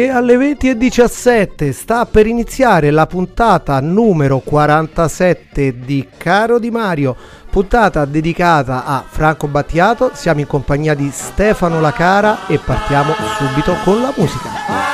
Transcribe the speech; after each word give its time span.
E 0.00 0.08
alle 0.08 0.36
20.17 0.36 1.72
sta 1.72 2.06
per 2.06 2.26
iniziare 2.26 2.90
la 2.90 3.06
puntata 3.06 3.78
numero 3.80 4.38
47 4.38 5.78
di 5.78 6.08
Caro 6.16 6.58
Di 6.58 6.70
Mario, 6.70 7.14
puntata 7.50 8.06
dedicata 8.06 8.86
a 8.86 9.04
Franco 9.06 9.46
Battiato. 9.46 10.12
Siamo 10.14 10.40
in 10.40 10.46
compagnia 10.46 10.94
di 10.94 11.10
Stefano 11.12 11.82
Lacara 11.82 12.46
e 12.46 12.58
partiamo 12.58 13.12
subito 13.36 13.76
con 13.84 14.00
la 14.00 14.10
musica. 14.16 14.89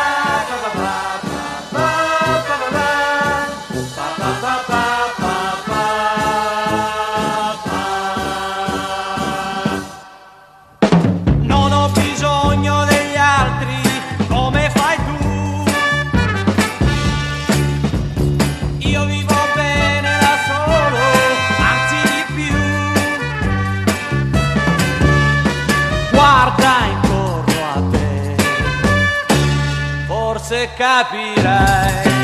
Capirai 30.74 32.14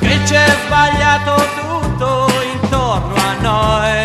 che 0.00 0.22
c'è 0.24 0.46
sbagliato 0.64 1.34
tutto 1.60 2.28
intorno 2.52 3.14
a 3.14 3.34
noi. 3.40 4.04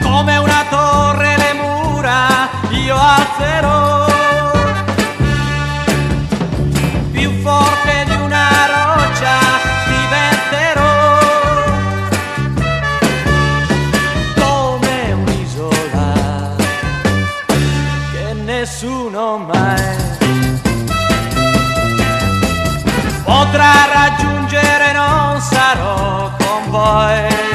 come 0.00 0.36
una 0.36 0.64
torre 0.70 1.36
le 1.36 1.52
mura 1.54 2.48
io 2.70 2.96
alzerò 2.96 4.13
potrà 23.54 23.84
raggiungere 23.86 24.92
non 24.92 25.40
sarò 25.40 26.28
con 26.38 26.70
voi 26.70 27.53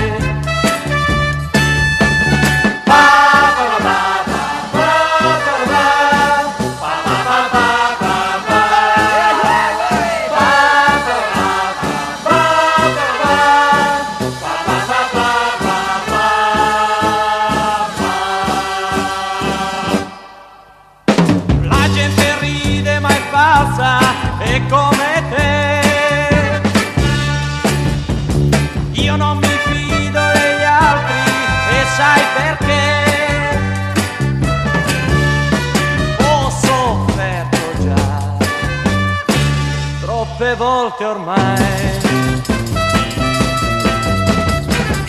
volte 41.00 41.06
ormai. 41.06 41.58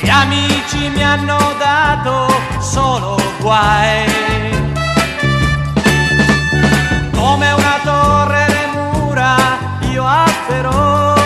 Gli 0.01 0.09
amici 0.09 0.89
mi 0.89 1.03
hanno 1.03 1.39
dato 1.59 2.28
solo 2.61 3.17
guai. 3.41 4.09
Come 7.12 7.53
una 7.53 7.81
torre 7.83 8.47
le 8.49 8.67
mura 8.73 9.37
io 9.91 10.05
alzerò 10.06 11.20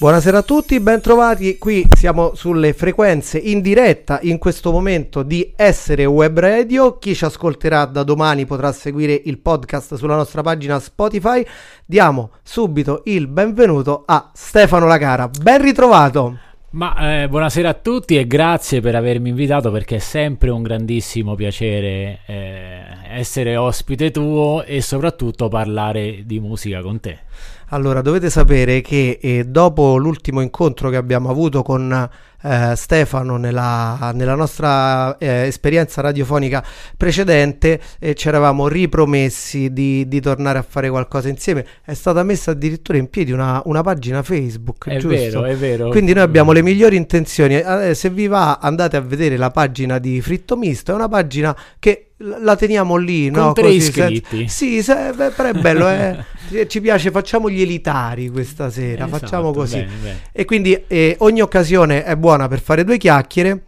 Buonasera 0.00 0.38
a 0.38 0.42
tutti, 0.42 0.80
bentrovati. 0.80 1.58
Qui 1.58 1.86
siamo 1.92 2.34
sulle 2.34 2.72
frequenze 2.72 3.36
in 3.36 3.60
diretta 3.60 4.18
in 4.22 4.38
questo 4.38 4.72
momento 4.72 5.22
di 5.22 5.52
Essere 5.54 6.06
Web 6.06 6.38
Radio. 6.38 6.96
Chi 6.96 7.14
ci 7.14 7.26
ascolterà 7.26 7.84
da 7.84 8.02
domani 8.02 8.46
potrà 8.46 8.72
seguire 8.72 9.12
il 9.26 9.36
podcast 9.40 9.96
sulla 9.96 10.16
nostra 10.16 10.40
pagina 10.40 10.80
Spotify. 10.80 11.44
Diamo 11.84 12.30
subito 12.42 13.02
il 13.04 13.26
benvenuto 13.26 14.04
a 14.06 14.30
Stefano 14.32 14.86
Lacara. 14.86 15.28
Ben 15.28 15.60
ritrovato. 15.60 16.38
Ma 16.72 17.22
eh, 17.22 17.28
buonasera 17.28 17.68
a 17.68 17.74
tutti 17.74 18.16
e 18.16 18.26
grazie 18.26 18.80
per 18.80 18.94
avermi 18.94 19.28
invitato 19.30 19.72
perché 19.72 19.96
è 19.96 19.98
sempre 19.98 20.50
un 20.50 20.62
grandissimo 20.62 21.34
piacere 21.34 22.20
eh, 22.26 22.80
essere 23.08 23.56
ospite 23.56 24.12
tuo 24.12 24.62
e 24.62 24.80
soprattutto 24.80 25.48
parlare 25.48 26.22
di 26.24 26.38
musica 26.38 26.80
con 26.80 27.00
te. 27.00 27.18
Allora, 27.72 28.02
dovete 28.02 28.30
sapere 28.30 28.80
che 28.80 29.18
eh, 29.22 29.44
dopo 29.44 29.96
l'ultimo 29.96 30.40
incontro 30.40 30.90
che 30.90 30.96
abbiamo 30.96 31.30
avuto 31.30 31.62
con 31.62 32.10
eh, 32.42 32.72
Stefano 32.76 33.36
nella, 33.36 34.12
nella 34.14 34.34
nostra 34.34 35.16
eh, 35.18 35.46
esperienza 35.46 36.00
radiofonica 36.00 36.64
precedente, 36.96 37.80
eh, 37.98 38.14
ci 38.14 38.28
eravamo 38.28 38.68
ripromessi 38.68 39.72
di, 39.72 40.06
di 40.06 40.20
tornare 40.20 40.58
a 40.58 40.62
fare 40.66 40.88
qualcosa 40.90 41.28
insieme. 41.28 41.66
È 41.84 41.94
stata 41.94 42.22
messa 42.22 42.52
addirittura 42.52 42.98
in 42.98 43.08
piedi 43.10 43.32
una, 43.32 43.60
una 43.64 43.82
pagina 43.82 44.22
Facebook, 44.22 44.88
È 44.88 44.96
giusto? 44.98 45.08
vero, 45.16 45.44
è 45.44 45.56
vero. 45.56 45.88
Quindi 45.88 46.12
noi 46.12 46.22
abbiamo 46.22 46.52
le 46.52 46.62
migliori 46.62 46.96
intenzioni. 46.96 47.56
Eh, 47.58 47.94
se 47.94 48.10
vi 48.10 48.26
va, 48.26 48.58
andate 48.60 48.96
a 48.96 49.00
vedere 49.00 49.36
la 49.36 49.50
pagina 49.50 49.98
di 49.98 50.20
Fritto 50.20 50.56
Misto. 50.56 50.92
È 50.92 50.94
una 50.94 51.08
pagina 51.08 51.56
che 51.78 52.04
la 52.22 52.54
teniamo 52.54 52.96
lì, 52.96 53.30
Con 53.30 53.42
no? 53.42 53.52
tre 53.52 53.62
Così, 53.64 53.76
iscritti. 53.76 54.36
senza- 54.36 54.52
Sì, 54.52 54.82
se- 54.82 55.12
beh, 55.14 55.30
però 55.30 55.48
è 55.48 55.52
bello. 55.54 55.88
eh. 55.88 56.24
Ci 56.66 56.80
piace, 56.80 57.10
facciamo 57.10 57.48
gli 57.48 57.62
elitari 57.62 58.28
questa 58.28 58.70
sera. 58.70 59.06
Esatto, 59.06 59.18
facciamo 59.18 59.52
così. 59.52 59.76
bene, 59.76 59.90
bene. 60.02 60.20
E 60.32 60.44
quindi 60.44 60.82
eh, 60.86 61.14
ogni 61.20 61.40
occasione 61.40 62.02
è 62.04 62.16
buona 62.16 62.29
per 62.48 62.60
fare 62.60 62.84
due 62.84 62.98
chiacchiere. 62.98 63.64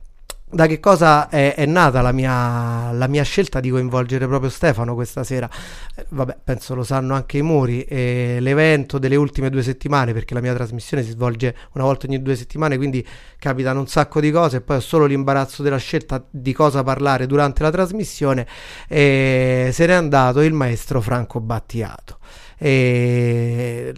Da 0.54 0.66
che 0.66 0.80
cosa 0.80 1.30
è, 1.30 1.54
è 1.54 1.64
nata 1.64 2.02
la 2.02 2.12
mia, 2.12 2.92
la 2.92 3.06
mia 3.06 3.22
scelta 3.22 3.58
di 3.58 3.70
coinvolgere 3.70 4.26
proprio 4.26 4.50
Stefano 4.50 4.92
questa 4.92 5.24
sera? 5.24 5.48
Eh, 5.96 6.04
vabbè, 6.10 6.40
penso 6.44 6.74
lo 6.74 6.84
sanno 6.84 7.14
anche 7.14 7.38
i 7.38 7.42
muri. 7.42 7.84
eh, 7.84 8.36
l'evento 8.38 8.98
delle 8.98 9.16
ultime 9.16 9.48
due 9.48 9.62
settimane, 9.62 10.12
perché 10.12 10.34
la 10.34 10.42
mia 10.42 10.52
trasmissione 10.52 11.02
si 11.02 11.12
svolge 11.12 11.56
una 11.72 11.84
volta 11.84 12.06
ogni 12.06 12.20
due 12.20 12.36
settimane, 12.36 12.76
quindi 12.76 13.02
capitano 13.38 13.80
un 13.80 13.86
sacco 13.86 14.20
di 14.20 14.30
cose. 14.30 14.58
E 14.58 14.60
poi 14.60 14.76
ho 14.76 14.80
solo 14.80 15.06
l'imbarazzo 15.06 15.62
della 15.62 15.78
scelta 15.78 16.22
di 16.28 16.52
cosa 16.52 16.82
parlare 16.82 17.24
durante 17.24 17.62
la 17.62 17.70
trasmissione. 17.70 18.46
E 18.88 19.70
se 19.72 19.86
n'è 19.86 19.94
andato 19.94 20.42
il 20.42 20.52
maestro 20.52 21.00
Franco 21.00 21.40
Battiato. 21.40 22.18
E 22.64 23.92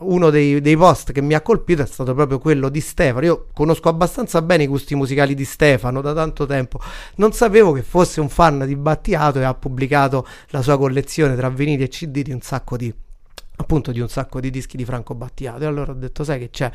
uno 0.00 0.30
dei, 0.30 0.60
dei 0.60 0.76
post 0.76 1.12
che 1.12 1.22
mi 1.22 1.34
ha 1.34 1.40
colpito 1.40 1.82
è 1.82 1.86
stato 1.86 2.14
proprio 2.14 2.40
quello 2.40 2.68
di 2.68 2.80
Stefano. 2.80 3.24
Io 3.24 3.46
conosco 3.54 3.88
abbastanza 3.88 4.42
bene 4.42 4.64
i 4.64 4.66
gusti 4.66 4.96
musicali 4.96 5.34
di 5.34 5.44
Stefano 5.44 6.00
da 6.00 6.12
tanto 6.12 6.44
tempo. 6.44 6.80
Non 7.16 7.32
sapevo 7.32 7.70
che 7.70 7.82
fosse 7.82 8.20
un 8.20 8.28
fan 8.28 8.64
di 8.66 8.74
Battiato 8.74 9.38
e 9.38 9.44
ha 9.44 9.54
pubblicato 9.54 10.26
la 10.48 10.62
sua 10.62 10.76
collezione 10.76 11.36
tra 11.36 11.48
vinili 11.48 11.84
e 11.84 11.88
CD 11.88 12.22
di 12.22 12.32
un 12.32 12.40
sacco 12.40 12.76
di 12.76 12.92
appunto 13.60 13.92
di 13.92 14.00
un 14.00 14.08
sacco 14.08 14.40
di 14.40 14.50
dischi 14.50 14.76
di 14.76 14.84
Franco 14.84 15.14
Battiato. 15.14 15.64
E 15.64 15.66
allora 15.66 15.92
ho 15.92 15.94
detto 15.94 16.24
sai 16.24 16.38
che 16.38 16.50
c'è? 16.50 16.70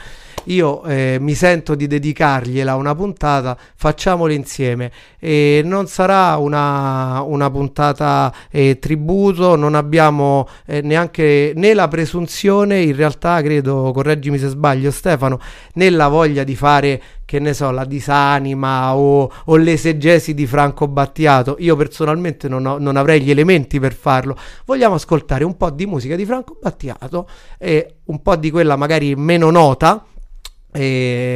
Io 0.45 0.83
eh, 0.83 1.17
mi 1.19 1.33
sento 1.33 1.75
di 1.75 1.87
dedicargliela 1.87 2.75
una 2.75 2.93
puntata 2.93 3.57
facciamolo 3.75 4.33
insieme. 4.33 4.91
E 5.19 5.61
non 5.63 5.87
sarà 5.87 6.37
una, 6.37 7.21
una 7.21 7.49
puntata 7.49 8.33
eh, 8.49 8.77
tributo 8.79 9.55
non 9.55 9.75
abbiamo 9.75 10.47
eh, 10.65 10.81
neanche 10.81 11.53
né 11.55 11.73
la 11.73 11.87
presunzione 11.87 12.81
in 12.81 12.95
realtà 12.95 13.41
credo 13.41 13.91
correggimi 13.93 14.37
se 14.37 14.49
sbaglio 14.49 14.91
Stefano 14.91 15.39
né 15.75 15.89
la 15.89 16.07
voglia 16.07 16.43
di 16.43 16.55
fare 16.55 17.01
che 17.25 17.39
ne 17.39 17.53
so, 17.53 17.71
la 17.71 17.85
disanima 17.85 18.95
o, 18.95 19.31
o 19.45 19.55
l'esegesi 19.55 20.33
di 20.33 20.45
Franco 20.45 20.87
Battiato. 20.87 21.55
Io 21.59 21.75
personalmente 21.75 22.47
non, 22.47 22.65
ho- 22.65 22.77
non 22.77 22.95
avrei 22.95 23.21
gli 23.21 23.31
elementi 23.31 23.79
per 23.79 23.93
farlo. 23.93 24.37
Vogliamo 24.65 24.95
ascoltare 24.95 25.43
un 25.43 25.57
po' 25.57 25.69
di 25.69 25.85
musica 25.85 26.15
di 26.15 26.25
Franco 26.25 26.57
Battiato 26.61 27.27
e 27.57 27.95
un 28.05 28.21
po' 28.21 28.35
di 28.35 28.51
quella 28.51 28.75
magari 28.75 29.15
meno 29.15 29.49
nota. 29.49 30.05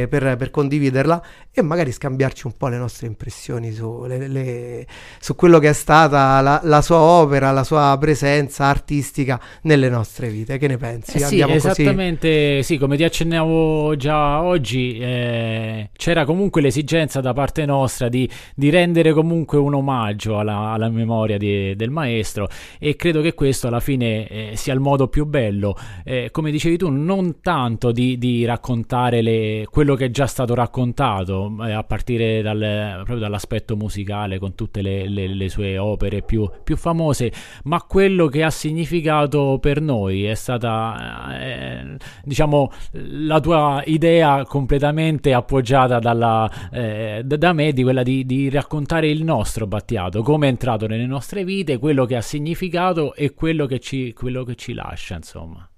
Per, 0.08 0.36
per 0.36 0.50
condividerla 0.50 1.22
e 1.52 1.62
magari 1.62 1.90
scambiarci 1.92 2.46
un 2.46 2.56
po' 2.56 2.68
le 2.68 2.76
nostre 2.76 3.06
impressioni 3.06 3.72
su, 3.72 4.04
le- 4.06 4.28
le- 4.28 4.86
su 5.20 5.34
quello 5.34 5.58
che 5.58 5.68
è 5.70 5.72
stata 5.72 6.40
la, 6.40 6.60
la 6.62 6.82
sua 6.82 6.98
opera, 6.98 7.50
la 7.50 7.64
sua 7.64 7.96
presenza 8.00 8.64
artistica 8.66 9.40
nelle 9.62 9.88
nostre 9.88 10.28
vite. 10.28 10.58
Che 10.58 10.66
ne 10.68 10.76
pensi? 10.76 11.16
Eh 11.16 11.18
sì, 11.20 11.24
Andiamo 11.24 11.52
così? 11.54 11.66
esattamente, 11.82 12.62
sì, 12.62 12.78
come 12.78 12.96
ti 12.96 13.04
accennavo 13.04 13.96
già 13.96 14.42
oggi, 14.42 14.98
eh, 14.98 15.90
c'era 15.96 16.24
comunque 16.24 16.60
l'esigenza 16.60 17.20
da 17.20 17.32
parte 17.32 17.64
nostra 17.64 18.08
di, 18.08 18.28
di 18.54 18.70
rendere 18.70 19.12
comunque 19.12 19.58
un 19.58 19.74
omaggio 19.74 20.38
alla, 20.38 20.70
alla 20.70 20.88
memoria 20.88 21.38
di- 21.38 21.74
del 21.76 21.90
maestro 21.90 22.48
e 22.78 22.96
credo 22.96 23.20
che 23.20 23.34
questo 23.34 23.66
alla 23.66 23.80
fine 23.80 24.26
eh, 24.28 24.50
sia 24.54 24.74
il 24.74 24.80
modo 24.80 25.08
più 25.08 25.26
bello, 25.26 25.76
Eh, 26.04 26.28
come 26.30 26.50
dicevi 26.50 26.76
tu, 26.76 26.88
non 26.88 27.40
tanto 27.40 27.92
di, 27.92 28.16
di 28.18 28.44
raccontare 28.44 29.20
le- 29.22 29.27
quello 29.70 29.94
che 29.94 30.06
è 30.06 30.10
già 30.10 30.26
stato 30.26 30.54
raccontato, 30.54 31.54
eh, 31.66 31.72
a 31.72 31.82
partire 31.84 32.42
dal- 32.42 32.92
proprio 32.96 33.18
dall'aspetto 33.18 33.76
musicale 33.76 34.38
con 34.38 34.54
tutte 34.54 34.82
le, 34.82 35.08
le- 35.08 35.28
le 35.34 35.48
sue 35.48 35.78
opere 35.78 36.22
più, 36.22 36.48
più 36.64 36.76
famose, 36.76 37.32
ma 37.64 37.82
quello 37.82 38.26
che 38.26 38.42
ha 38.42 38.50
significato 38.50 39.58
per 39.60 39.80
noi 39.80 40.24
è 40.24 40.34
stata, 40.34 41.38
eh, 41.40 41.96
diciamo, 42.24 42.70
la 42.92 43.40
tua 43.40 43.82
idea 43.86 44.44
completamente 44.44 45.32
appoggiata 45.32 45.98
dalla, 45.98 46.50
eh, 46.72 47.22
da 47.24 47.52
me, 47.52 47.72
di 47.72 47.82
quella 47.82 48.02
di, 48.02 48.24
di 48.24 48.50
raccontare 48.50 49.08
il 49.08 49.24
nostro 49.24 49.66
Battiato, 49.66 50.22
come 50.22 50.46
è 50.46 50.50
entrato 50.50 50.86
nelle 50.86 51.06
nostre 51.06 51.44
vite, 51.44 51.78
quello 51.78 52.04
che 52.04 52.16
ha 52.16 52.20
significato 52.20 53.14
e 53.14 53.34
quello 53.34 53.66
che 53.66 53.78
ci, 53.78 54.12
quello 54.12 54.44
che 54.44 54.54
ci 54.54 54.72
lascia, 54.72 55.16
insomma. 55.16 55.68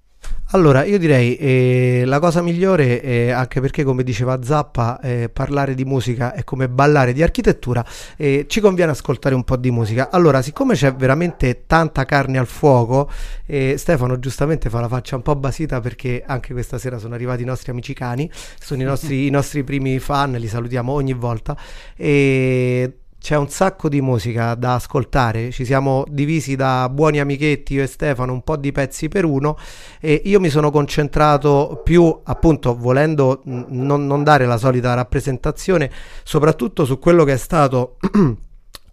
Allora, 0.53 0.83
io 0.83 0.99
direi 0.99 1.37
eh, 1.37 2.03
la 2.05 2.19
cosa 2.19 2.41
migliore, 2.41 3.01
eh, 3.01 3.31
anche 3.31 3.61
perché 3.61 3.85
come 3.85 4.03
diceva 4.03 4.43
Zappa, 4.43 4.99
eh, 4.99 5.29
parlare 5.31 5.73
di 5.75 5.85
musica 5.85 6.33
è 6.33 6.43
come 6.43 6.67
ballare 6.67 7.13
di 7.13 7.23
architettura, 7.23 7.85
eh, 8.17 8.45
ci 8.49 8.59
conviene 8.59 8.91
ascoltare 8.91 9.33
un 9.33 9.45
po' 9.45 9.55
di 9.55 9.71
musica. 9.71 10.09
Allora, 10.11 10.41
siccome 10.41 10.73
c'è 10.73 10.93
veramente 10.93 11.63
tanta 11.67 12.03
carne 12.03 12.37
al 12.37 12.47
fuoco, 12.47 13.09
eh, 13.45 13.75
Stefano 13.77 14.19
giustamente 14.19 14.69
fa 14.69 14.81
la 14.81 14.89
faccia 14.89 15.15
un 15.15 15.21
po' 15.21 15.37
basita 15.37 15.79
perché 15.79 16.21
anche 16.27 16.51
questa 16.51 16.77
sera 16.77 16.97
sono 16.97 17.13
arrivati 17.13 17.43
i 17.43 17.45
nostri 17.45 17.71
amici 17.71 17.93
cani, 17.93 18.29
sono 18.59 18.81
i 18.81 18.85
nostri, 18.85 19.27
i 19.27 19.29
nostri 19.29 19.63
primi 19.63 19.99
fan, 19.99 20.33
li 20.33 20.47
salutiamo 20.49 20.91
ogni 20.91 21.13
volta. 21.13 21.55
E 21.95 23.00
c'è 23.21 23.37
un 23.37 23.49
sacco 23.49 23.87
di 23.87 24.01
musica 24.01 24.55
da 24.55 24.73
ascoltare, 24.73 25.51
ci 25.51 25.63
siamo 25.63 26.03
divisi 26.09 26.55
da 26.55 26.89
buoni 26.89 27.19
amichetti 27.19 27.75
io 27.75 27.83
e 27.83 27.87
Stefano 27.87 28.33
un 28.33 28.41
po' 28.41 28.57
di 28.57 28.71
pezzi 28.71 29.09
per 29.09 29.25
uno 29.25 29.57
e 29.99 30.23
io 30.25 30.39
mi 30.39 30.49
sono 30.49 30.71
concentrato 30.71 31.81
più 31.83 32.19
appunto 32.23 32.75
volendo 32.75 33.41
non, 33.43 34.07
non 34.07 34.23
dare 34.23 34.47
la 34.47 34.57
solita 34.57 34.95
rappresentazione 34.95 35.91
soprattutto 36.23 36.83
su 36.83 36.97
quello 36.97 37.23
che 37.23 37.33
è 37.33 37.37
stato 37.37 37.97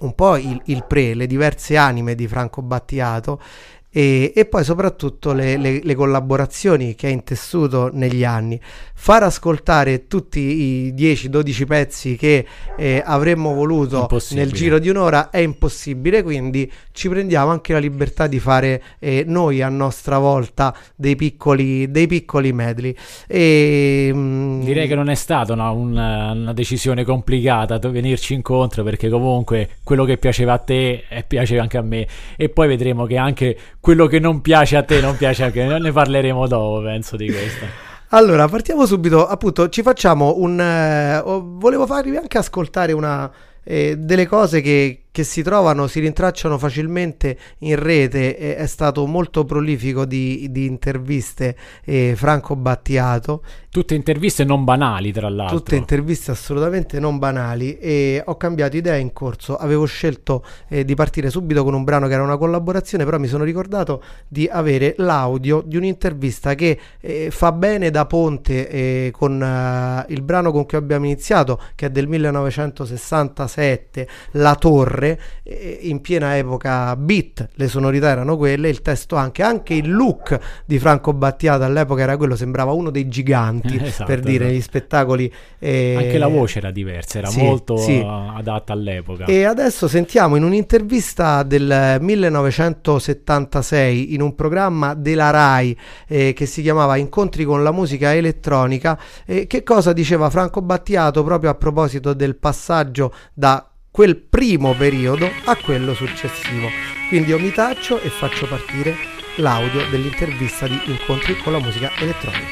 un 0.01 0.15
po' 0.15 0.37
il, 0.37 0.61
il 0.67 0.85
pre, 0.87 1.15
le 1.15 1.27
diverse 1.27 1.79
anime 1.79 2.15
di 2.15 2.29
Franco 2.29 2.61
Battiato 2.61 3.41
e, 3.91 4.33
e 4.35 4.45
poi 4.47 4.65
soprattutto 4.65 5.33
le, 5.33 5.57
le- 5.57 5.81
le 5.83 5.95
collaborazioni 5.95 6.95
che 6.95 7.09
ha 7.09 7.11
intessuto 7.11 7.91
negli 7.93 8.25
anni. 8.25 8.61
Far 8.95 9.23
ascoltare 9.23 10.07
tutti 10.07 10.41
i 10.41 10.95
10-12 10.95 11.67
pezzi 11.67 12.17
che 12.17 12.47
eh, 12.77 13.03
avremmo 13.05 13.55
voluto 13.55 14.09
nel 14.31 14.53
giro 14.53 14.79
di 14.79 14.89
un'ora 14.89 15.31
è 15.31 15.39
impossibile, 15.39 16.23
quindi 16.23 16.71
ci 16.93 17.09
prendiamo 17.09 17.51
anche 17.51 17.73
la 17.73 17.79
libertà 17.79 18.27
di 18.27 18.39
fare 18.39 18.83
eh, 18.99 19.25
noi 19.27 19.63
a 19.63 19.69
nostra 19.69 20.19
volta 20.19 20.75
dei 20.95 21.17
piccoli, 21.17 21.91
dei 21.91 22.07
piccoli 22.07 22.53
medley. 22.53 22.95
E, 23.27 24.11
mm, 24.13 24.63
Direi 24.63 24.89
che 24.89 24.95
non 24.95 25.09
è 25.11 25.15
stata 25.15 25.53
una, 25.53 25.71
una- 25.71 26.33
una 26.33 26.53
decisione 26.53 27.05
complicata 27.05 27.79
venirci 27.91 28.35
incontro 28.35 28.83
perché 28.83 29.09
comunque 29.09 29.71
quello 29.83 30.05
che 30.05 30.17
piaceva 30.19 30.55
a 30.55 30.59
te 30.59 31.05
eh, 31.09 31.23
piace 31.25 31.59
anche 31.59 31.77
a 31.77 31.83
me 31.83 32.07
e 32.37 32.49
poi 32.49 32.69
vedremo 32.69 33.07
che 33.07 33.17
anche 33.17 33.57
quello 33.89 34.07
che 34.07 34.19
non 34.19 34.43
piace 34.43 34.77
a 34.77 34.83
te 34.83 35.01
non 35.01 35.17
piace 35.17 35.45
a 35.45 35.51
me, 35.55 35.79
ne 35.79 35.91
parleremo 35.91 36.47
dopo 36.47 36.83
penso 36.83 37.17
di 37.17 37.27
questo. 37.27 37.65
Allora, 38.09 38.47
partiamo 38.47 38.85
subito, 38.85 39.27
appunto, 39.27 39.71
ci 39.71 39.81
facciamo 39.81 40.35
un... 40.37 40.61
eh, 40.61 41.17
oh, 41.17 41.57
volevo 41.57 41.87
farvi 41.87 42.15
anche 42.15 42.37
ascoltare 42.37 42.93
una, 42.93 43.31
eh, 43.65 43.97
delle 43.97 44.27
cose 44.27 44.61
che, 44.61 45.05
che 45.19 45.25
si 45.25 45.43
trovano, 45.43 45.89
si 45.89 45.99
rintracciano 45.99 46.59
facilmente 46.59 47.37
in 47.59 47.75
rete, 47.75 48.39
eh, 48.39 48.55
è 48.55 48.67
stato 48.69 49.05
molto 49.05 49.45
prolifico 49.45 50.05
di, 50.05 50.47
di 50.53 50.65
interviste 50.65 51.57
eh, 51.85 52.13
Franco 52.15 52.55
Battiato, 52.55 53.43
Tutte 53.71 53.95
interviste 53.95 54.45
non 54.45 54.65
banali 54.65 55.13
tra 55.13 55.29
l'altro. 55.29 55.59
tutte 55.59 55.77
interviste 55.77 56.31
assolutamente 56.31 56.99
non 56.99 57.19
banali 57.19 57.79
e 57.79 58.23
ho 58.25 58.37
cambiato 58.37 58.77
idea 58.77 58.97
in 58.97 59.13
corso, 59.13 59.57
avevo 59.57 59.85
scelto 59.85 60.45
eh, 60.69 60.85
di 60.85 60.95
partire 60.95 61.31
subito 61.31 61.63
con 61.65 61.75
un 61.75 61.85
brano 61.85 62.07
che 62.07 62.15
era 62.15 62.23
una 62.23 62.39
collaborazione, 62.39 63.05
però 63.05 63.19
mi 63.19 63.27
sono 63.27 63.45
ricordato 63.45 64.03
di 64.27 64.49
avere 64.51 64.95
l'audio 64.97 65.63
di 65.65 65.77
un'intervista 65.77 66.55
che 66.55 66.79
eh, 66.99 67.29
fa 67.31 67.53
bene 67.53 67.91
da 67.91 68.07
ponte 68.07 68.69
eh, 68.69 69.11
con 69.13 69.41
eh, 69.41 70.13
il 70.13 70.23
brano 70.23 70.51
con 70.51 70.65
cui 70.65 70.79
abbiamo 70.79 71.05
iniziato, 71.05 71.61
che 71.75 71.87
è 71.87 71.91
del 71.91 72.09
1967, 72.09 74.09
La 74.33 74.55
Torre, 74.55 75.08
eh, 75.43 75.79
in 75.83 76.01
piena 76.01 76.37
epoca 76.37 76.95
beat, 76.97 77.49
le 77.55 77.69
sonorità 77.69 78.09
erano 78.09 78.37
quelle, 78.37 78.69
il 78.69 78.83
testo 78.83 79.17
anche, 79.17 79.43
anche 79.43 79.75
il 79.75 79.91
look 79.91 80.39
di 80.65 80.79
Franco 80.79 81.13
Battiato 81.13 81.65
all'epoca 81.65 82.03
era 82.03 82.17
quello, 82.17 82.37
sembrava 82.37 82.73
uno 82.73 82.91
dei 82.91 83.09
giganti 83.09 83.77
Esatto, 83.89 84.05
per 84.05 84.21
dire, 84.21 84.45
esatto. 84.45 84.59
gli 84.59 84.63
spettacoli. 84.63 85.33
eh, 85.59 85.95
Anche 85.97 86.19
la 86.19 86.27
voce 86.27 86.59
era 86.59 86.71
diversa, 86.71 87.17
era 87.19 87.29
sì, 87.29 87.43
molto 87.43 87.77
sì. 87.77 88.03
adatta 88.05 88.73
all'epoca. 88.73 89.27
E 89.27 89.45
adesso 89.45 89.87
sentiamo 89.89 90.37
in 90.37 90.45
un'intervista 90.45 91.43
del 91.43 91.99
1976 92.01 94.15
in 94.15 94.23
un 94.23 94.35
programma 94.35 94.95
della 94.95 95.31
RAI 95.31 95.77
eh, 96.07 96.33
che 96.33 96.47
si 96.47 96.63
chiamava 96.63 96.97
Incontri 96.97 97.45
con 97.45 97.63
la 97.63 97.73
musica 97.73 98.15
elettronica, 98.15 98.99
eh, 99.25 99.47
che 99.47 99.63
cosa 99.63 99.93
diceva 99.93 100.31
Franco 100.31 100.63
Battiato 100.63 101.23
proprio 101.23 101.51
a 101.51 101.55
proposito 101.55 102.15
del 102.15 102.37
passaggio 102.37 103.13
da 103.33 103.68
quel 103.99 104.15
primo 104.15 104.75
periodo 104.75 105.29
a 105.47 105.57
quello 105.57 105.93
successivo. 105.93 106.69
Quindi 107.09 107.31
io 107.31 107.39
mi 107.41 107.51
taccio 107.51 108.01
e 108.01 108.09
faccio 108.11 108.47
partire 108.47 108.95
l'audio 109.39 109.89
dell'intervista 109.91 110.69
di 110.69 110.81
Incontri 110.85 111.37
con 111.39 111.53
la 111.53 111.59
musica 111.59 111.91
elettronica. 111.99 112.47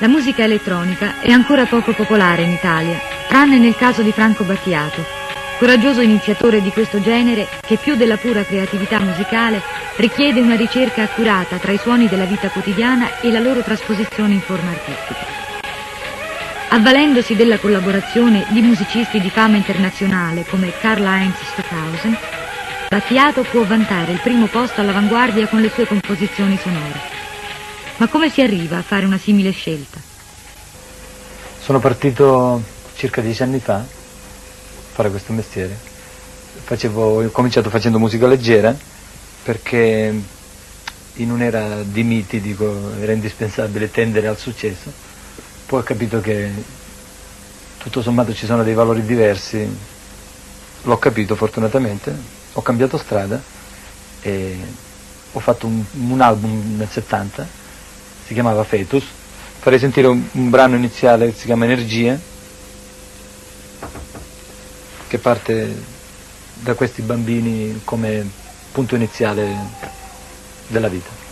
La 0.00 0.08
musica 0.08 0.42
elettronica 0.42 1.20
è 1.20 1.30
ancora 1.30 1.64
poco 1.66 1.92
popolare 1.92 2.42
in 2.42 2.50
Italia, 2.50 2.98
tranne 3.28 3.58
nel 3.58 3.76
caso 3.76 4.02
di 4.02 4.10
Franco 4.10 4.42
Battiato, 4.42 5.04
coraggioso 5.60 6.00
iniziatore 6.00 6.60
di 6.60 6.70
questo 6.70 7.00
genere 7.00 7.46
che 7.60 7.76
più 7.76 7.94
della 7.94 8.16
pura 8.16 8.42
creatività 8.42 8.98
musicale 8.98 9.62
richiede 9.94 10.40
una 10.40 10.56
ricerca 10.56 11.04
accurata 11.04 11.58
tra 11.58 11.70
i 11.70 11.78
suoni 11.78 12.08
della 12.08 12.24
vita 12.24 12.48
quotidiana 12.48 13.20
e 13.20 13.30
la 13.30 13.38
loro 13.38 13.62
trasposizione 13.62 14.34
in 14.34 14.40
forma 14.40 14.70
artistica. 14.70 15.39
Avvalendosi 16.72 17.34
della 17.34 17.58
collaborazione 17.58 18.46
di 18.50 18.60
musicisti 18.60 19.20
di 19.20 19.28
fama 19.28 19.56
internazionale 19.56 20.44
come 20.44 20.72
Karl-Heinz 20.80 21.34
Stockhausen, 21.52 22.16
Battiato 22.88 23.42
può 23.42 23.64
vantare 23.64 24.12
il 24.12 24.20
primo 24.20 24.46
posto 24.46 24.80
all'avanguardia 24.80 25.48
con 25.48 25.60
le 25.60 25.68
sue 25.68 25.84
composizioni 25.84 26.56
sonore. 26.62 27.00
Ma 27.96 28.06
come 28.06 28.30
si 28.30 28.40
arriva 28.40 28.78
a 28.78 28.82
fare 28.82 29.04
una 29.04 29.18
simile 29.18 29.50
scelta? 29.50 29.98
Sono 31.60 31.80
partito 31.80 32.62
circa 32.94 33.20
dieci 33.20 33.42
anni 33.42 33.58
fa 33.58 33.74
a 33.74 33.84
fare 34.92 35.10
questo 35.10 35.32
mestiere. 35.32 35.76
Facevo- 36.62 37.24
ho 37.24 37.30
cominciato 37.30 37.68
facendo 37.68 37.98
musica 37.98 38.28
leggera 38.28 38.72
perché 39.42 40.22
in 41.14 41.30
un'era 41.32 41.82
di 41.82 42.04
miti 42.04 42.40
dico, 42.40 42.92
era 43.00 43.10
indispensabile 43.10 43.90
tendere 43.90 44.28
al 44.28 44.38
successo. 44.38 45.09
Poi 45.70 45.78
ho 45.78 45.84
capito 45.84 46.20
che 46.20 46.50
tutto 47.78 48.02
sommato 48.02 48.34
ci 48.34 48.44
sono 48.44 48.64
dei 48.64 48.74
valori 48.74 49.04
diversi. 49.06 49.64
L'ho 50.82 50.98
capito 50.98 51.36
fortunatamente, 51.36 52.12
ho 52.54 52.60
cambiato 52.60 52.98
strada 52.98 53.40
e 54.20 54.58
ho 55.30 55.38
fatto 55.38 55.68
un, 55.68 55.84
un 56.08 56.20
album 56.20 56.76
nel 56.76 56.88
70 56.90 57.46
si 58.26 58.34
chiamava 58.34 58.64
Fetus. 58.64 59.04
Farei 59.60 59.78
sentire 59.78 60.08
un, 60.08 60.20
un 60.32 60.50
brano 60.50 60.74
iniziale 60.74 61.26
che 61.26 61.38
si 61.38 61.44
chiama 61.44 61.66
Energie, 61.66 62.18
che 65.06 65.18
parte 65.18 65.82
da 66.54 66.74
questi 66.74 67.02
bambini 67.02 67.82
come 67.84 68.28
punto 68.72 68.96
iniziale 68.96 69.54
della 70.66 70.88
vita. 70.88 71.29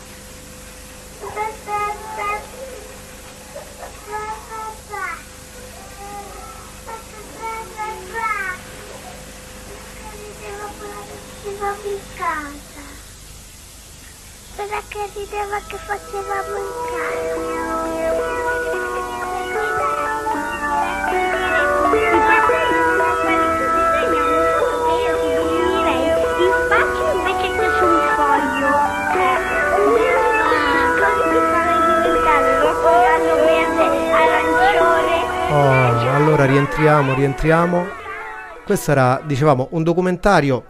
Rientriamo. 37.39 37.87
Questo 38.65 38.91
era, 38.91 39.23
dicevamo, 39.25 39.69
un 39.71 39.85
documentario 39.85 40.65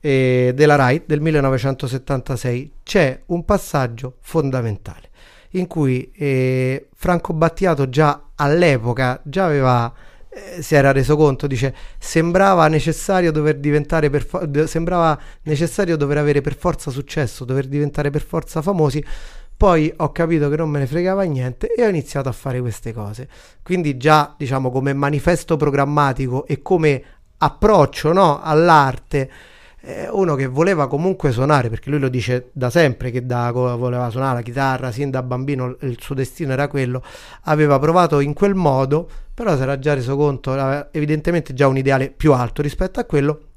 eh, 0.00 0.52
della 0.54 0.76
RAI 0.76 1.04
del 1.06 1.20
1976. 1.20 2.72
C'è 2.82 3.22
un 3.26 3.44
passaggio 3.44 4.16
fondamentale 4.20 5.08
in 5.52 5.66
cui 5.66 6.10
eh, 6.14 6.88
Franco 6.94 7.32
Battiato 7.32 7.88
già 7.88 8.28
all'epoca 8.36 9.20
già 9.24 9.46
aveva 9.46 9.92
eh, 10.28 10.62
si 10.62 10.74
era 10.74 10.92
reso 10.92 11.16
conto, 11.16 11.46
dice, 11.46 11.74
sembrava 11.98 12.68
necessario 12.68 13.32
dover 13.32 13.56
diventare 13.56 14.10
per 14.10 14.24
fo- 14.24 14.66
sembrava 14.66 15.18
necessario 15.44 15.96
dover 15.96 16.18
avere 16.18 16.42
per 16.42 16.54
forza 16.54 16.90
successo, 16.90 17.44
dover 17.46 17.66
diventare 17.66 18.10
per 18.10 18.22
forza 18.22 18.60
famosi. 18.60 19.02
Poi 19.60 19.92
ho 19.94 20.10
capito 20.10 20.48
che 20.48 20.56
non 20.56 20.70
me 20.70 20.78
ne 20.78 20.86
fregava 20.86 21.22
niente 21.24 21.74
e 21.74 21.84
ho 21.84 21.88
iniziato 21.90 22.30
a 22.30 22.32
fare 22.32 22.62
queste 22.62 22.94
cose. 22.94 23.28
Quindi 23.62 23.98
già, 23.98 24.34
diciamo, 24.34 24.70
come 24.70 24.94
manifesto 24.94 25.58
programmatico 25.58 26.46
e 26.46 26.62
come 26.62 27.02
approccio 27.36 28.14
no, 28.14 28.40
all'arte, 28.40 29.30
eh, 29.82 30.08
uno 30.10 30.34
che 30.34 30.46
voleva 30.46 30.88
comunque 30.88 31.30
suonare, 31.30 31.68
perché 31.68 31.90
lui 31.90 31.98
lo 31.98 32.08
dice 32.08 32.48
da 32.52 32.70
sempre 32.70 33.10
che 33.10 33.26
da, 33.26 33.50
voleva 33.50 34.08
suonare 34.08 34.36
la 34.36 34.40
chitarra, 34.40 34.92
sin 34.92 35.10
da 35.10 35.22
bambino 35.22 35.76
il 35.80 35.98
suo 36.00 36.14
destino 36.14 36.52
era 36.52 36.66
quello, 36.66 37.02
aveva 37.42 37.78
provato 37.78 38.20
in 38.20 38.32
quel 38.32 38.54
modo, 38.54 39.06
però 39.34 39.54
si 39.56 39.60
era 39.60 39.78
già 39.78 39.92
reso 39.92 40.16
conto, 40.16 40.88
evidentemente 40.90 41.52
già 41.52 41.68
un 41.68 41.76
ideale 41.76 42.08
più 42.08 42.32
alto 42.32 42.62
rispetto 42.62 42.98
a 42.98 43.04
quello 43.04 43.49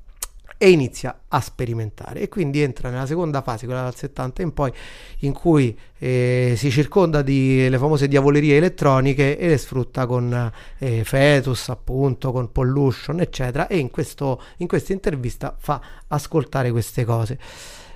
e 0.64 0.70
inizia 0.70 1.24
a 1.28 1.42
sperimentare 1.42 2.22
e 2.22 2.30
quindi 2.30 2.62
entra 2.62 2.90
nella 2.90 3.06
seconda 3.06 3.42
fase, 3.42 3.66
quella 3.66 3.82
dal 3.82 3.96
70 3.96 4.44
in 4.44 4.54
poi, 4.54 4.72
in 5.20 5.34
cui 5.34 5.78
eh, 6.00 6.54
si 6.56 6.72
circonda 6.72 7.22
di 7.22 7.68
le 7.68 7.78
famose 7.78 8.08
diavolerie 8.08 8.56
elettroniche 8.56 9.38
e 9.38 9.50
le 9.50 9.58
sfrutta 9.58 10.06
con 10.06 10.52
eh, 10.78 11.04
Fetus, 11.04 11.68
appunto, 11.68 12.32
con 12.32 12.50
Pollution, 12.50 13.20
eccetera, 13.20 13.68
e 13.68 13.78
in, 13.78 13.92
questo, 13.92 14.42
in 14.60 14.68
questa 14.68 14.94
intervista 14.94 15.54
fa 15.60 15.82
ascoltare 16.08 16.72
queste 16.72 17.04
cose. 17.04 17.38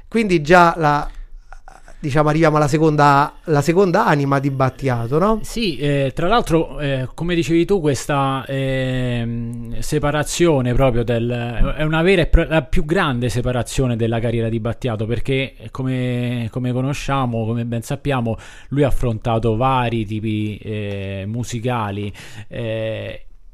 Quindi 0.10 0.42
già 0.42 0.74
la, 0.76 1.10
diciamo, 2.00 2.30
arriviamo 2.30 2.58
alla 2.58 2.68
seconda, 2.68 3.34
la 3.46 3.62
seconda 3.62 4.06
anima 4.06 4.40
di 4.40 4.50
Battiato, 4.50 5.18
no? 5.18 5.40
Sì, 5.42 5.78
eh, 5.78 6.12
tra 6.14 6.28
l'altro, 6.28 6.80
eh, 6.80 7.08
come 7.14 7.36
dicevi 7.36 7.66
tu, 7.66 7.80
questa 7.80 8.46
ehm, 8.48 9.80
separazione 9.80 10.74
proprio 10.74 11.04
del, 11.04 11.74
è 11.76 11.84
una 11.84 12.02
vera 12.02 12.22
e 12.22 12.28
pro- 12.28 12.46
la 12.48 12.62
più 12.62 12.86
grande 12.86 13.30
separazione 13.30 13.96
della 13.96 14.20
carriera 14.20 14.50
di 14.50 14.60
Battiato 14.60 15.06
perché, 15.06 15.56
come, 15.72 16.48
come 16.52 16.72
conosciamo, 16.72 17.46
come 17.46 17.66
ben 17.66 17.82
sappiamo, 17.82 18.38
lui 18.70 18.84
ha 18.84 18.88
affrontato 18.88 19.56
vari 19.56 20.06
tipi 20.06 20.58
eh, 20.58 21.24
musicali. 21.28 22.14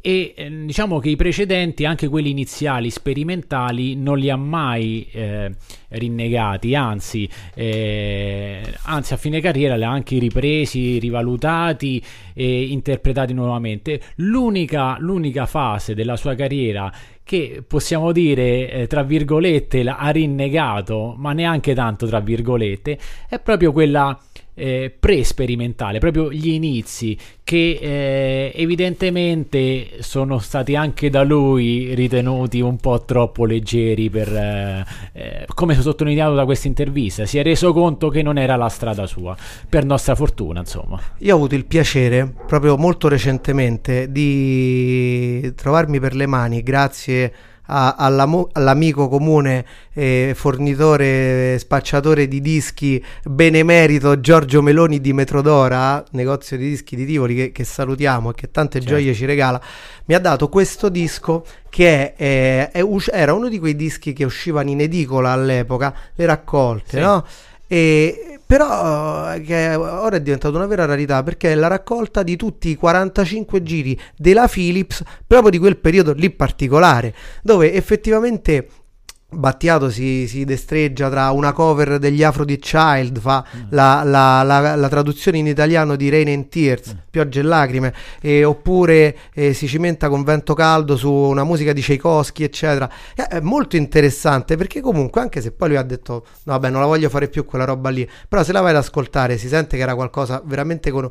E 0.06 0.34
eh, 0.36 0.50
diciamo 0.66 1.00
che 1.00 1.08
i 1.08 1.16
precedenti, 1.16 1.86
anche 1.86 2.10
quelli 2.10 2.30
iniziali, 2.30 2.90
sperimentali, 2.90 3.96
non 3.96 4.20
li 4.20 4.30
ha 4.30 4.36
mai 4.36 5.08
eh, 5.14 5.50
rinnegati, 5.88 6.76
anzi, 6.76 7.30
eh, 7.56 8.62
anzi 8.82 9.14
a 9.14 9.16
fine 9.16 9.40
carriera 9.40 9.78
li 9.78 9.86
ha 9.86 9.90
anche 9.90 10.20
ripresi, 10.20 11.00
rivalutati 11.00 12.04
e 12.34 12.64
interpretati 12.64 13.32
nuovamente. 13.32 14.02
L'unica, 14.16 14.98
l'unica 15.00 15.46
fase 15.46 15.94
della 15.96 16.18
sua 16.18 16.36
carriera 16.36 16.92
che 17.24 17.64
possiamo 17.66 18.12
dire, 18.12 18.70
eh, 18.70 18.88
tra 18.88 19.04
virgolette, 19.04 19.88
ha 19.88 20.10
rinnegato, 20.10 21.16
ma 21.18 21.32
neanche 21.32 21.74
tanto 21.74 22.06
tra 22.08 22.20
virgolette, 22.20 23.00
è 23.30 23.40
proprio 23.40 23.72
quella 23.72 24.20
eh, 24.56 24.94
pre-sperimentale, 24.98 26.00
proprio 26.00 26.32
gli 26.32 26.50
inizi 26.50 27.18
che 27.44 27.78
eh, 27.82 28.52
evidentemente 28.56 29.98
sono 30.00 30.40
stati 30.40 30.76
anche 30.76 31.10
da 31.10 31.24
lui 31.24 31.94
ritenuti 31.94 32.62
un 32.62 32.78
po' 32.78 33.04
troppo 33.04 33.46
leggeri 33.46 34.10
per 34.10 34.34
eh, 34.34 34.86
eh, 35.14 35.46
come 35.54 35.80
sottolineato 35.80 36.36
da 36.36 36.46
questa 36.46 36.68
intervista 36.68 37.26
si 37.26 37.38
è 37.38 37.44
reso 37.44 37.74
conto 37.74 38.10
che 38.10 38.22
non 38.22 38.38
era 38.38 38.56
la 38.56 38.70
strada 38.70 39.06
sua 39.06 39.36
per 39.68 39.86
nostra 39.86 40.16
fortuna 40.16 40.60
insomma. 40.60 41.00
Io 41.20 41.34
ho 41.34 41.38
avuto 41.38 41.56
il 41.56 41.66
piacere, 41.66 42.32
proprio 42.48 42.78
molto 42.78 43.08
recentemente, 43.08 44.12
di 44.12 45.54
trovarmi 45.56 46.00
per 46.00 46.16
le 46.16 46.26
mani, 46.26 46.62
grazie 46.64 47.26
a- 47.26 47.53
all'amico 47.66 49.08
comune 49.08 49.66
eh, 49.94 50.34
fornitore, 50.36 51.58
spacciatore 51.60 52.28
di 52.28 52.42
dischi 52.42 53.04
benemerito 53.24 54.20
Giorgio 54.20 54.62
Meloni 54.62 55.00
di 55.00 55.14
Metrodora, 55.14 56.04
negozio 56.12 56.58
di 56.58 56.70
dischi 56.70 56.96
di 56.96 57.06
Tivoli 57.06 57.36
che, 57.36 57.52
che 57.52 57.64
salutiamo 57.64 58.32
e 58.32 58.34
che 58.34 58.52
tante 58.52 58.80
Certo. 58.80 58.96
gioie 58.96 59.14
ci 59.14 59.26
regala, 59.26 59.62
mi 60.06 60.16
ha 60.16 60.20
dato 60.20 60.50
questo 60.50 60.90
disco 60.90 61.46
che 61.70 62.14
è, 62.16 62.70
è 62.72 62.84
era 63.12 63.34
uno 63.34 63.48
di 63.50 63.60
quei 63.60 63.76
dischi 63.76 64.14
che 64.14 64.26
uscivano 64.26 64.70
in 64.70 64.82
edicola 64.82 65.32
all'epoca, 65.32 65.94
le 66.16 66.26
raccolte, 66.26 66.98
Sì. 66.98 67.00
no? 67.00 67.26
E, 67.68 68.33
però 68.54 69.34
eh, 69.34 69.42
che 69.42 69.74
ora 69.74 70.18
è 70.18 70.22
diventata 70.22 70.56
una 70.56 70.68
vera 70.68 70.86
rarità 70.86 71.24
perché 71.24 71.54
è 71.54 71.56
la 71.56 71.66
raccolta 71.66 72.22
di 72.22 72.36
tutti 72.36 72.70
i 72.70 72.76
45 72.76 73.64
giri 73.64 74.00
della 74.16 74.48
Philips 74.48 75.02
proprio 75.26 75.50
di 75.50 75.58
quel 75.58 75.78
periodo 75.78 76.14
lì 76.14 76.30
particolare 76.30 77.16
dove 77.42 77.74
effettivamente 77.74 78.68
Battiato 79.34 79.90
si, 79.90 80.28
si 80.28 80.46
destreggia 80.46 81.10
tra 81.10 81.32
una 81.32 81.52
cover 81.52 82.00
degli 82.00 82.24
Aphrodite 82.24 82.62
Child, 82.62 83.20
fa 83.20 83.44
la, 83.70 84.04
la- 84.04 84.44
la- 84.44 84.76
la 84.76 84.90
traduzione 84.90 85.38
in 85.38 85.48
italiano 85.48 85.96
di 85.96 86.10
Rain 86.10 86.28
and 86.30 86.50
Tears, 86.50 86.96
Piogge 87.10 87.40
e 87.40 87.44
Lacrime, 87.44 87.94
e 88.22 88.44
oppure 88.44 89.16
eh, 89.34 89.54
si 89.54 89.68
cimenta 89.68 90.10
con 90.10 90.24
Vento 90.24 90.54
Caldo 90.54 90.96
su 90.96 91.12
una 91.12 91.44
musica 91.44 91.74
di 91.74 91.82
Tchaikovsky, 91.82 92.44
eccetera. 92.44 92.90
Eh, 93.16 93.24
È 93.28 93.40
molto 93.42 93.76
interessante 93.76 94.56
perché 94.58 94.82
comunque, 94.82 95.22
anche 95.22 95.42
se 95.42 95.52
poi 95.52 95.70
lui 95.70 95.78
ha 95.78 95.84
detto 95.84 96.26
no, 96.44 96.54
vabbè, 96.54 96.70
non 96.70 96.82
la 96.82 96.88
voglio 96.88 97.10
fare 97.10 97.28
più 97.28 97.46
quella 97.46 97.66
roba 97.66 97.90
lì, 97.90 98.08
però 98.28 98.44
se 98.44 98.52
la 98.52 98.62
vai 98.62 98.72
ad 98.72 98.78
ascoltare 98.78 99.38
si 99.38 99.48
sente 99.48 99.78
che 99.78 99.84
era 99.84 99.96
qualcosa 99.96 100.42
veramente 100.46 100.92
con 100.92 101.10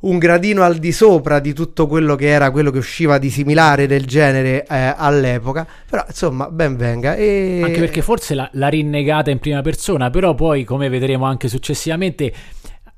un 0.00 0.18
gradino 0.18 0.62
al 0.62 0.76
di 0.76 0.92
sopra 0.92 1.40
di 1.40 1.52
tutto 1.52 1.86
quello 1.86 2.14
che 2.14 2.28
era 2.28 2.50
quello 2.50 2.70
che 2.70 2.78
usciva 2.78 3.18
di 3.18 3.30
similare 3.30 3.86
del 3.86 4.04
genere 4.04 4.64
eh, 4.66 4.94
all'epoca. 4.96 5.66
Però 5.88 6.04
insomma, 6.06 6.50
ben 6.50 6.76
venga. 6.76 7.14
E... 7.16 7.60
Anche 7.64 7.80
perché 7.80 8.02
forse 8.02 8.34
l'ha, 8.34 8.48
l'ha 8.52 8.68
rinnegata 8.68 9.30
in 9.30 9.38
prima 9.38 9.62
persona, 9.62 10.10
però 10.10 10.34
poi, 10.34 10.64
come 10.64 10.88
vedremo 10.88 11.24
anche 11.24 11.48
successivamente, 11.48 12.32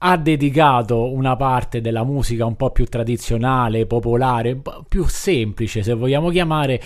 ha 0.02 0.16
dedicato 0.16 1.12
una 1.12 1.36
parte 1.36 1.80
della 1.80 2.04
musica 2.04 2.46
un 2.46 2.56
po' 2.56 2.70
più 2.70 2.86
tradizionale, 2.86 3.86
popolare, 3.86 4.58
più 4.88 5.06
semplice, 5.06 5.82
se 5.82 5.92
vogliamo 5.92 6.30
chiamare, 6.30 6.80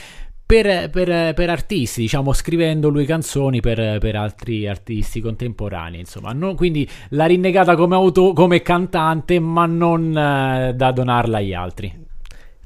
per, 0.46 0.90
per- 0.90 1.34
per 1.34 1.50
artisti, 1.50 2.02
diciamo, 2.02 2.32
scrivendo 2.32 2.88
lui 2.88 3.06
canzoni 3.06 3.60
per, 3.60 3.98
per 3.98 4.16
altri 4.16 4.66
artisti 4.68 5.20
contemporanei, 5.20 6.00
insomma. 6.00 6.32
Non- 6.32 6.54
quindi 6.56 6.88
l'ha 7.10 7.26
rinnegata 7.26 7.74
come, 7.76 7.94
auto, 7.94 8.32
come 8.32 8.62
cantante, 8.62 9.38
ma 9.40 9.66
non 9.66 10.16
eh, 10.16 10.74
da 10.74 10.92
donarla 10.92 11.38
agli 11.38 11.52
altri. 11.54 12.02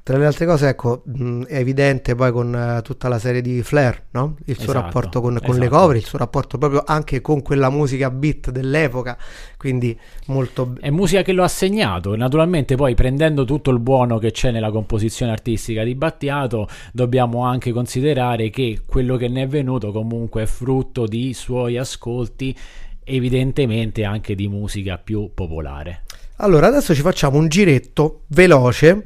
Tra 0.09 0.17
le 0.17 0.25
altre 0.25 0.47
cose, 0.47 0.69
ecco, 0.69 1.03
mh, 1.05 1.43
è 1.43 1.59
evidente 1.59 2.15
poi 2.15 2.33
con 2.33 2.55
eh, 2.55 2.81
tutta 2.81 3.09
la 3.09 3.19
serie 3.19 3.43
di 3.43 3.63
Flair, 3.63 4.05
no? 4.13 4.37
Il 4.47 4.55
suo 4.55 4.71
Esatto, 4.71 4.81
rapporto 4.81 5.21
con, 5.21 5.39
con 5.45 5.57
le 5.57 5.67
esatto. 5.67 5.81
cover, 5.83 5.97
il 5.97 6.05
suo 6.07 6.17
rapporto 6.17 6.57
proprio 6.57 6.83
anche 6.87 7.21
con 7.21 7.43
quella 7.43 7.69
musica 7.69 8.11
beat 8.11 8.49
dell'epoca, 8.49 9.19
quindi 9.59 9.95
molto... 10.29 10.77
È 10.81 10.89
musica 10.89 11.21
che 11.21 11.33
lo 11.33 11.43
ha 11.43 11.49
segnato, 11.49 12.17
naturalmente 12.17 12.75
poi 12.75 12.95
prendendo 12.95 13.45
tutto 13.45 13.71
il 13.71 13.81
buono 13.81 14.17
che 14.17 14.31
c'è 14.31 14.51
nella 14.51 14.71
composizione 14.71 15.31
artistica 15.31 15.85
di 15.85 15.95
Battiato, 15.95 16.69
dobbiamo 16.91 17.45
anche 17.45 17.71
considerare 17.73 18.49
che 18.49 18.81
quello 18.87 19.19
che 19.19 19.29
ne 19.29 19.43
è 19.43 19.47
venuto 19.47 19.93
comunque 19.93 20.45
è 20.45 20.47
frutto 20.47 21.05
di 21.05 21.35
suoi 21.35 21.77
ascolti, 21.77 22.57
evidentemente 23.05 24.05
anche 24.05 24.35
di 24.35 24.49
musica 24.49 24.97
più 24.97 25.33
popolare. 25.35 26.05
Allora, 26.37 26.69
adesso 26.69 26.95
ci 26.95 27.03
facciamo 27.03 27.37
un 27.37 27.49
giretto 27.49 28.23
veloce 28.29 29.05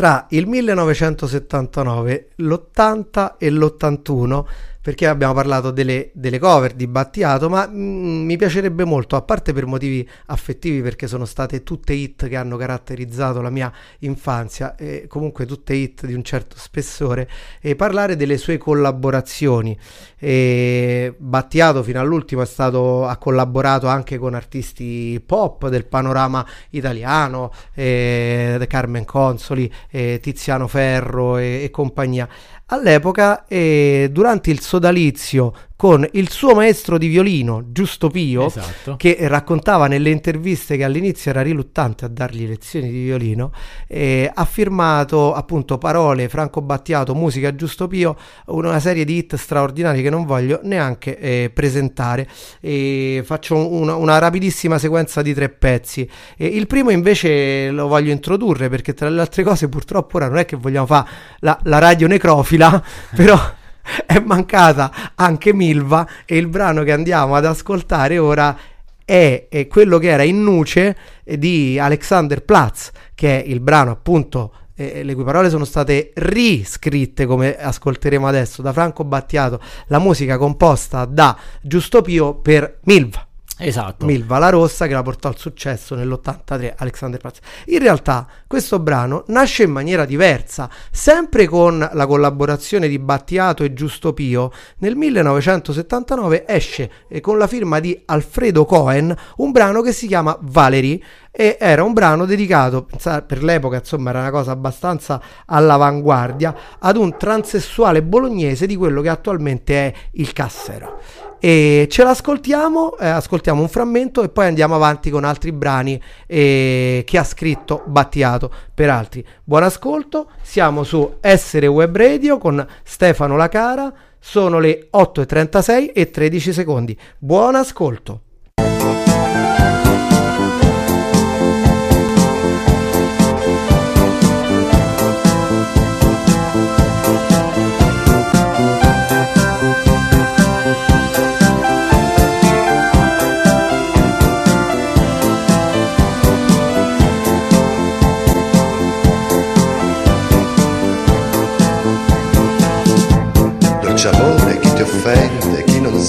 tra 0.00 0.24
il 0.30 0.46
1979, 0.46 2.30
l'80 2.36 3.34
e 3.36 3.50
l'81, 3.50 4.44
perché 4.82 5.06
abbiamo 5.06 5.34
parlato 5.34 5.70
delle, 5.70 6.10
delle 6.14 6.38
cover 6.38 6.72
di 6.72 6.86
Battiato, 6.86 7.50
ma 7.50 7.68
mm, 7.68 8.24
mi 8.24 8.36
piacerebbe 8.36 8.84
molto, 8.84 9.16
a 9.16 9.22
parte 9.22 9.52
per 9.52 9.66
motivi 9.66 10.08
affettivi, 10.26 10.80
perché 10.80 11.06
sono 11.06 11.26
state 11.26 11.62
tutte 11.62 11.92
hit 11.92 12.28
che 12.28 12.36
hanno 12.36 12.56
caratterizzato 12.56 13.42
la 13.42 13.50
mia 13.50 13.70
infanzia, 14.00 14.76
e 14.76 15.06
comunque 15.06 15.44
tutte 15.44 15.74
hit 15.74 16.06
di 16.06 16.14
un 16.14 16.24
certo 16.24 16.56
spessore, 16.58 17.28
e 17.60 17.76
parlare 17.76 18.16
delle 18.16 18.38
sue 18.38 18.56
collaborazioni. 18.56 19.76
E 20.18 21.14
Battiato 21.16 21.82
fino 21.82 22.00
all'ultimo 22.00 22.44
stato, 22.46 23.06
ha 23.06 23.16
collaborato 23.18 23.86
anche 23.86 24.16
con 24.16 24.34
artisti 24.34 25.22
pop 25.24 25.68
del 25.68 25.84
panorama 25.84 26.46
italiano, 26.70 27.52
eh, 27.74 28.64
Carmen 28.66 29.04
Consoli, 29.04 29.70
eh, 29.90 30.20
Tiziano 30.22 30.66
Ferro 30.68 31.36
e, 31.36 31.64
e 31.64 31.70
compagnia. 31.70 32.28
All'epoca, 32.72 33.46
eh, 33.48 34.10
durante 34.12 34.50
il 34.50 34.60
sodalizio 34.60 35.52
con 35.80 36.06
il 36.12 36.28
suo 36.28 36.54
maestro 36.54 36.98
di 36.98 37.06
violino, 37.06 37.64
Giusto 37.72 38.10
Pio, 38.10 38.48
Esatto. 38.48 38.96
che 38.96 39.16
raccontava 39.20 39.86
nelle 39.86 40.10
interviste 40.10 40.76
che 40.76 40.84
all'inizio 40.84 41.30
era 41.30 41.40
riluttante 41.40 42.04
a 42.04 42.08
dargli 42.08 42.46
lezioni 42.46 42.90
di 42.90 43.04
violino, 43.04 43.50
eh, 43.88 44.30
ha 44.30 44.44
firmato 44.44 45.32
appunto 45.32 45.78
parole 45.78 46.28
Franco 46.28 46.60
Battiato, 46.60 47.14
musica 47.14 47.54
Giusto 47.54 47.88
Pio, 47.88 48.14
una 48.48 48.78
serie 48.78 49.06
di 49.06 49.16
hit 49.16 49.36
straordinari 49.36 50.02
che 50.02 50.10
non 50.10 50.26
voglio 50.26 50.60
neanche 50.64 51.16
eh, 51.16 51.50
presentare. 51.50 52.28
E 52.60 53.22
faccio 53.24 53.56
una, 53.56 53.94
una 53.94 54.18
rapidissima 54.18 54.76
sequenza 54.76 55.22
di 55.22 55.32
tre 55.32 55.48
pezzi. 55.48 56.06
E 56.36 56.44
il 56.44 56.66
primo 56.66 56.90
invece 56.90 57.70
lo 57.70 57.88
voglio 57.88 58.12
introdurre 58.12 58.68
perché 58.68 58.92
tra 58.92 59.08
le 59.08 59.18
altre 59.22 59.42
cose 59.42 59.70
purtroppo 59.70 60.18
ora 60.18 60.28
non 60.28 60.36
è 60.36 60.44
che 60.44 60.56
vogliamo 60.56 60.84
fare 60.84 61.08
la, 61.38 61.58
la 61.62 61.78
radio 61.78 62.06
necrofila, 62.06 62.84
però 63.16 63.58
è 64.06 64.18
mancata 64.20 65.12
anche 65.14 65.52
Milva 65.52 66.06
e 66.24 66.36
il 66.36 66.48
brano 66.48 66.82
che 66.82 66.92
andiamo 66.92 67.34
ad 67.34 67.44
ascoltare 67.44 68.18
ora 68.18 68.56
è, 69.04 69.46
è 69.48 69.66
quello 69.66 69.98
che 69.98 70.08
era 70.08 70.22
in 70.22 70.42
nuce 70.42 70.96
eh, 71.24 71.38
di 71.38 71.78
Alexander 71.78 72.44
Platz, 72.44 72.92
che 73.14 73.42
è 73.42 73.46
il 73.46 73.60
brano 73.60 73.90
appunto 73.90 74.52
eh, 74.76 75.02
le 75.02 75.14
cui 75.14 75.24
parole 75.24 75.50
sono 75.50 75.64
state 75.64 76.12
riscritte 76.14 77.26
come 77.26 77.56
ascolteremo 77.56 78.26
adesso 78.26 78.62
da 78.62 78.72
Franco 78.72 79.04
Battiato, 79.04 79.60
la 79.88 79.98
musica 79.98 80.38
composta 80.38 81.04
da 81.04 81.36
Giusto 81.60 82.02
Pio 82.02 82.34
per 82.34 82.78
Milva. 82.84 83.29
Esatto. 83.60 84.06
Milva 84.06 84.38
la 84.38 84.48
Rossa 84.48 84.86
che 84.86 84.94
la 84.94 85.02
portò 85.02 85.28
al 85.28 85.36
successo 85.36 85.94
nell'83 85.94 86.74
Alexander 86.76 87.20
Platz. 87.20 87.40
In 87.66 87.78
realtà 87.78 88.26
questo 88.46 88.78
brano 88.78 89.24
nasce 89.26 89.64
in 89.64 89.70
maniera 89.70 90.06
diversa, 90.06 90.70
sempre 90.90 91.46
con 91.46 91.78
la 91.92 92.06
collaborazione 92.06 92.88
di 92.88 92.98
Battiato 92.98 93.62
e 93.62 93.74
Giusto 93.74 94.14
Pio. 94.14 94.50
Nel 94.78 94.96
1979 94.96 96.44
esce 96.46 96.90
eh, 97.08 97.20
con 97.20 97.36
la 97.36 97.46
firma 97.46 97.80
di 97.80 98.00
Alfredo 98.06 98.64
Cohen 98.64 99.14
un 99.36 99.50
brano 99.52 99.82
che 99.82 99.92
si 99.92 100.06
chiama 100.06 100.36
Valerie 100.40 101.00
e 101.30 101.56
era 101.60 101.84
un 101.84 101.92
brano 101.92 102.24
dedicato, 102.24 102.88
per 103.26 103.44
l'epoca 103.44 103.76
insomma 103.76 104.10
era 104.10 104.20
una 104.20 104.30
cosa 104.30 104.50
abbastanza 104.50 105.20
all'avanguardia, 105.46 106.54
ad 106.78 106.96
un 106.96 107.16
transessuale 107.16 108.02
bolognese 108.02 108.66
di 108.66 108.74
quello 108.74 109.00
che 109.00 109.10
attualmente 109.10 109.74
è 109.74 109.94
il 110.12 110.32
Cassero. 110.32 110.98
E 111.42 111.86
ce 111.90 112.04
l'ascoltiamo, 112.04 112.98
eh, 112.98 113.06
ascoltiamo 113.08 113.62
un 113.62 113.68
frammento 113.68 114.22
e 114.22 114.28
poi 114.28 114.46
andiamo 114.46 114.74
avanti 114.74 115.08
con 115.08 115.24
altri 115.24 115.52
brani 115.52 115.98
eh, 116.26 117.02
che 117.06 117.16
ha 117.16 117.24
scritto 117.24 117.82
Battiato 117.86 118.52
per 118.74 118.90
altri. 118.90 119.24
Buon 119.42 119.62
ascolto, 119.62 120.32
siamo 120.42 120.84
su 120.84 121.16
Essere 121.22 121.66
Web 121.66 121.96
Radio 121.96 122.36
con 122.36 122.64
Stefano 122.82 123.36
Lacara, 123.36 123.90
sono 124.18 124.58
le 124.58 124.88
8.36 124.94 125.92
e 125.94 126.10
13 126.10 126.52
secondi. 126.52 126.98
Buon 127.16 127.54
ascolto. 127.54 128.20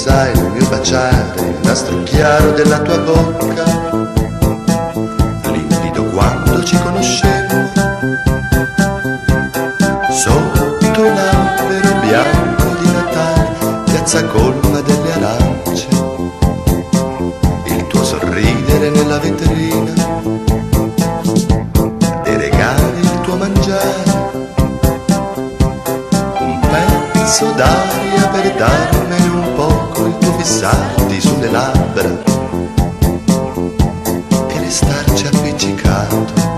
sai, 0.01 0.31
il 0.35 0.51
mio 0.53 0.67
baciare, 0.67 1.39
il 1.41 1.59
nastro 1.61 2.01
chiaro 2.01 2.53
della 2.53 2.79
tua 2.79 2.97
bocca, 2.97 3.63
limpido 5.51 6.05
quando 6.05 6.63
ci 6.63 6.75
conoscevo, 6.81 7.69
sotto 10.09 11.03
l'albero 11.03 11.99
bianco 11.99 12.63
di 12.79 12.91
Natale, 12.91 13.83
piazza 13.83 14.25
colma 14.25 14.81
delle 14.81 15.13
arance, 15.13 15.87
il 17.65 17.85
tuo 17.85 18.03
sorridere 18.03 18.89
nella 18.89 19.19
vetrina, 19.19 19.93
dei 22.23 22.37
regali, 22.37 22.99
il 23.01 23.21
tuo 23.21 23.35
mangiare, 23.35 24.03
un 26.39 26.59
pezzo 27.11 27.51
d'aria 27.51 28.27
per 28.29 28.55
dare 28.55 28.90
fissati 30.43 31.21
sulle 31.21 31.51
labbra 31.51 32.23
e 34.47 34.60
restarci 34.60 35.27
appiccicando. 35.27 36.50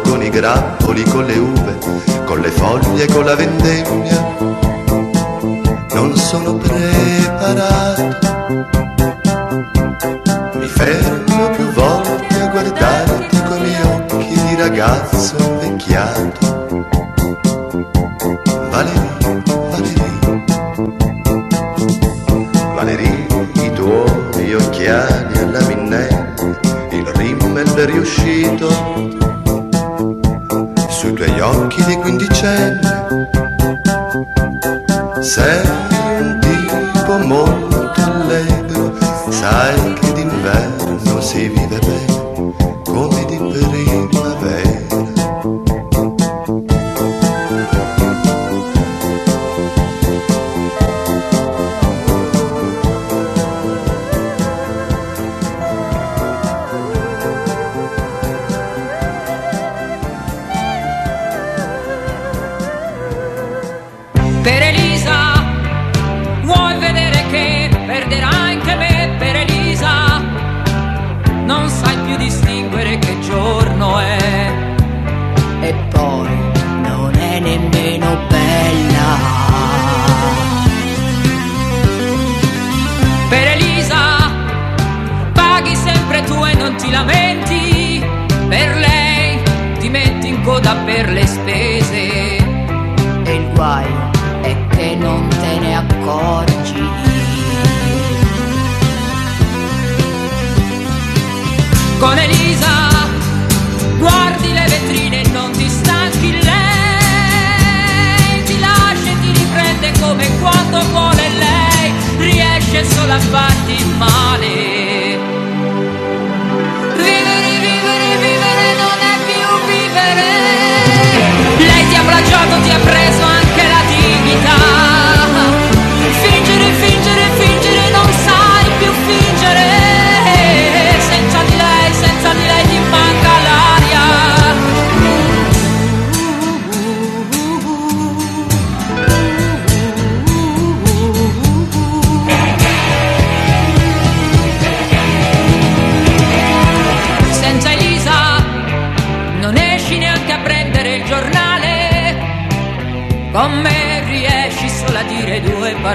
con 0.00 0.22
i 0.22 0.30
grappoli, 0.30 1.02
con 1.04 1.26
le 1.26 1.38
uve, 1.38 1.78
con 2.24 2.40
le 2.40 2.50
foglie, 2.50 3.06
con 3.06 3.24
la 3.24 3.34
vendemmia. 3.34 4.21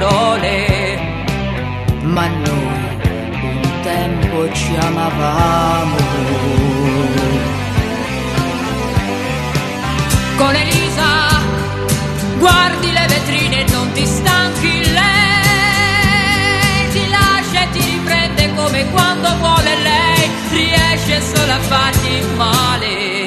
parole, 0.08 1.00
ma 2.02 2.28
noi 2.28 2.98
un 3.42 3.62
tempo 3.82 4.52
ci 4.54 4.76
amavamo. 4.76 5.96
Con 10.38 10.56
Elisa 10.56 11.42
guardi 12.38 12.92
le 12.92 13.06
vetrine 13.08 13.66
e 13.66 13.72
non 13.72 13.92
ti 13.92 14.06
stanchi 14.06 14.92
lei, 14.92 16.90
ti 16.92 17.10
lascia 17.10 17.64
e 17.64 17.70
ti 17.72 17.80
riprende 17.80 18.54
come 18.54 18.90
quando 18.92 19.36
vuole 19.38 19.76
lei, 19.82 20.30
riesce 20.52 21.22
solo 21.22 21.52
a 21.52 21.60
farti 21.60 22.26
male. 22.36 23.27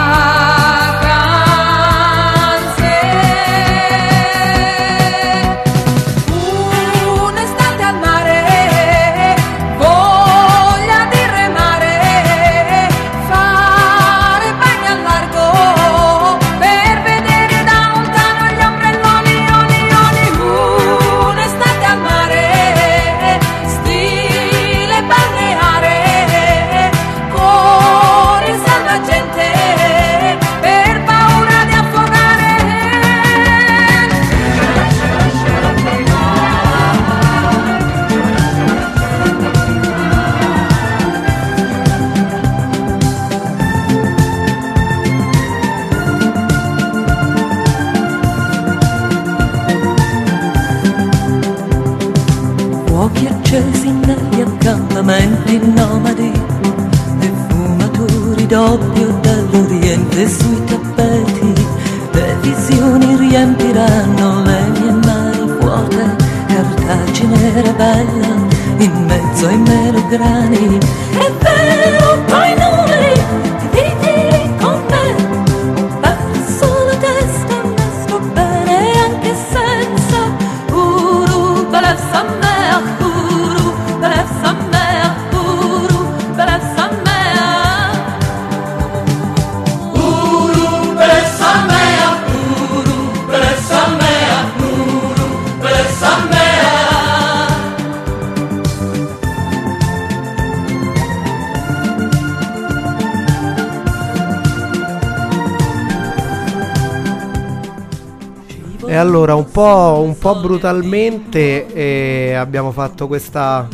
po', 109.61 110.01
un 110.03 110.17
po' 110.17 110.39
brutalmente 110.39 111.67
eh, 111.67 112.33
abbiamo 112.33 112.71
fatto 112.71 113.05
questa, 113.05 113.67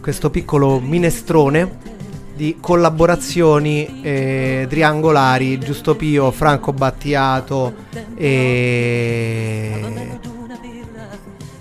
questo 0.00 0.30
piccolo 0.30 0.80
minestrone 0.80 1.84
di 2.34 2.56
collaborazioni 2.58 4.00
eh, 4.00 4.66
triangolari, 4.66 5.58
Giusto 5.58 5.94
Pio, 5.94 6.30
Franco 6.30 6.72
Battiato 6.72 7.74
e... 8.14 10.18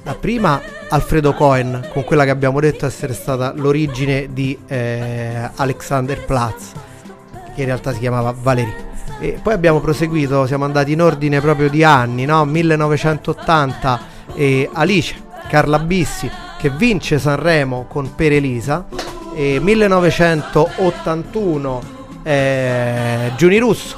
La 0.03 0.15
prima 0.15 0.61
Alfredo 0.87 1.33
Cohen, 1.33 1.89
con 1.91 2.05
quella 2.05 2.23
che 2.23 2.29
abbiamo 2.29 2.61
detto 2.61 2.85
essere 2.85 3.13
stata 3.13 3.51
l'origine 3.55 4.29
di 4.31 4.57
eh, 4.67 5.49
Alexander 5.55 6.23
Platz, 6.23 6.71
che 7.55 7.61
in 7.61 7.65
realtà 7.65 7.91
si 7.91 7.99
chiamava 7.99 8.33
Valerie. 8.39 8.94
E 9.19 9.39
poi 9.41 9.53
abbiamo 9.53 9.79
proseguito, 9.79 10.45
siamo 10.45 10.65
andati 10.65 10.91
in 10.91 11.01
ordine 11.01 11.39
proprio 11.39 11.69
di 11.69 11.81
anni, 11.83 12.25
no? 12.25 12.43
1980 12.45 13.99
e 14.33 14.69
Alice, 14.73 15.15
Carla 15.47 15.79
Bissi, 15.79 16.29
che 16.57 16.69
vince 16.69 17.17
Sanremo 17.17 17.85
con 17.87 18.13
Per 18.13 18.33
Elisa. 18.33 18.85
E 19.33 19.59
1981 19.61 21.81
eh, 22.23 23.31
Giuni 23.37 23.57
Russo, 23.59 23.97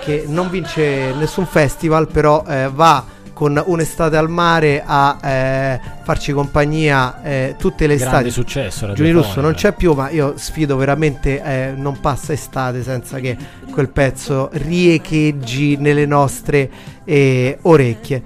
che 0.00 0.24
non 0.26 0.50
vince 0.50 1.12
nessun 1.12 1.46
festival, 1.46 2.08
però 2.08 2.42
eh, 2.46 2.68
va 2.72 3.04
con 3.40 3.58
un'estate 3.64 4.18
al 4.18 4.28
mare 4.28 4.82
a 4.84 5.16
eh, 5.24 5.80
farci 6.02 6.30
compagnia 6.30 7.22
eh, 7.22 7.54
tutte 7.58 7.86
le 7.86 7.96
Grande 7.96 8.28
estati. 8.28 8.30
successo 8.30 8.92
Giuni 8.92 9.12
Russo 9.12 9.40
non 9.40 9.54
c'è 9.54 9.72
più, 9.72 9.94
ma 9.94 10.10
io 10.10 10.34
sfido 10.36 10.76
veramente, 10.76 11.42
eh, 11.42 11.72
non 11.74 12.00
passa 12.00 12.34
estate 12.34 12.82
senza 12.82 13.18
che 13.18 13.38
quel 13.72 13.88
pezzo 13.88 14.50
riecheggi 14.52 15.78
nelle 15.78 16.04
nostre 16.04 16.68
eh, 17.02 17.56
orecchie. 17.62 18.22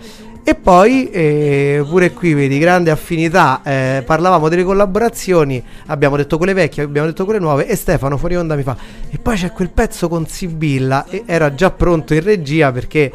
E 0.47 0.57
poi 0.57 1.09
eh, 1.09 1.83
pure 1.89 2.13
qui 2.13 2.35
vedi 2.35 2.59
grande 2.59 2.91
affinità, 2.91 3.61
eh, 3.63 4.03
parlavamo 4.05 4.51
delle 4.51 4.63
collaborazioni, 4.63 5.65
abbiamo 5.87 6.17
detto 6.17 6.37
quelle 6.37 6.53
vecchie, 6.53 6.83
abbiamo 6.83 7.07
detto 7.07 7.25
quelle 7.25 7.39
nuove 7.41 7.67
e 7.67 7.77
Stefano 7.77 8.19
fuori 8.19 8.37
onda 8.37 8.55
mi 8.55 8.63
fa 8.63 8.77
e 9.09 9.17
poi 9.17 9.37
c'è 9.37 9.53
quel 9.53 9.71
pezzo 9.71 10.09
con 10.09 10.27
Sibilla 10.27 11.07
e 11.09 11.23
era 11.25 11.55
già 11.55 11.71
pronto 11.71 12.13
in 12.13 12.23
regia 12.23 12.73
perché 12.73 13.11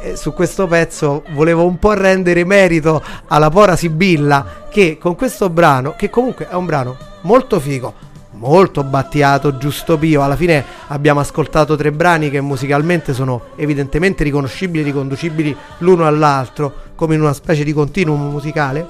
eh, 0.00 0.16
su 0.16 0.32
questo 0.32 0.66
pezzo 0.66 1.22
volevo 1.32 1.66
un 1.66 1.78
po' 1.78 1.92
rendere 1.92 2.44
merito 2.44 3.02
alla 3.26 3.50
pora 3.50 3.76
Sibilla 3.76 4.66
che 4.70 4.96
con 4.98 5.14
questo 5.14 5.50
brano, 5.50 5.94
che 5.96 6.08
comunque 6.08 6.48
è 6.48 6.54
un 6.54 6.64
brano 6.64 6.96
molto 7.22 7.60
figo, 7.60 7.92
molto 8.30 8.84
battiato, 8.84 9.58
giusto 9.58 9.98
pio. 9.98 10.22
Alla 10.22 10.36
fine 10.36 10.64
abbiamo 10.88 11.20
ascoltato 11.20 11.76
tre 11.76 11.92
brani 11.92 12.30
che 12.30 12.40
musicalmente 12.40 13.12
sono 13.12 13.48
evidentemente 13.56 14.24
riconoscibili 14.24 14.82
riconducibili 14.82 15.54
l'uno 15.78 16.06
all'altro, 16.06 16.72
come 16.94 17.14
in 17.14 17.20
una 17.20 17.34
specie 17.34 17.62
di 17.62 17.74
continuum 17.74 18.30
musicale. 18.30 18.86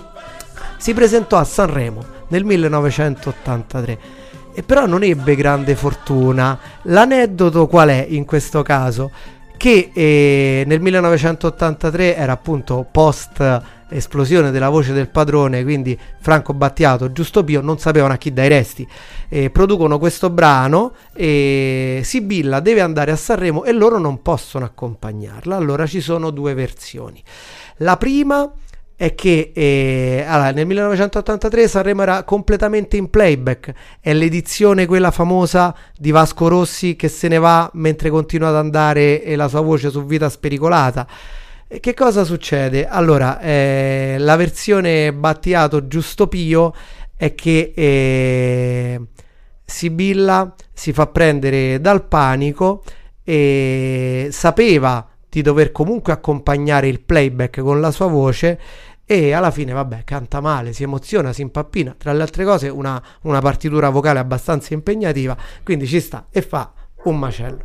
Si 0.77 0.95
presentò 0.95 1.37
a 1.37 1.45
Sanremo 1.45 2.05
nel 2.29 2.45
1983 2.45 3.99
e 4.55 4.63
però 4.63 4.87
non 4.87 5.03
ebbe 5.03 5.35
grande 5.35 5.75
fortuna. 5.75 6.59
L'aneddoto 6.83 7.67
qual 7.67 7.89
è 7.89 8.07
in 8.09 8.25
questo 8.25 8.63
caso? 8.63 9.11
Che 9.63 9.93
eh, 9.95 10.65
nel 10.67 10.81
1983 10.81 12.17
era 12.17 12.33
appunto 12.33 12.85
post 12.91 13.63
esplosione 13.91 14.51
della 14.51 14.69
voce 14.69 14.93
del 14.93 15.09
padrone, 15.09 15.63
quindi 15.63 15.97
Franco 16.19 16.53
Battiato, 16.53 17.13
Giusto 17.13 17.45
Pio, 17.45 17.61
non 17.61 17.79
sapevano 17.79 18.13
a 18.13 18.17
chi 18.17 18.33
dai 18.33 18.49
resti. 18.49 18.85
Eh, 19.29 19.51
producono 19.51 20.01
questo 20.01 20.31
brano 20.31 20.95
e 21.15 22.01
Sibilla 22.03 22.59
deve 22.59 22.81
andare 22.81 23.13
a 23.13 23.17
Sanremo 23.17 23.63
e 23.63 23.71
loro 23.71 23.99
non 23.99 24.21
possono 24.21 24.65
accompagnarla. 24.65 25.55
Allora 25.55 25.87
ci 25.87 26.01
sono 26.01 26.31
due 26.31 26.55
versioni. 26.55 27.23
La 27.77 27.97
prima 27.97 28.51
è 28.97 29.15
che 29.15 29.53
eh, 29.55 30.25
allora, 30.27 30.51
nel 30.53 30.67
1983 30.67 31.69
Sanremo 31.69 32.03
era 32.03 32.23
completamente 32.23 32.97
in 32.97 33.11
playback, 33.11 33.73
è 34.01 34.13
l'edizione 34.13 34.87
quella 34.87 35.11
famosa 35.11 35.75
di 35.97 36.11
Vasco 36.11 36.49
Rossi 36.49 36.97
che 36.97 37.09
se 37.09 37.29
ne 37.29 37.39
va 37.39 37.71
mentre 37.75 38.11
continua 38.11 38.49
ad 38.49 38.57
andare 38.57 39.23
e 39.23 39.37
la 39.37 39.49
sua 39.49 39.61
voce 39.61 39.91
su 39.91 40.05
vita 40.05 40.29
spericolata. 40.29 41.07
E 41.67 41.81
che 41.81 41.95
cosa 41.95 42.25
succede? 42.25 42.87
Allora, 42.87 43.41
eh, 43.41 44.17
la 44.19 44.37
versione 44.37 45.13
Battiato 45.13 45.87
Giusto 45.89 46.27
Pio 46.29 46.75
è 47.17 47.35
che 47.35 47.73
eh, 47.75 49.01
Sibilla 49.65 50.55
si 50.73 50.93
fa 50.93 51.07
prendere 51.07 51.81
dal 51.81 52.05
panico 52.05 52.85
e 53.25 54.29
sapeva 54.31 55.12
di 55.33 55.41
dover 55.41 55.73
comunque 55.73 56.13
accompagnare 56.13 56.89
il 56.89 57.01
playback 57.01 57.63
con 57.63 57.81
la 57.81 57.91
sua 57.91 58.07
voce 58.07 58.61
e 59.07 59.33
alla 59.33 59.51
fine 59.51 59.73
vabbè 59.73 60.05
canta 60.05 60.43
male, 60.43 60.75
si 60.75 60.83
emoziona, 60.83 61.33
si 61.33 61.41
impappina, 61.41 61.95
tra 61.97 62.13
le 62.13 62.21
altre 62.21 62.45
cose 62.45 62.69
una, 62.69 63.03
una 63.23 63.41
partitura 63.41 63.89
vocale 63.89 64.19
abbastanza 64.19 64.75
impegnativa, 64.75 65.35
quindi 65.65 65.87
ci 65.87 66.01
sta 66.01 66.27
e 66.31 66.43
fa 66.43 66.71
un 67.05 67.19
macello. 67.19 67.65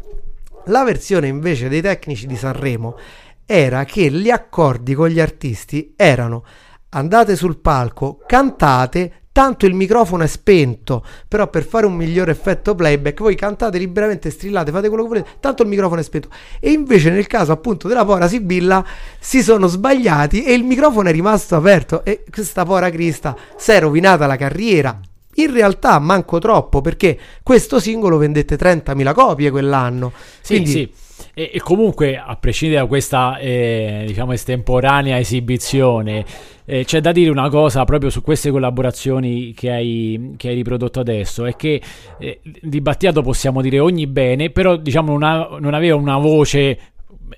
La 0.68 0.86
versione 0.86 1.28
invece 1.28 1.68
dei 1.68 1.82
tecnici 1.82 2.26
di 2.26 2.38
Sanremo 2.38 2.98
era 3.46 3.84
che 3.84 4.10
gli 4.12 4.30
accordi 4.30 4.94
con 4.94 5.10
gli 5.10 5.20
artisti 5.20 5.94
erano 5.98 6.46
andate 6.92 7.36
sul 7.36 7.58
palco, 7.58 8.22
cantate, 8.26 9.27
tanto 9.38 9.68
il 9.68 9.76
microfono 9.76 10.24
è 10.24 10.28
spento, 10.28 11.06
però 11.28 11.48
per 11.48 11.64
fare 11.64 11.86
un 11.86 11.94
migliore 11.94 12.32
effetto 12.32 12.74
playback 12.74 13.22
voi 13.22 13.36
cantate 13.36 13.78
liberamente, 13.78 14.32
strillate, 14.32 14.72
fate 14.72 14.88
quello 14.88 15.04
che 15.04 15.10
volete, 15.10 15.30
tanto 15.40 15.62
il 15.62 15.70
microfono 15.70 16.00
è 16.02 16.04
spento. 16.04 16.30
E 16.60 16.72
invece 16.72 17.12
nel 17.12 17.28
caso 17.28 17.52
appunto 17.52 17.88
della 17.88 18.04
Pora 18.04 18.28
Sibilla 18.28 18.84
si 19.20 19.44
sono 19.44 19.68
sbagliati 19.68 20.42
e 20.42 20.54
il 20.54 20.64
microfono 20.64 21.10
è 21.10 21.12
rimasto 21.12 21.56
aperto 21.56 22.04
e 22.04 22.24
questa 22.32 22.66
Pora 22.66 22.90
Crista 22.90 23.38
si 23.56 23.70
è 23.70 23.80
rovinata 23.80 24.26
la 24.26 24.38
carriera. 24.38 25.00
In 25.36 25.54
realtà 25.54 26.00
manco 26.00 26.40
troppo 26.40 26.82
perché 26.82 27.16
questo 27.44 27.80
singolo 27.80 28.18
vendette 28.18 28.56
30.000 28.56 29.14
copie 29.14 29.52
quell'anno. 29.52 30.14
Sì, 30.42 30.54
Quindi 30.56 30.72
sì. 30.72 30.92
E, 31.38 31.52
e 31.54 31.60
comunque, 31.60 32.18
a 32.18 32.36
prescindere 32.36 32.82
da 32.82 32.88
questa, 32.88 33.38
eh, 33.38 34.06
diciamo, 34.08 34.32
estemporanea 34.32 35.20
esibizione, 35.20 36.26
eh, 36.66 36.84
c'è 36.84 37.00
da 37.00 37.12
dire 37.12 37.30
una 37.30 37.48
cosa 37.50 37.86
proprio 37.86 38.10
su 38.10 38.24
queste 38.24 38.50
collaborazioni 38.50 39.54
che 39.54 39.70
hai, 39.70 40.34
che 40.36 40.48
hai 40.48 40.56
riprodotto 40.56 41.00
adesso, 41.00 41.46
è 41.46 41.56
che 41.56 41.80
eh, 42.18 42.40
di 42.44 42.82
Battiato 42.82 43.22
possiamo 43.22 43.62
dire 43.62 43.78
ogni 43.78 44.08
bene, 44.08 44.50
però 44.50 44.78
diciamo 44.78 45.16
non, 45.16 45.60
non 45.60 45.76
aveva 45.76 45.96
una 45.96 46.18
voce 46.18 46.80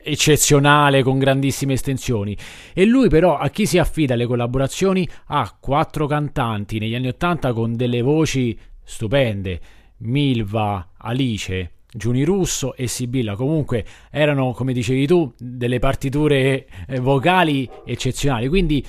eccezionale 0.01 1.03
con 1.03 1.19
grandissime 1.19 1.73
estensioni. 1.73 2.37
E 2.73 2.85
lui 2.85 3.09
però 3.09 3.37
a 3.37 3.49
chi 3.49 3.65
si 3.65 3.79
affida 3.79 4.13
alle 4.13 4.27
collaborazioni? 4.27 5.05
Ha 5.25 5.57
quattro 5.59 6.07
cantanti 6.07 6.79
negli 6.79 6.95
anni 6.95 7.09
80 7.09 7.51
con 7.51 7.75
delle 7.75 8.01
voci 8.01 8.57
stupende. 8.81 9.59
Milva, 9.97 10.91
Alice 10.99 11.78
Giuni 11.91 12.23
Russo 12.23 12.75
e 12.75 12.87
Sibilla 12.87 13.35
comunque 13.35 13.85
erano 14.11 14.51
come 14.53 14.73
dicevi 14.73 15.07
tu 15.07 15.33
delle 15.37 15.79
partiture 15.79 16.67
eh, 16.87 16.99
vocali 16.99 17.69
eccezionali 17.85 18.47
quindi 18.47 18.85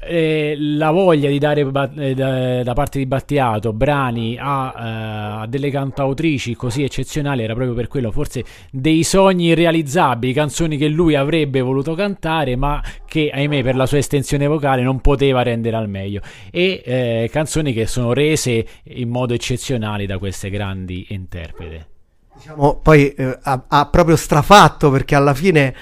eh, 0.00 0.54
la 0.56 0.90
voglia 0.92 1.28
di 1.28 1.38
dare 1.38 1.60
eh, 1.96 2.14
da, 2.14 2.62
da 2.62 2.72
parte 2.72 2.98
di 2.98 3.06
Battiato 3.06 3.72
brani 3.72 4.36
a, 4.38 4.74
eh, 4.76 5.42
a 5.42 5.46
delle 5.46 5.70
cantautrici 5.70 6.54
così 6.54 6.84
eccezionali 6.84 7.42
era 7.42 7.54
proprio 7.54 7.74
per 7.74 7.88
quello, 7.88 8.12
forse 8.12 8.44
dei 8.70 9.02
sogni 9.02 9.46
irrealizzabili, 9.46 10.32
canzoni 10.32 10.76
che 10.76 10.88
lui 10.88 11.14
avrebbe 11.14 11.60
voluto 11.60 11.94
cantare, 11.94 12.54
ma 12.56 12.82
che 13.06 13.30
ahimè 13.32 13.62
per 13.62 13.76
la 13.76 13.86
sua 13.86 13.98
estensione 13.98 14.46
vocale 14.46 14.82
non 14.82 15.00
poteva 15.00 15.42
rendere 15.42 15.76
al 15.76 15.88
meglio. 15.88 16.20
E 16.50 16.82
eh, 16.84 17.28
canzoni 17.30 17.72
che 17.72 17.86
sono 17.86 18.12
rese 18.12 18.64
in 18.84 19.08
modo 19.08 19.34
eccezionale 19.34 20.06
da 20.06 20.18
queste 20.18 20.48
grandi 20.48 21.06
interprete. 21.10 21.97
Diciamo, 22.38 22.78
poi 22.80 23.12
eh, 23.14 23.36
ha, 23.42 23.64
ha 23.66 23.86
proprio 23.86 24.14
strafatto 24.14 24.92
perché 24.92 25.16
alla 25.16 25.34
fine 25.34 25.74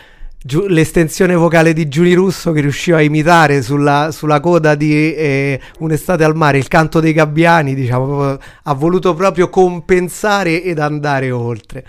giu- 0.42 0.66
l'estensione 0.66 1.34
vocale 1.34 1.74
di 1.74 1.86
Giuni 1.86 2.14
Russo 2.14 2.52
che 2.52 2.62
riusciva 2.62 2.96
a 2.96 3.02
imitare 3.02 3.60
sulla, 3.60 4.10
sulla 4.10 4.40
coda 4.40 4.74
di 4.74 5.14
eh, 5.14 5.60
Un'estate 5.80 6.24
al 6.24 6.34
mare 6.34 6.56
il 6.56 6.66
canto 6.66 7.00
dei 7.00 7.12
gabbiani, 7.12 7.74
diciamo, 7.74 8.38
ha 8.62 8.72
voluto 8.72 9.12
proprio 9.12 9.50
compensare 9.50 10.62
ed 10.62 10.78
andare 10.78 11.30
oltre. 11.30 11.84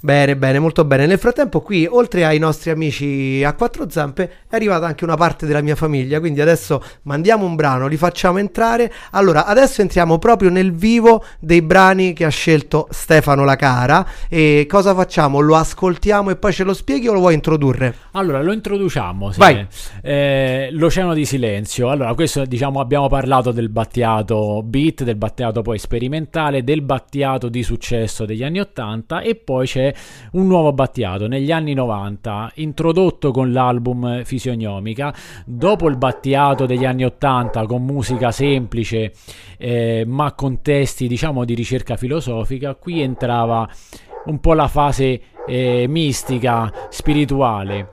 Bene, 0.00 0.36
bene, 0.36 0.60
molto 0.60 0.84
bene. 0.84 1.06
Nel 1.06 1.18
frattempo 1.18 1.60
qui, 1.60 1.86
oltre 1.88 2.24
ai 2.24 2.38
nostri 2.38 2.70
amici 2.70 3.42
a 3.44 3.54
quattro 3.54 3.90
zampe, 3.90 4.30
è 4.48 4.54
arrivata 4.54 4.86
anche 4.86 5.02
una 5.02 5.16
parte 5.16 5.44
della 5.44 5.60
mia 5.60 5.74
famiglia, 5.74 6.20
quindi 6.20 6.40
adesso 6.40 6.82
mandiamo 7.02 7.44
un 7.44 7.56
brano, 7.56 7.88
li 7.88 7.96
facciamo 7.96 8.38
entrare. 8.38 8.92
Allora, 9.12 9.44
adesso 9.46 9.80
entriamo 9.80 10.18
proprio 10.18 10.50
nel 10.50 10.72
vivo 10.72 11.24
dei 11.40 11.62
brani 11.62 12.12
che 12.12 12.24
ha 12.24 12.28
scelto 12.28 12.86
Stefano 12.90 13.44
Lacara 13.44 14.06
e 14.28 14.66
cosa 14.68 14.94
facciamo? 14.94 15.40
Lo 15.40 15.56
ascoltiamo 15.56 16.30
e 16.30 16.36
poi 16.36 16.52
ce 16.52 16.62
lo 16.62 16.74
spieghi 16.74 17.08
o 17.08 17.12
lo 17.12 17.18
vuoi 17.18 17.34
introdurre? 17.34 17.94
Allora, 18.12 18.40
lo 18.40 18.52
introduciamo. 18.52 19.32
sì. 19.32 19.38
Vai. 19.38 19.66
Eh, 20.02 20.68
L'Oceano 20.70 21.12
di 21.12 21.24
Silenzio. 21.24 21.90
Allora, 21.90 22.14
questo 22.14 22.44
diciamo 22.44 22.78
abbiamo 22.78 23.08
parlato 23.08 23.50
del 23.50 23.68
battiato 23.68 24.62
beat, 24.62 25.02
del 25.02 25.16
battiato 25.16 25.62
poi 25.62 25.78
sperimentale, 25.78 26.62
del 26.62 26.82
battiato 26.82 27.48
di 27.48 27.64
successo 27.64 28.24
degli 28.24 28.44
anni 28.44 28.60
80 28.60 29.20
e 29.22 29.34
poi 29.34 29.66
c'è 29.66 29.87
un 30.32 30.46
nuovo 30.46 30.72
battiato 30.72 31.26
negli 31.26 31.52
anni 31.52 31.74
90, 31.74 32.52
introdotto 32.56 33.30
con 33.30 33.52
l'album 33.52 34.24
Fisionomica. 34.24 35.14
Dopo 35.44 35.88
il 35.88 35.96
battiato 35.96 36.66
degli 36.66 36.84
anni 36.84 37.04
80 37.04 37.66
con 37.66 37.84
musica 37.84 38.30
semplice, 38.30 39.12
eh, 39.58 40.04
ma 40.06 40.32
con 40.32 40.62
testi 40.62 41.06
diciamo 41.08 41.44
di 41.44 41.54
ricerca 41.54 41.96
filosofica, 41.96 42.74
qui 42.74 43.00
entrava 43.00 43.68
un 44.26 44.40
po' 44.40 44.54
la 44.54 44.68
fase 44.68 45.20
eh, 45.46 45.86
mistica, 45.88 46.72
spirituale. 46.90 47.90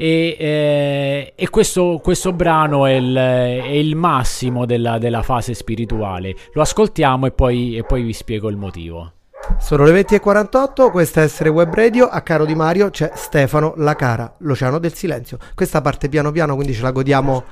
E, 0.00 0.36
eh, 0.38 1.32
e 1.34 1.50
questo, 1.50 1.98
questo 2.00 2.32
brano 2.32 2.86
è 2.86 2.92
il, 2.92 3.14
è 3.16 3.72
il 3.72 3.96
massimo 3.96 4.64
della, 4.64 4.98
della 4.98 5.22
fase 5.22 5.54
spirituale. 5.54 6.36
Lo 6.52 6.62
ascoltiamo 6.62 7.26
e 7.26 7.32
poi, 7.32 7.76
e 7.76 7.82
poi 7.82 8.02
vi 8.02 8.12
spiego 8.12 8.48
il 8.48 8.56
motivo. 8.56 9.17
Sono 9.56 9.84
le 9.84 10.00
20.48, 10.02 10.90
questa 10.90 11.20
è 11.20 11.24
Essere 11.24 11.48
Web 11.48 11.74
Radio, 11.74 12.06
a 12.06 12.20
caro 12.20 12.44
di 12.44 12.54
Mario 12.54 12.90
c'è 12.90 13.10
Stefano 13.14 13.74
Lacara, 13.76 14.34
l'Oceano 14.38 14.78
del 14.78 14.94
Silenzio. 14.94 15.38
Questa 15.54 15.80
parte 15.80 16.08
piano 16.08 16.30
piano, 16.30 16.54
quindi 16.54 16.74
ce 16.74 16.82
la 16.82 16.90
godiamo. 16.92 17.44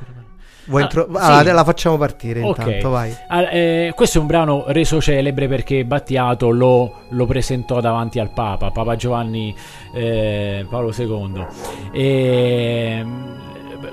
Vuoi 0.66 0.82
Ah, 0.82 0.84
intro- 0.84 1.06
sì. 1.10 1.16
Ah, 1.18 1.42
la 1.52 1.64
facciamo 1.64 1.96
partire 1.96 2.42
Ok. 2.42 2.58
intanto, 2.58 2.90
vai. 2.90 3.14
Ah, 3.28 3.42
eh, 3.52 3.92
questo 3.94 4.18
è 4.18 4.20
un 4.20 4.26
brano 4.26 4.64
reso 4.68 5.00
celebre 5.00 5.46
perché 5.48 5.84
Battiato 5.84 6.50
lo, 6.50 7.02
lo 7.10 7.26
presentò 7.26 7.80
davanti 7.80 8.18
al 8.18 8.30
Papa, 8.32 8.70
Papa 8.70 8.96
Giovanni 8.96 9.54
eh, 9.94 10.66
Paolo 10.68 10.92
II. 10.96 11.46
E, 11.92 13.04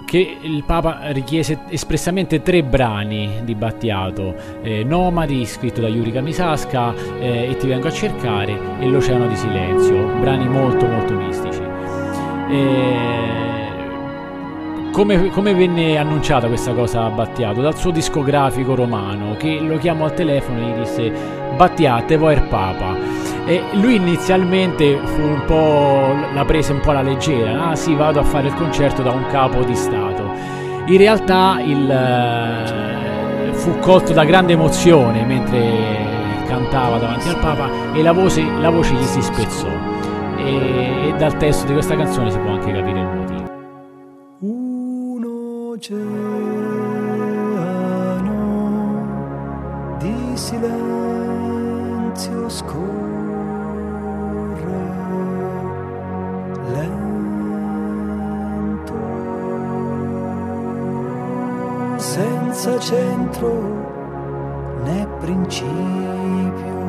che 0.06 0.38
il 0.42 0.64
Papa 0.64 1.12
richiese 1.12 1.60
espressamente 1.70 2.42
tre 2.42 2.64
brani 2.64 3.42
di 3.44 3.56
Battiato: 3.56 4.36
eh, 4.62 4.84
Nomadi, 4.84 5.46
scritto 5.46 5.82
da 5.82 5.88
Yuri 5.88 6.12
Kamisasca, 6.12 6.94
eh, 7.20 7.50
E 7.52 7.58
ti 7.58 7.68
vengo 7.68 7.88
a 7.88 7.92
cercare, 7.92 8.58
e 8.80 8.88
L'Oceano 8.88 9.28
di 9.28 9.36
Silenzio, 9.36 10.06
brani 10.20 10.48
molto 10.48 10.86
molto 10.86 11.14
mistici. 11.14 11.62
E- 12.50 13.63
come, 14.94 15.30
come 15.30 15.56
venne 15.56 15.98
annunciata 15.98 16.48
questa 16.48 16.72
cosa 16.72 17.06
a 17.06 17.10
Battiato? 17.10 17.62
Dal 17.62 17.76
suo 17.76 17.90
discografico 17.90 18.76
romano 18.76 19.36
che 19.36 19.60
lo 19.60 19.78
chiamò 19.80 20.06
al 20.06 20.14
telefono 20.14 20.60
e 20.60 20.62
gli 20.62 20.80
disse 20.80 21.12
Battiate, 21.58 22.16
vuoi 22.16 22.36
il 22.36 22.44
Papa? 22.44 22.96
E 23.46 23.62
lui 23.74 23.96
inizialmente 23.96 24.98
fu 25.04 25.22
un 25.22 25.44
po'. 25.46 26.16
la 26.34 26.46
prese 26.46 26.74
un 26.74 26.80
po' 26.80 26.92
alla 26.92 27.02
leggera. 27.02 27.70
Ah 27.70 27.76
sì, 27.76 27.96
vado 27.96 28.20
a 28.20 28.24
fare 28.24 28.48
il 28.48 28.54
concerto 28.54 29.02
da 29.02 29.12
un 29.12 29.26
capo 29.32 29.64
di 29.64 29.76
Stato. 29.76 30.32
In 30.86 30.98
realtà 30.98 31.60
il, 31.60 31.90
eh, 31.90 33.52
fu 33.54 33.78
colto 33.80 34.14
da 34.14 34.24
grande 34.24 34.54
emozione 34.54 35.26
mentre 35.26 36.12
cantava 36.46 37.00
davanti 37.00 37.30
al 37.30 37.40
Papa 37.40 37.68
e 37.94 38.02
la 38.04 38.12
voce, 38.12 38.44
la 38.60 38.70
voce 38.70 38.94
gli 38.94 39.04
si 39.04 39.22
spezzò. 39.22 39.68
E, 40.38 41.08
e 41.08 41.14
dal 41.18 41.36
testo 41.38 41.66
di 41.66 41.74
questa 41.74 41.96
canzone 41.96 42.30
si 42.30 42.38
può 42.38 42.52
anche 42.52 42.72
capire 42.72 43.00
il 43.00 43.06
motivo. 43.06 43.43
Oceano 45.84 46.00
di 50.00 50.32
silenzio 50.36 50.80
scorre 52.48 52.82
lento. 56.72 57.12
Senza 61.98 62.80
centro 62.80 63.52
né 64.86 65.06
principio 65.20 66.82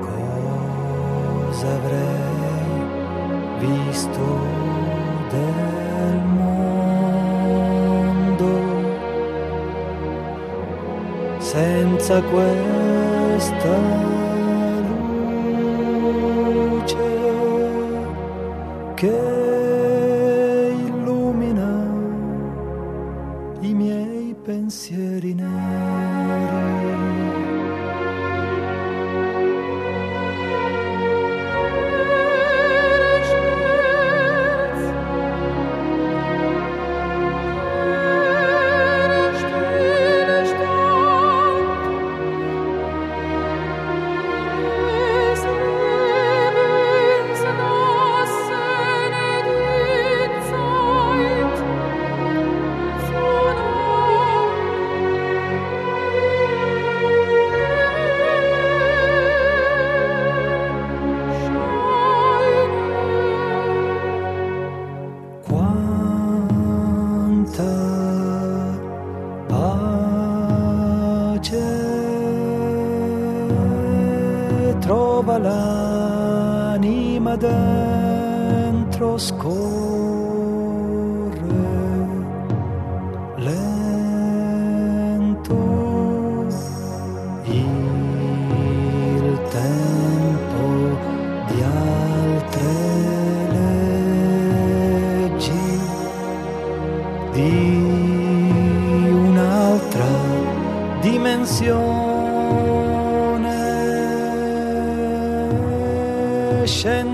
cosa 0.00 1.68
avrei 1.74 2.40
visto 3.60 4.24
del 5.30 5.71
senza 12.20 14.31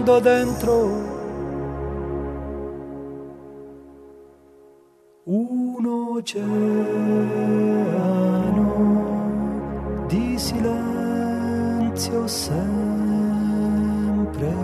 scendo 0.09 0.21
dentro 0.21 1.17
oceano 6.17 6.47
di 10.09 10.39
silenzio 10.39 12.27
sempre 12.27 14.55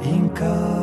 in 0.00 0.30
calma. 0.32 0.75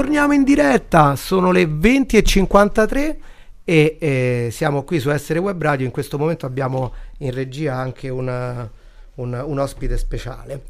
Torniamo 0.00 0.32
in 0.32 0.44
diretta, 0.44 1.14
sono 1.14 1.50
le 1.52 1.64
20.53 1.64 3.16
e 3.64 3.98
eh, 4.00 4.48
siamo 4.50 4.82
qui 4.82 4.98
su 4.98 5.10
Essere 5.10 5.38
Web 5.40 5.60
Radio. 5.60 5.84
In 5.84 5.92
questo 5.92 6.16
momento 6.16 6.46
abbiamo 6.46 6.94
in 7.18 7.30
regia 7.32 7.74
anche 7.74 8.08
una- 8.08 8.66
un, 9.16 9.44
un 9.44 9.58
ospite 9.58 9.98
speciale. 9.98 10.62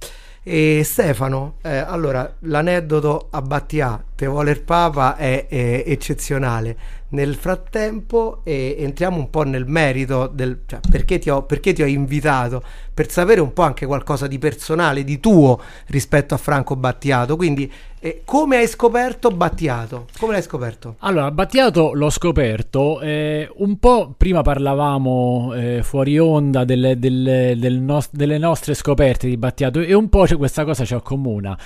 E 0.43 0.83
Stefano, 0.85 1.59
eh, 1.63 1.77
allora 1.77 2.35
l'aneddoto 2.41 3.29
a 3.31 3.41
Battià, 3.41 4.03
Te 4.17 4.27
vuole 4.27 4.51
il 4.51 4.63
Papa 4.63 5.17
è, 5.17 5.47
è 5.47 5.85
eccezionale. 5.87 6.77
Nel 7.11 7.35
frattempo 7.37 8.41
eh, 8.45 8.77
entriamo 8.79 9.17
un 9.17 9.31
po' 9.31 9.43
nel 9.43 9.67
merito 9.67 10.27
del 10.27 10.63
cioè, 10.67 10.81
perché, 10.91 11.19
ti 11.19 11.31
ho, 11.31 11.43
perché 11.45 11.73
ti 11.73 11.83
ho 11.83 11.87
invitato 11.87 12.63
per 12.93 13.11
sapere 13.11 13.41
un 13.41 13.53
po' 13.53 13.63
anche 13.63 13.87
qualcosa 13.87 14.27
di 14.27 14.39
personale, 14.39 15.05
di 15.05 15.21
tuo 15.21 15.61
rispetto 15.87 16.35
a 16.35 16.39
Franco 16.39 16.75
Battiato. 16.75 17.37
Quindi, 17.37 17.71
eh, 18.01 18.23
come 18.25 18.57
hai 18.57 18.67
scoperto 18.67 19.29
Battiato? 19.31 20.07
Come 20.19 20.33
l'hai 20.33 20.43
scoperto? 20.43 20.97
Allora, 21.01 21.31
Battiato 21.31 21.93
l'ho 21.93 22.09
scoperto, 22.11 23.01
eh, 23.01 23.49
un 23.57 23.79
po' 23.79 24.15
prima 24.17 24.43
parlavamo 24.43 25.53
eh, 25.55 25.83
fuori 25.83 26.19
onda 26.19 26.65
delle, 26.65 26.99
delle- 26.99 27.57
del 27.59 27.79
nos- 27.79 28.09
delle 28.11 28.39
nostre 28.39 28.75
scoperte 28.75 29.29
di 29.29 29.37
Battiato 29.37 29.81
e 29.81 29.93
un 29.93 30.09
po' 30.09 30.25
questa 30.37 30.65
cosa 30.65 30.85
ci 30.85 30.95
accomuna. 30.95 31.57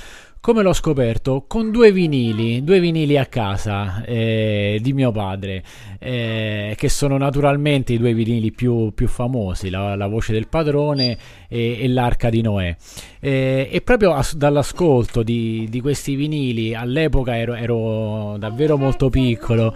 Come 0.45 0.61
l'ho 0.61 0.75
scoperto? 0.75 1.47
Con 1.49 1.71
due 1.71 1.91
vinili, 1.91 2.63
due 2.63 2.79
vinili 2.79 3.17
a 3.17 3.25
casa 3.25 4.05
eh, 4.05 4.79
di 4.83 4.93
mio 4.93 5.11
padre, 5.11 5.63
eh, 5.99 6.75
che 6.77 6.91
sono 6.91 7.17
naturalmente 7.17 7.95
i 7.95 7.99
due 7.99 8.13
vinili 8.13 8.53
più, 8.53 8.93
più 8.93 9.09
famosi, 9.09 9.71
la, 9.71 9.97
La 9.97 10.07
voce 10.07 10.35
del 10.35 10.47
padrone 10.47 11.17
e, 11.49 11.79
e 11.81 11.89
L'arca 11.89 12.29
di 12.29 12.43
Noè. 12.43 12.77
Eh, 13.21 13.71
e 13.73 13.81
proprio 13.81 14.13
as- 14.13 14.35
dall'ascolto 14.35 15.23
di, 15.23 15.67
di 15.71 15.81
questi 15.81 16.15
vinili, 16.15 16.75
all'epoca 16.75 17.39
ero, 17.39 17.55
ero 17.55 18.37
davvero 18.37 18.77
molto 18.77 19.09
piccolo 19.09 19.75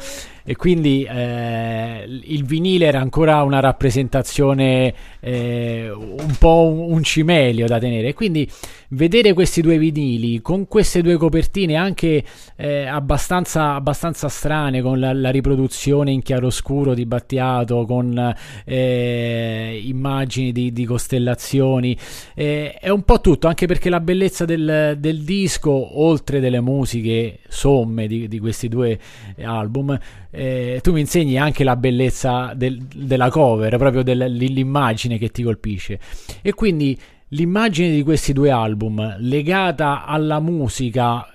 e 0.48 0.56
quindi 0.56 1.04
eh, 1.04 2.06
il 2.08 2.42
vinile 2.46 2.86
era 2.86 3.00
ancora 3.00 3.42
una 3.42 3.60
rappresentazione 3.60 4.94
eh, 5.20 5.90
un 5.90 6.36
po' 6.38 6.64
un, 6.64 6.90
un 6.90 7.02
cimelio 7.02 7.66
da 7.66 7.78
tenere. 7.78 8.14
Quindi 8.14 8.48
vedere 8.88 9.34
questi 9.34 9.60
due 9.60 9.76
vinili 9.76 10.40
con 10.40 10.66
queste 10.66 11.02
due 11.02 11.18
copertine 11.18 11.74
anche 11.74 12.24
eh, 12.56 12.86
abbastanza, 12.86 13.74
abbastanza 13.74 14.30
strane, 14.30 14.80
con 14.80 14.98
la, 14.98 15.12
la 15.12 15.28
riproduzione 15.28 16.12
in 16.12 16.22
chiaroscuro 16.22 16.94
di 16.94 17.04
Battiato, 17.04 17.84
con 17.84 18.34
eh, 18.64 19.82
immagini 19.84 20.52
di, 20.52 20.72
di 20.72 20.84
costellazioni, 20.86 21.94
eh, 22.34 22.72
è 22.72 22.88
un 22.88 23.02
po' 23.02 23.20
tutto, 23.20 23.48
anche 23.48 23.66
perché 23.66 23.90
la 23.90 24.00
bellezza 24.00 24.46
del, 24.46 24.96
del 24.98 25.20
disco, 25.24 26.00
oltre 26.00 26.40
delle 26.40 26.62
musiche 26.62 27.40
somme 27.48 28.06
di, 28.06 28.28
di 28.28 28.38
questi 28.38 28.70
due 28.70 28.98
album, 29.42 29.98
eh, 30.30 30.80
tu 30.82 30.92
mi 30.92 31.00
insegni 31.00 31.38
anche 31.38 31.64
la 31.64 31.76
bellezza 31.76 32.52
del- 32.54 32.78
della 32.94 33.30
cover, 33.30 33.76
proprio 33.76 34.02
dell'immagine 34.02 35.18
che 35.18 35.30
ti 35.30 35.42
colpisce. 35.42 35.98
E 36.42 36.52
quindi 36.54 36.98
l'immagine 37.28 37.90
di 37.90 38.02
questi 38.02 38.32
due 38.32 38.50
album 38.50 39.16
legata 39.18 40.04
alla 40.04 40.40
musica 40.40 41.26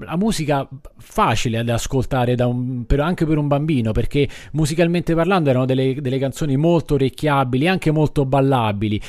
la 0.00 0.16
musica 0.16 0.68
facile 0.98 1.64
da 1.64 1.74
ascoltare 1.74 2.34
da 2.34 2.46
un- 2.46 2.84
per- 2.84 3.00
anche 3.00 3.24
per 3.24 3.38
un 3.38 3.48
bambino 3.48 3.90
perché 3.92 4.28
musicalmente 4.52 5.14
parlando 5.14 5.48
erano 5.48 5.64
delle, 5.64 5.94
delle 6.00 6.18
canzoni 6.18 6.56
molto 6.58 6.94
orecchiabili 6.94 7.66
anche 7.66 7.90
molto 7.90 8.26
ballabili 8.26 9.00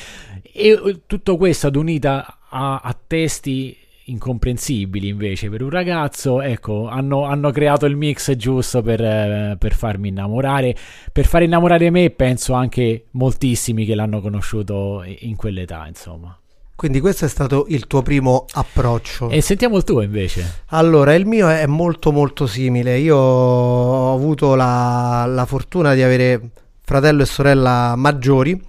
e 0.42 1.02
tutto 1.06 1.36
questo 1.36 1.68
ad 1.68 1.76
unita 1.76 2.40
a, 2.50 2.80
a 2.82 2.98
testi 3.06 3.76
incomprensibili 4.10 5.08
invece 5.08 5.50
per 5.50 5.62
un 5.62 5.70
ragazzo 5.70 6.42
ecco 6.42 6.88
hanno, 6.88 7.24
hanno 7.26 7.52
creato 7.52 7.86
il 7.86 7.96
mix 7.96 8.36
giusto 8.36 8.82
per, 8.82 9.02
eh, 9.02 9.56
per 9.58 9.74
farmi 9.74 10.10
innamorare 10.10 10.76
per 11.12 11.26
far 11.26 11.44
innamorare 11.44 11.90
me 11.90 12.10
penso 12.10 12.54
anche 12.54 13.06
moltissimi 13.12 13.86
che 13.86 13.96
l'hanno 13.96 14.22
conosciuto 14.22 15.04
in 15.20 15.36
quell'età 15.36 15.86
insomma 15.88 16.38
Quindi 16.76 17.02
questo 17.02 17.26
è 17.26 17.28
stato 17.28 17.66
il 17.68 17.88
tuo 17.88 18.02
primo 18.02 18.46
approccio. 18.54 19.30
e 19.30 19.42
sentiamo 19.42 19.76
il 19.78 19.84
tuo 19.84 20.02
invece 20.02 20.64
Allora, 20.68 21.14
il 21.14 21.26
mio 21.26 21.50
è 21.50 21.66
molto 21.66 22.14
molto 22.14 22.48
simile. 22.48 22.98
Io 23.00 23.18
ho 23.18 24.14
avuto 24.14 24.56
la, 24.56 25.26
la 25.28 25.46
fortuna 25.46 25.94
di 25.94 26.02
avere 26.02 26.52
fratello 26.82 27.24
e 27.24 27.26
sorella 27.26 27.96
maggiori 27.98 28.60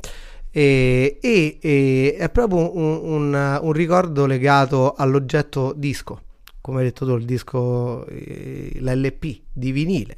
e, 0.51 1.19
e- 1.21 1.59
e 1.61 2.17
è 2.19 2.29
proprio 2.31 2.77
un, 2.77 3.01
un- 3.03 3.59
un 3.63 3.73
ricordo 3.73 4.27
legato 4.27 4.95
all'oggetto 4.95 5.73
disco, 5.77 6.21
come 6.61 6.79
hai 6.81 6.85
detto 6.85 7.07
tu, 7.07 7.15
il 7.17 7.25
disco, 7.25 8.07
eh, 8.07 8.73
l'LP 8.81 9.41
di 9.53 9.73
vinile. 9.73 10.17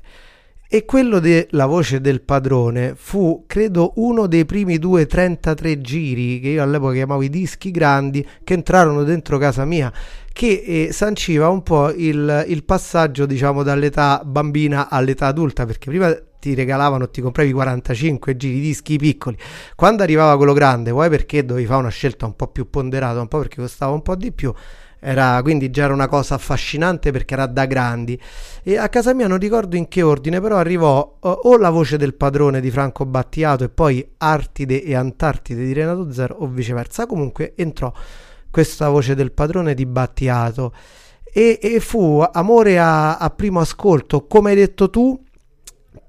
E 0.75 0.87
quello 0.87 1.19
della 1.19 1.67
voce 1.67 2.01
del 2.01 2.23
padrone 2.23 2.95
fu, 2.97 3.45
credo, 3.47 3.93
uno 3.97 4.27
dei 4.27 4.47
primi 4.47 4.79
due 4.79 5.05
33 5.05 5.83
giri 5.83 6.41
che 6.41 6.49
io 6.49 6.63
all'epoca 6.63 6.95
chiamavo 6.95 7.21
i 7.21 7.29
dischi 7.29 7.71
grandi 7.71 8.27
che 8.43 8.55
entrarono 8.55 9.03
dentro 9.05 9.37
casa 9.37 9.67
mia, 9.67 9.93
che 10.33 10.87
eh, 10.89 10.93
sanciva 10.93 11.51
un 11.51 11.63
po' 11.63 11.91
il, 11.93 12.45
il 12.49 12.65
passaggio, 12.65 13.27
diciamo, 13.27 13.63
dall'età 13.63 14.23
bambina 14.25 14.89
all'età 14.89 15.27
adulta, 15.27 15.67
perché 15.67 15.91
prima 15.91 16.17
ti 16.43 16.55
regalavano, 16.55 17.09
ti 17.09 17.21
compravi 17.21 17.53
45 17.53 18.37
giri 18.37 18.59
dischi 18.59 18.99
piccoli. 18.99 19.39
Quando 19.77 20.03
arrivava 20.03 20.37
quello 20.37 20.53
grande, 20.53 20.91
vuoi 20.91 21.09
perché 21.09 21.45
dovevi 21.45 21.67
fare 21.69 21.79
una 21.79 21.89
scelta 21.89 22.27
un 22.27 22.35
po' 22.35 22.49
più 22.49 22.69
ponderata, 22.69 23.21
un 23.21 23.29
po' 23.29 23.39
perché 23.39 23.61
costava 23.61 23.93
un 23.93 24.03
po' 24.03 24.17
di 24.17 24.33
più. 24.33 24.53
Era, 24.99 25.41
quindi 25.43 25.71
già 25.71 25.85
era 25.85 25.93
una 25.93 26.09
cosa 26.09 26.35
affascinante 26.35 27.13
perché 27.13 27.35
era 27.35 27.47
da 27.47 27.65
grandi. 27.67 28.21
E 28.65 28.77
a 28.77 28.89
casa 28.89 29.15
mia 29.15 29.29
non 29.29 29.39
ricordo 29.39 29.77
in 29.77 29.87
che 29.87 30.03
ordine, 30.03 30.41
però 30.41 30.57
arrivò 30.57 31.19
eh, 31.23 31.39
o 31.43 31.57
la 31.59 31.71
voce 31.71 31.97
del 31.97 32.15
padrone 32.15 32.61
di 32.61 32.73
Franco 32.73 33.07
Battiato 33.07 33.63
e 33.63 33.69
poi 33.69 34.05
Artide 34.19 34.83
e 34.83 34.97
Antartide 34.97 35.65
di 35.65 35.73
Renato 35.73 36.13
Zero 36.13 36.39
o 36.41 36.49
viceversa. 36.49 37.07
Comunque 37.07 37.53
entrò 37.55 37.93
questa 38.51 38.89
voce 38.89 39.15
del 39.15 39.31
padrone 39.31 39.75
di 39.75 39.87
Battiato 39.87 40.73
e, 41.23 41.61
e 41.63 41.79
fu 41.79 42.21
amore 42.33 42.81
a, 42.81 43.17
a 43.17 43.31
primo 43.31 43.61
ascolto, 43.61 44.27
come 44.27 44.51
hai 44.51 44.57
detto 44.57 44.91
tu, 44.91 45.21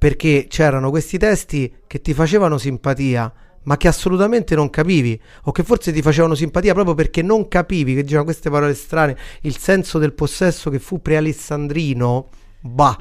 perché 0.04 0.48
c'erano 0.50 0.90
questi 0.90 1.18
testi 1.18 1.74
che 1.88 2.02
ti 2.02 2.14
facevano 2.14 2.58
simpatia, 2.58 3.32
ma 3.64 3.78
che 3.78 3.88
assolutamente 3.88 4.54
non 4.54 4.70
capivi, 4.70 5.18
o 5.44 5.54
che 5.54 5.64
forse 5.64 5.94
ti 5.94 6.02
facevano 6.02 6.36
simpatia 6.36 6.74
proprio 6.74 6.94
perché 6.94 7.22
non 7.22 7.48
capivi, 7.48 7.96
che 7.96 8.02
dicevano 8.02 8.26
queste 8.26 8.50
parole 8.50 8.74
strane, 8.74 9.16
il 9.44 9.58
senso 9.58 10.00
del 10.00 10.12
possesso 10.12 10.70
che 10.70 10.80
fu 10.80 11.02
pre-alessandrino. 11.02 12.28
Bah, 12.60 12.98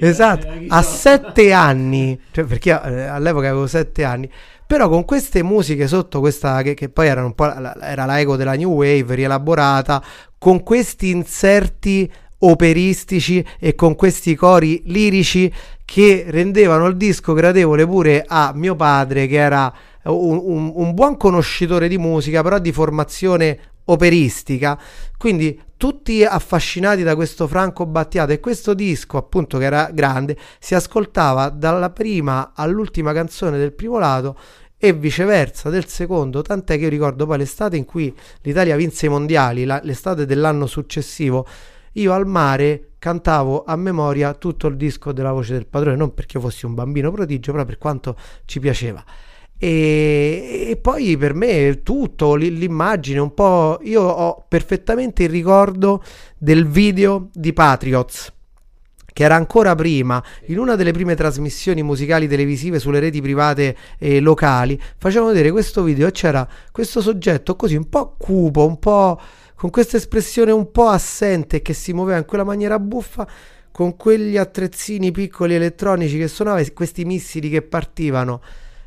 esatto, 0.00 0.48
a 0.68 0.82
sette 0.82 1.52
anni, 1.52 2.18
cioè 2.30 2.44
perché 2.44 2.70
eh, 2.70 3.02
all'epoca 3.02 3.48
avevo 3.50 3.66
sette 3.66 4.02
anni, 4.02 4.30
però 4.66 4.88
con 4.88 5.04
queste 5.04 5.42
musiche 5.42 5.86
sotto 5.88 6.20
questa 6.20 6.62
che, 6.62 6.72
che 6.72 6.88
poi 6.88 7.06
erano 7.06 7.26
un 7.26 7.34
po' 7.34 7.44
la- 7.44 7.76
era 7.82 8.06
la 8.06 8.18
eco 8.18 8.36
della 8.36 8.54
new 8.54 8.72
wave 8.72 9.14
rielaborata, 9.14 10.02
con 10.38 10.62
questi 10.62 11.10
inserti 11.10 12.10
operistici 12.40 13.44
e 13.58 13.74
con 13.74 13.94
questi 13.96 14.34
cori 14.34 14.82
lirici 14.86 15.52
che 15.84 16.24
rendevano 16.28 16.86
il 16.86 16.96
disco 16.96 17.32
gradevole 17.32 17.86
pure 17.86 18.24
a 18.26 18.52
mio 18.54 18.76
padre 18.76 19.26
che 19.26 19.36
era 19.36 19.72
un, 20.04 20.40
un- 20.42 20.72
un 20.74 20.94
buon 20.94 21.16
conoscitore 21.16 21.88
di 21.88 21.98
musica 21.98 22.42
però 22.42 22.58
di 22.58 22.72
formazione 22.72 23.58
operistica. 23.86 24.78
Quindi 25.16 25.60
tutti 25.76 26.24
affascinati 26.24 27.02
da 27.02 27.14
questo 27.14 27.46
Franco 27.48 27.86
Battiato 27.86 28.32
e 28.32 28.40
questo 28.40 28.74
disco 28.74 29.16
appunto 29.16 29.58
che 29.58 29.64
era 29.64 29.90
grande 29.92 30.36
si 30.58 30.74
ascoltava 30.74 31.48
dalla 31.48 31.90
prima 31.90 32.52
all'ultima 32.54 33.12
canzone 33.12 33.58
del 33.58 33.72
primo 33.72 33.98
lato 33.98 34.36
e 34.82 34.92
viceversa 34.94 35.68
del 35.68 35.86
secondo, 35.86 36.40
tant'è 36.40 36.76
che 36.78 36.84
io 36.84 36.88
ricordo 36.88 37.26
poi 37.26 37.38
l'estate 37.38 37.76
in 37.76 37.84
cui 37.84 38.14
l'Italia 38.42 38.76
vinse 38.76 39.06
i 39.06 39.08
mondiali, 39.10 39.64
la- 39.64 39.80
l'estate 39.82 40.24
dell'anno 40.24 40.66
successivo, 40.66 41.46
io 41.92 42.12
al 42.12 42.26
mare 42.26 42.92
cantavo 42.98 43.64
a 43.64 43.76
memoria 43.76 44.34
tutto 44.34 44.66
il 44.66 44.76
disco 44.76 45.12
della 45.12 45.32
voce 45.32 45.54
del 45.54 45.66
padrone, 45.66 45.96
non 45.96 46.14
perché 46.14 46.36
io 46.36 46.42
fossi 46.42 46.66
un 46.66 46.74
bambino 46.74 47.10
prodigio, 47.10 47.52
però 47.52 47.64
per 47.64 47.78
quanto 47.78 48.16
ci 48.44 48.60
piaceva. 48.60 49.02
E, 49.58 50.66
e 50.70 50.76
poi 50.76 51.16
per 51.16 51.34
me 51.34 51.82
tutto, 51.82 52.34
l'immagine, 52.34 53.18
un 53.18 53.34
po'... 53.34 53.78
Io 53.82 54.02
ho 54.02 54.44
perfettamente 54.48 55.24
il 55.24 55.28
ricordo 55.30 56.02
del 56.38 56.66
video 56.66 57.28
di 57.32 57.52
Patriots 57.52 58.32
che 59.12 59.24
era 59.24 59.34
ancora 59.34 59.74
prima, 59.74 60.22
in 60.46 60.58
una 60.58 60.76
delle 60.76 60.92
prime 60.92 61.14
trasmissioni 61.14 61.82
musicali 61.82 62.28
televisive 62.28 62.78
sulle 62.78 63.00
reti 63.00 63.20
private 63.20 63.76
eh, 63.98 64.20
locali, 64.20 64.80
facevano 64.96 65.32
vedere 65.32 65.50
questo 65.50 65.82
video 65.82 66.06
e 66.06 66.12
c'era 66.12 66.48
questo 66.70 67.00
soggetto 67.00 67.56
così 67.56 67.74
un 67.74 67.88
po' 67.88 68.14
cupo, 68.16 68.66
un 68.66 68.78
po' 68.78 69.20
con 69.60 69.68
questa 69.68 69.98
espressione 69.98 70.52
un 70.52 70.70
po' 70.70 70.88
assente 70.88 71.60
che 71.60 71.74
si 71.74 71.92
muoveva 71.92 72.16
in 72.16 72.24
quella 72.24 72.44
maniera 72.44 72.78
buffa 72.78 73.28
con 73.70 73.94
quegli 73.94 74.38
attrezzini 74.38 75.10
piccoli 75.10 75.54
elettronici 75.54 76.16
che 76.16 76.28
suonava 76.28 76.60
e 76.60 76.72
questi 76.72 77.04
missili 77.04 77.50
che 77.50 77.60
partivano. 77.60 78.40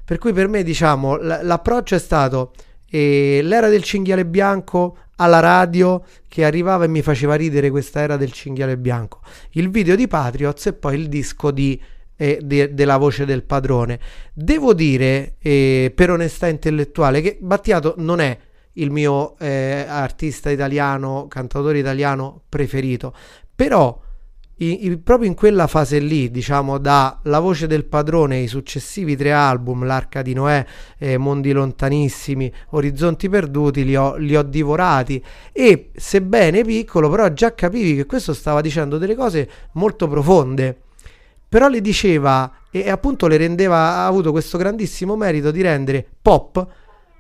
Per 0.04 0.18
cui 0.18 0.34
per 0.34 0.48
me, 0.48 0.64
diciamo, 0.64 1.18
l- 1.18 1.42
l'approccio 1.44 1.94
è 1.94 2.00
stato 2.00 2.54
eh, 2.90 3.42
l'era 3.44 3.70
del 3.70 3.84
cinghiale 3.84 4.26
bianco 4.26 4.98
alla 5.18 5.40
radio 5.40 6.04
che 6.28 6.44
arrivava 6.44 6.86
e 6.86 6.88
mi 6.88 7.04
faceva 7.04 7.36
ridere 7.36 7.70
questa 7.70 8.00
era 8.00 8.18
del 8.18 8.32
cinghiale 8.32 8.76
bianco. 8.76 9.20
Il 9.52 9.70
video 9.70 9.96
di 9.96 10.08
Patriots 10.08 10.66
e 10.66 10.74
poi 10.74 11.00
il 11.00 11.08
disco 11.08 11.52
di, 11.52 11.80
eh, 12.16 12.40
de- 12.42 12.74
della 12.74 12.98
voce 12.98 13.26
del 13.26 13.44
padrone. 13.44 14.00
Devo 14.34 14.74
dire, 14.74 15.36
eh, 15.38 15.92
per 15.94 16.10
onestà 16.10 16.48
intellettuale, 16.48 17.22
che 17.22 17.38
Battiato 17.40 17.94
non 17.98 18.20
è 18.20 18.36
il 18.74 18.92
mio 18.92 19.38
eh, 19.40 19.86
artista 19.88 20.50
italiano, 20.50 21.28
cantautore 21.28 21.80
italiano 21.80 22.42
preferito, 22.50 23.14
però 23.56 24.00
i- 24.58 24.86
i- 24.86 24.98
proprio 24.98 25.28
in 25.28 25.36
quella 25.36 25.68
fase 25.68 26.00
lì, 26.00 26.30
diciamo, 26.30 26.78
da 26.78 27.20
La 27.24 27.40
voce 27.40 27.66
del 27.68 27.86
padrone, 27.86 28.38
i 28.40 28.48
successivi 28.48 29.16
tre 29.16 29.32
album, 29.32 29.84
L'Arca 29.84 30.22
di 30.22 30.34
Noè, 30.34 30.66
eh, 31.00 31.18
Mondi 31.18 31.52
lontanissimi, 31.52 32.52
Orizzonti 32.70 33.30
perduti, 33.30 33.84
li 33.84 33.96
ho, 33.96 34.16
li 34.16 34.36
ho 34.36 34.44
divorati 34.44 35.22
e 35.52 35.90
sebbene 35.96 36.64
piccolo, 36.64 37.10
però 37.10 37.30
già 37.30 37.54
capivi 37.56 37.96
che 37.96 38.06
questo 38.06 38.34
stava 38.34 38.62
dicendo 38.62 38.98
delle 38.98 39.16
cose 39.16 39.50
molto 39.74 40.08
profonde. 40.08 40.78
Però 41.50 41.68
le 41.68 41.82
diceva 41.82 42.52
e, 42.72 42.80
e 42.82 42.90
appunto 42.90 43.28
le 43.28 43.38
rendeva, 43.38 43.78
ha 43.78 44.06
avuto 44.08 44.32
questo 44.32 44.58
grandissimo 44.58 45.16
merito 45.16 45.52
di 45.52 45.62
rendere 45.62 46.06
pop 46.22 46.66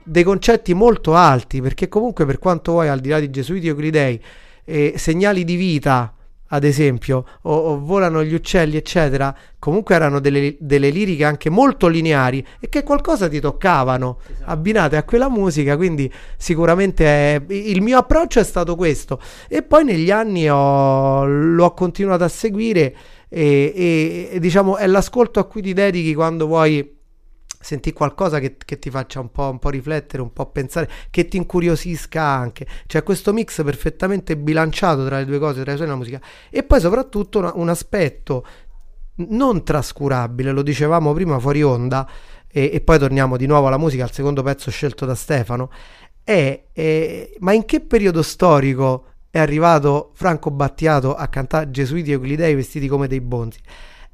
dei 0.04 0.24
concetti 0.24 0.74
molto 0.74 1.16
alti, 1.16 1.62
perché 1.62 1.88
comunque 1.88 2.26
per 2.26 2.40
quanto 2.40 2.74
vuoi, 2.74 2.88
al 2.90 3.00
di 3.00 3.10
là 3.10 3.20
di 3.20 3.30
Gesuiti 3.30 3.68
e 3.68 3.70
Euclidei, 3.70 4.22
eh, 4.66 4.94
segnali 4.98 5.44
di 5.44 5.56
vita, 5.56 6.14
ad 6.48 6.64
esempio, 6.64 7.26
o, 7.44 7.56
o 7.56 7.80
volano 7.80 8.24
gli 8.24 8.34
uccelli, 8.34 8.78
eccetera, 8.78 9.36
comunque 9.58 9.96
erano 9.96 10.20
delle, 10.20 10.56
delle 10.60 10.90
liriche 10.90 11.26
anche 11.26 11.50
molto 11.50 11.88
lineari 11.88 12.46
e 12.60 12.70
che 12.70 12.84
qualcosa 12.84 13.28
ti 13.28 13.40
toccavano, 13.40 14.20
abbinate 14.44 14.96
a 14.96 15.04
quella 15.04 15.30
musica, 15.30 15.76
quindi 15.76 16.12
sicuramente 16.38 17.06
è- 17.06 17.42
il 17.48 17.82
mio 17.82 17.98
approccio 17.98 18.40
è 18.40 18.44
stato 18.44 18.76
questo. 18.76 19.20
E 19.48 19.64
poi 19.64 19.84
negli 19.84 20.12
anni 20.12 20.48
ho- 20.50 21.26
l'ho 21.26 21.74
continuato 21.74 22.24
a 22.24 22.28
seguire 22.30 22.96
e, 23.30 23.74
e- 23.76 24.30
e, 24.34 24.40
diciamo 24.40 24.78
è 24.78 24.86
l'ascolto 24.86 25.40
a 25.40 25.46
cui 25.46 25.64
ti 25.64 25.74
dedichi 25.74 26.14
quando 26.14 26.46
vuoi 26.46 26.93
senti 27.64 27.94
qualcosa 27.94 28.40
che, 28.40 28.58
che 28.64 28.78
ti 28.78 28.90
faccia 28.90 29.20
un 29.20 29.32
po', 29.32 29.50
un 29.50 29.60
po' 29.60 29.70
riflettere, 29.70 30.22
un 30.22 30.32
po' 30.34 30.46
pensare, 30.52 30.90
che 31.10 31.28
ti 31.28 31.38
incuriosisca 31.38 32.22
anche. 32.22 32.68
C'è 32.86 33.02
questo 33.04 33.34
mix 33.34 33.64
perfettamente 33.64 34.38
bilanciato 34.38 35.06
tra 35.06 35.18
le 35.18 35.26
due 35.26 35.40
cose, 35.40 35.62
tra 35.64 35.72
le 35.72 35.78
suoni 35.78 35.92
e 35.92 35.94
la 35.94 36.00
musica. 36.00 36.22
E 36.50 36.64
poi 36.64 36.80
soprattutto 36.80 37.40
una- 37.40 37.52
un 37.56 37.70
aspetto 37.70 38.46
non 39.16 39.64
trascurabile, 39.64 40.52
lo 40.52 40.62
dicevamo 40.64 41.14
prima 41.14 41.40
fuori 41.40 41.62
onda, 41.64 42.08
e, 42.52 42.70
e 42.74 42.82
poi 42.82 43.00
torniamo 43.00 43.38
di 43.38 43.46
nuovo 43.46 43.68
alla 43.68 43.78
musica, 43.78 44.04
al 44.04 44.12
secondo 44.12 44.44
pezzo 44.44 44.70
scelto 44.72 45.06
da 45.06 45.16
Stefano, 45.16 45.70
è, 46.24 46.66
è- 46.72 47.32
ma 47.40 47.54
in 47.54 47.66
che 47.66 47.80
periodo 47.82 48.22
storico 48.22 49.06
è 49.30 49.40
arrivato 49.40 50.12
Franco 50.14 50.52
Battiato 50.52 51.16
a 51.16 51.28
cantare 51.28 51.72
Gesuiti 51.72 52.12
e 52.12 52.14
Euclidei 52.14 52.56
vestiti 52.56 52.88
come 52.88 53.08
dei 53.08 53.22
bonzi? 53.22 53.60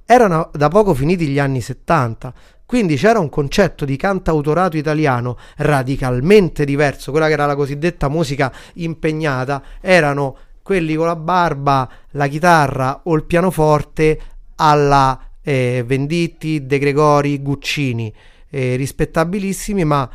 Erano 0.06 0.50
da 0.54 0.70
poco 0.70 0.94
finiti 0.94 1.28
gli 1.28 1.40
anni 1.40 1.62
70, 1.62 2.34
quindi 2.70 2.98
c'era 2.98 3.18
un 3.18 3.30
concetto 3.30 3.84
di 3.84 3.98
cantautorato 3.98 4.78
italiano 4.78 5.40
radicalmente 5.58 6.66
diverso, 6.66 7.10
quella 7.10 7.26
che 7.26 7.34
era 7.34 7.48
la 7.48 7.56
cosiddetta 7.56 8.10
musica 8.10 8.54
impegnata, 8.74 9.64
erano 9.82 10.38
quelli 10.62 10.94
con 10.94 11.08
la 11.08 11.16
barba, 11.16 11.90
la 12.12 12.28
chitarra 12.28 13.02
o 13.06 13.16
il 13.16 13.24
pianoforte 13.24 14.20
alla 14.58 15.20
eh, 15.42 15.84
Venditti, 15.84 16.68
De 16.68 16.78
Gregori, 16.78 17.42
Guccini, 17.42 18.14
eh, 18.52 18.76
rispettabilissimi, 18.76 19.84
ma 19.84 20.08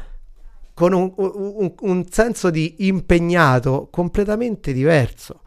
con 0.75 0.93
un, 0.93 1.13
un- 1.17 1.75
un 1.77 2.05
senso 2.09 2.51
di 2.51 2.87
impegnato 2.87 3.89
completamente 3.91 4.73
diverso. 4.73 5.41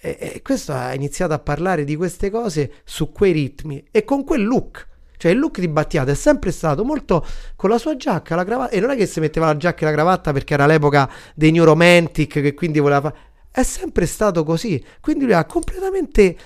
E, 0.00 0.16
e 0.18 0.40
questo 0.40 0.72
ha 0.72 0.94
iniziato 0.94 1.34
a 1.34 1.38
parlare 1.38 1.84
di 1.84 1.94
queste 1.94 2.30
cose 2.30 2.72
su 2.84 3.12
quei 3.12 3.32
ritmi 3.32 3.84
e 3.90 4.02
con 4.04 4.24
quel 4.24 4.44
look. 4.44 4.88
Cioè 5.22 5.30
il 5.30 5.38
look 5.38 5.60
di 5.60 5.68
Battiato 5.68 6.10
è 6.10 6.16
sempre 6.16 6.50
stato 6.50 6.84
molto 6.84 7.24
con 7.54 7.70
la 7.70 7.78
sua 7.78 7.94
giacca, 7.94 8.34
la 8.34 8.44
cravatta, 8.44 8.72
e 8.72 8.80
non 8.80 8.90
è 8.90 8.96
che 8.96 9.06
si 9.06 9.20
metteva 9.20 9.46
la 9.46 9.56
giacca 9.56 9.82
e 9.82 9.84
la 9.84 9.92
cravatta 9.92 10.32
perché 10.32 10.54
era 10.54 10.66
l'epoca 10.66 11.08
dei 11.36 11.52
New 11.52 11.62
Romantic 11.62 12.40
che 12.40 12.54
quindi 12.54 12.80
voleva 12.80 13.02
fare... 13.02 13.14
È 13.48 13.62
sempre 13.62 14.06
stato 14.06 14.42
così. 14.42 14.84
Quindi 15.00 15.22
lui 15.22 15.34
ha 15.34 15.44
completamente 15.44 16.36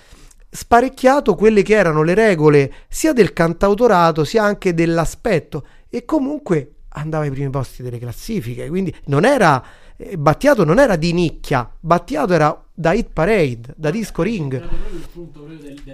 sparecchiato 0.50 1.34
quelle 1.36 1.62
che 1.62 1.74
erano 1.74 2.02
le 2.02 2.12
regole 2.12 2.70
sia 2.86 3.14
del 3.14 3.32
cantautorato 3.32 4.24
sia 4.24 4.42
anche 4.42 4.74
dell'aspetto 4.74 5.66
e 5.88 6.04
comunque 6.04 6.72
andava 6.90 7.24
ai 7.24 7.30
primi 7.30 7.48
posti 7.48 7.82
delle 7.82 7.98
classifiche 7.98 8.68
quindi 8.68 8.94
non 9.06 9.24
era 9.24 9.62
eh, 9.96 10.16
Battiato 10.16 10.64
non 10.64 10.78
era 10.78 10.96
di 10.96 11.12
nicchia 11.12 11.68
Battiato 11.86 12.32
era 12.32 12.60
da 12.78 12.92
hit 12.92 13.10
parade 13.12 13.72
da 13.76 13.90
disco 13.90 14.22
ring 14.22 14.60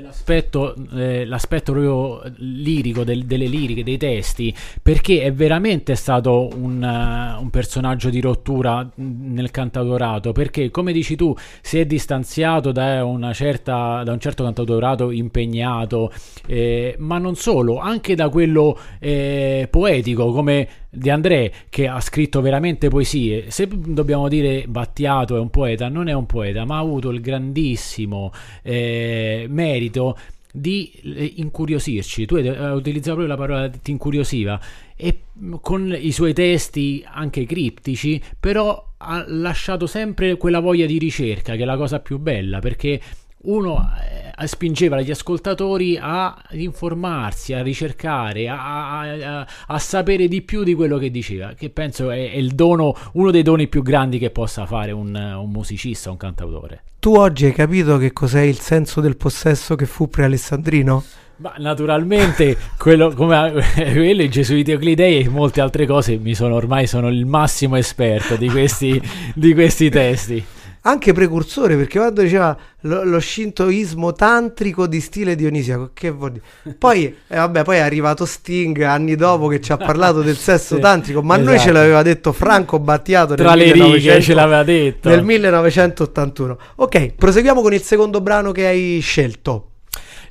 L'aspetto, 0.00 0.74
eh, 0.94 1.24
l'aspetto 1.26 1.72
proprio 1.72 2.22
lirico 2.38 3.04
del- 3.04 3.24
delle 3.24 3.46
liriche, 3.46 3.84
dei 3.84 3.98
testi, 3.98 4.54
perché 4.80 5.22
è 5.22 5.32
veramente 5.32 5.94
stato 5.94 6.48
un, 6.54 6.82
eh, 6.82 7.38
un 7.40 7.50
personaggio 7.50 8.08
di 8.08 8.20
rottura 8.20 8.88
nel 8.96 9.50
cantautorato, 9.50 10.32
perché 10.32 10.70
come 10.70 10.92
dici 10.92 11.14
tu 11.14 11.34
si 11.60 11.78
è 11.78 11.84
distanziato 11.84 12.72
da, 12.72 13.04
una 13.04 13.32
certa, 13.32 14.02
da 14.02 14.12
un 14.12 14.18
certo 14.18 14.42
cantautorato 14.44 15.10
impegnato, 15.10 16.10
eh, 16.46 16.96
ma 16.98 17.18
non 17.18 17.36
solo, 17.36 17.78
anche 17.78 18.14
da 18.14 18.28
quello 18.28 18.78
eh, 18.98 19.68
poetico 19.70 20.32
come 20.32 20.68
De 20.94 21.10
André 21.10 21.52
che 21.70 21.88
ha 21.88 22.00
scritto 22.00 22.42
veramente 22.42 22.88
poesie. 22.88 23.50
Se 23.50 23.66
dobbiamo 23.66 24.28
dire 24.28 24.64
Battiato 24.68 25.36
è 25.36 25.38
un 25.38 25.48
poeta, 25.48 25.81
non 25.88 26.08
è 26.08 26.12
un 26.12 26.26
poeta, 26.26 26.64
ma 26.64 26.76
ha 26.76 26.80
avuto 26.80 27.10
il 27.10 27.20
grandissimo 27.20 28.32
eh, 28.62 29.46
merito 29.48 30.16
di 30.52 30.92
eh, 31.02 31.32
incuriosirci. 31.36 32.26
Tu 32.26 32.36
hai 32.36 32.48
hai 32.48 32.74
utilizzato 32.76 33.16
proprio 33.16 33.26
la 33.26 33.36
parola 33.36 33.68
ti 33.70 33.90
incuriosiva 33.90 34.60
e 34.96 35.22
mh, 35.32 35.54
con 35.60 35.96
i 35.98 36.12
suoi 36.12 36.34
testi 36.34 37.02
anche 37.06 37.46
criptici, 37.46 38.22
però 38.38 38.90
ha 38.98 39.24
lasciato 39.26 39.86
sempre 39.86 40.36
quella 40.36 40.60
voglia 40.60 40.86
di 40.86 40.98
ricerca, 40.98 41.56
che 41.56 41.62
è 41.62 41.64
la 41.64 41.76
cosa 41.76 42.00
più 42.00 42.18
bella, 42.18 42.60
perché 42.60 43.00
uno 43.42 43.90
eh, 44.38 44.46
spingeva 44.46 45.00
gli 45.00 45.10
ascoltatori 45.10 45.98
a 46.00 46.36
informarsi, 46.50 47.52
a 47.52 47.62
ricercare, 47.62 48.48
a, 48.48 49.00
a- 49.00 49.46
a- 49.66 49.78
sapere 49.78 50.28
di 50.28 50.42
più 50.42 50.62
di 50.62 50.74
quello 50.74 50.98
che 50.98 51.10
diceva, 51.10 51.52
che 51.54 51.70
penso 51.70 52.10
è, 52.10 52.30
è 52.30 52.36
il 52.36 52.52
dono, 52.54 52.94
uno 53.14 53.30
dei 53.30 53.42
doni 53.42 53.68
più 53.68 53.82
grandi 53.82 54.18
che 54.18 54.30
possa 54.30 54.66
fare 54.66 54.92
un, 54.92 55.14
un 55.14 55.50
musicista, 55.50 56.10
un 56.10 56.16
cantautore. 56.16 56.82
tu 57.00 57.14
oggi 57.14 57.46
hai 57.46 57.52
capito 57.52 57.96
che 57.98 58.12
cos'è 58.12 58.42
il 58.42 58.58
senso 58.58 59.00
del 59.00 59.16
possesso 59.16 59.74
che 59.74 59.86
fu 59.86 60.08
pre-alessandrino? 60.08 61.04
Ma 61.38 61.54
naturalmente 61.58 62.56
quello 62.78 63.12
come 63.12 63.52
quello, 63.74 64.22
i 64.22 64.28
Gesuiti 64.28 64.70
Euclidei 64.70 65.24
e 65.24 65.28
molte 65.28 65.60
altre 65.60 65.86
cose 65.86 66.16
mi 66.16 66.34
sono 66.34 66.54
ormai 66.54 66.86
sono 66.86 67.08
il 67.08 67.26
massimo 67.26 67.74
esperto 67.76 68.36
di 68.36 68.48
questi, 68.48 69.00
di 69.34 69.52
questi 69.52 69.90
testi. 69.90 70.44
Anche 70.82 71.12
precursore 71.12 71.76
perché 71.76 71.98
quando 71.98 72.22
diceva 72.22 72.56
lo, 72.80 73.04
lo 73.04 73.20
shintoismo 73.20 74.12
tantrico 74.12 74.86
di 74.86 75.00
stile 75.00 75.34
dionisiaco, 75.36 75.90
che 75.94 76.10
vuol 76.10 76.32
dire? 76.32 76.44
Poi, 76.78 77.04
eh, 77.28 77.36
vabbè, 77.36 77.62
poi 77.64 77.76
è 77.76 77.80
arrivato 77.80 78.24
Sting 78.26 78.80
anni 78.82 79.14
dopo 79.14 79.46
che 79.46 79.60
ci 79.60 79.72
ha 79.72 79.76
parlato 79.76 80.22
del 80.22 80.36
sesso 80.36 80.74
Sì, 80.76 80.80
tantrico, 80.80 81.22
ma 81.22 81.36
noi 81.36 81.54
ce 81.54 81.54
esatto. 81.54 81.72
l'aveva 81.72 82.02
detto 82.02 82.32
Franco 82.32 82.78
Battiato 82.80 83.34
nel 83.34 83.44
Tra 83.44 83.52
righe 83.54 83.72
1900 83.74 84.22
ce 84.22 84.34
l'aveva 84.34 84.62
detto. 84.64 85.08
nel 85.08 85.22
1981. 85.24 86.58
Ok, 86.76 87.14
proseguiamo 87.14 87.62
con 87.62 87.72
il 87.74 87.82
secondo 87.82 88.20
brano 88.20 88.52
che 88.52 88.66
hai 88.66 88.98
scelto. 89.00 89.71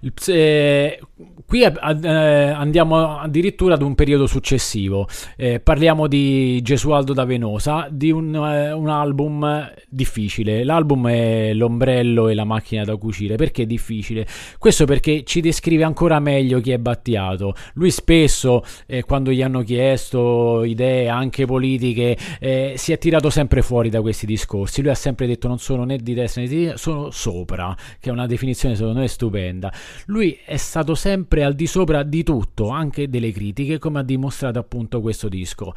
Il 0.04 0.14
eh, 0.28 0.99
qui 1.45 1.62
eh, 1.64 1.68
andiamo 1.70 3.20
addirittura 3.20 3.76
ad 3.76 3.82
un 3.84 3.93
periodo 3.93 4.26
successivo. 4.26 5.08
Eh, 5.36 5.60
parliamo 5.60 6.08
di 6.08 6.60
Gesualdo 6.64 7.14
da 7.14 7.26
Venosa, 7.26 7.88
di 7.91 8.10
un, 8.10 8.34
eh, 8.34 8.72
un 8.72 8.89
album 8.89 9.70
difficile. 9.89 10.64
L'album 10.64 11.08
è 11.08 11.54
L'ombrello 11.54 12.30
e 12.30 12.34
la 12.34 12.45
macchina 12.45 12.84
da 12.84 12.95
cucire. 12.95 13.36
Perché 13.36 13.64
è 13.64 13.66
difficile? 13.66 14.26
Questo 14.58 14.86
perché 14.86 15.24
ci 15.24 15.41
descrive 15.41 15.84
ancora 15.84 16.20
meglio 16.20 16.62
chi 16.62 16.72
è 16.72 16.78
Battiato. 16.78 17.54
Lui 17.74 17.91
spesso, 17.91 18.64
eh, 18.88 19.04
quando 19.04 19.32
gli 19.32 19.43
hanno 19.43 19.62
chiesto 19.62 20.64
idee 20.64 21.10
anche 21.10 21.45
politiche, 21.45 22.18
eh, 22.39 22.74
si 22.76 22.91
è 22.91 22.97
tirato 22.97 23.30
sempre 23.30 23.62
fuori 23.62 23.89
da 23.89 24.02
questi 24.02 24.26
discorsi. 24.26 24.82
Lui 24.82 24.91
ha 24.91 24.95
sempre 24.95 25.28
detto 25.28 25.47
non 25.47 25.60
sono 25.60 25.84
né 25.84 25.97
di 25.97 26.14
destra 26.16 26.41
né 26.41 26.47
di 26.47 26.54
sinistra, 26.54 26.78
sono 26.78 27.12
sopra, 27.12 27.76
che 27.99 28.10
è 28.10 28.12
una 28.12 28.26
definizione 28.26 28.76
secondo 28.76 28.99
me 28.99 29.08
stupenda. 29.08 29.72
Lui 30.05 30.37
è 30.45 30.57
stato 30.57 30.95
sempre 30.95 31.43
al 31.43 31.55
di 31.55 31.67
sopra 31.67 32.03
di 32.03 32.23
tutto, 32.23 32.69
anche 32.69 33.09
delle 33.09 33.31
critiche, 33.31 33.79
come 33.79 33.99
ha 33.99 34.03
dimostrato 34.03 34.59
appunto 34.59 35.01
questo 35.01 35.29
disco. 35.29 35.73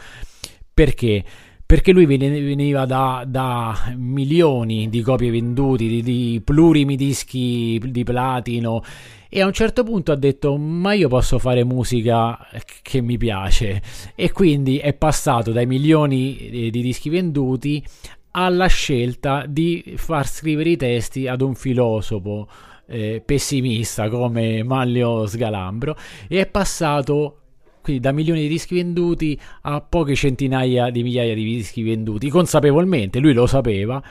Perché? 0.72 1.24
Perché 1.66 1.92
lui 1.92 2.04
veniva 2.04 2.84
da, 2.84 3.24
da 3.26 3.94
milioni 3.96 4.90
di 4.90 5.00
copie 5.00 5.30
venduti, 5.30 5.88
di, 5.88 6.02
di 6.02 6.42
plurimi 6.44 6.94
dischi 6.94 7.80
di 7.82 8.04
platino 8.04 8.82
e 9.30 9.40
a 9.40 9.46
un 9.46 9.52
certo 9.52 9.82
punto 9.82 10.12
ha 10.12 10.16
detto 10.16 10.56
ma 10.56 10.92
io 10.92 11.08
posso 11.08 11.40
fare 11.40 11.64
musica 11.64 12.38
che 12.82 13.00
mi 13.00 13.16
piace 13.16 13.82
e 14.14 14.30
quindi 14.30 14.78
è 14.78 14.92
passato 14.92 15.50
dai 15.50 15.66
milioni 15.66 16.36
eh, 16.36 16.70
di 16.70 16.82
dischi 16.82 17.08
venduti 17.08 17.84
alla 18.30 18.66
scelta 18.66 19.44
di 19.48 19.94
far 19.96 20.28
scrivere 20.28 20.70
i 20.70 20.76
testi 20.76 21.26
ad 21.26 21.40
un 21.40 21.54
filosofo 21.54 22.46
eh, 22.86 23.22
pessimista 23.24 24.08
come 24.08 24.62
Manlio 24.62 25.26
Sgalambro 25.26 25.96
e 26.28 26.40
è 26.40 26.46
passato 26.46 27.38
quindi 27.82 28.00
da 28.00 28.12
milioni 28.12 28.40
di 28.40 28.48
dischi 28.48 28.76
venduti 28.76 29.38
a 29.62 29.80
poche 29.82 30.14
centinaia 30.14 30.88
di 30.88 31.02
migliaia 31.02 31.34
di 31.34 31.44
dischi 31.44 31.82
venduti 31.82 32.30
consapevolmente, 32.30 33.18
lui 33.18 33.34
lo 33.34 33.46
sapeva 33.46 34.02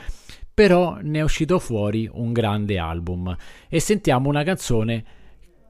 però 0.54 0.98
ne 1.02 1.18
è 1.18 1.22
uscito 1.22 1.58
fuori 1.58 2.08
un 2.12 2.32
grande 2.32 2.78
album 2.78 3.36
e 3.68 3.80
sentiamo 3.80 4.28
una 4.28 4.44
canzone 4.44 5.04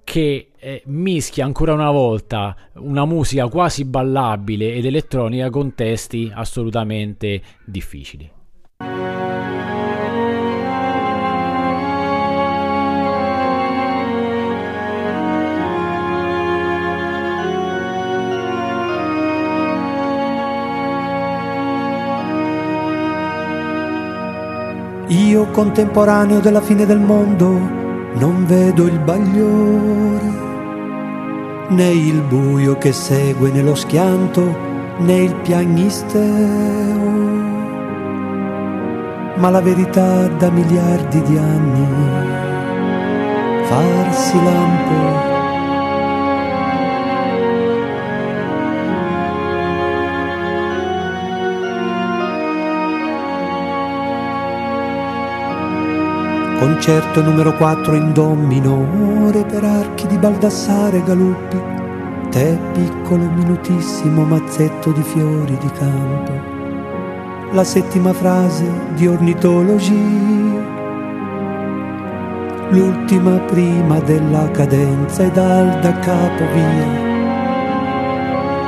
che 0.05 0.51
eh, 0.59 0.83
mischia 0.85 1.47
ancora 1.47 1.73
una 1.73 1.91
volta 1.91 2.55
una 2.75 3.07
musica 3.07 3.49
quasi 3.49 3.87
ballabile 3.87 4.75
ed 4.75 4.85
elettronica 4.85 5.49
con 5.49 5.75
testi 5.75 6.31
assolutamente 6.33 7.41
difficili. 7.65 8.31
Io 25.09 25.51
contemporaneo 25.51 26.41
della 26.41 26.63
fine 26.63 26.87
del 26.87 27.01
mondo 27.01 27.49
non 28.15 28.47
vedo 28.47 28.87
il 28.87 28.99
bagliore, 29.01 30.33
né 31.69 31.89
il 31.91 32.23
buio 32.23 32.79
che 32.79 32.93
segue 32.93 33.51
nello 33.51 33.75
schianto, 33.75 34.57
né 34.99 35.17
il 35.17 35.35
piagnisteo, 35.35 36.23
ma 39.37 39.51
la 39.51 39.61
verità 39.61 40.27
da 40.29 40.51
miliardi 40.51 41.23
di 41.23 41.37
anni 41.37 42.45
farsi 43.65 44.43
lampo. 44.43 45.34
Concerto 56.65 57.21
numero 57.21 57.53
4 57.57 57.95
in 57.95 58.15
do 58.15 58.33
minore 58.33 59.45
per 59.45 59.63
archi 59.63 60.07
di 60.07 60.17
Baldassare 60.17 61.03
Galuppi, 61.03 61.61
te 62.31 62.59
piccolo 62.73 63.25
minutissimo 63.25 64.25
mazzetto 64.25 64.91
di 64.93 65.03
fiori 65.03 65.59
di 65.59 65.71
campo. 65.73 66.33
La 67.53 67.65
settima 67.65 68.15
frase 68.15 68.65
di 68.95 69.07
ornitologi, 69.07 69.95
l'ultima 72.71 73.41
prima 73.41 74.01
della 74.01 74.51
cadenza 74.51 75.23
e 75.23 75.31
dal 75.33 75.81
da 75.81 75.99
capo 75.99 76.45
via. 76.55 76.89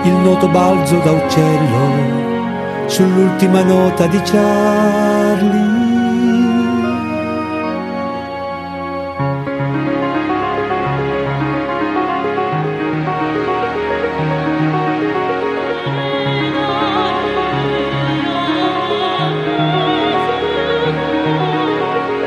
Il 0.02 0.16
noto 0.22 0.48
balzo 0.48 0.98
da 0.98 1.12
uccello 1.12 2.88
sull'ultima 2.88 3.62
nota 3.62 4.06
di 4.06 4.18
Charlie. 4.18 5.75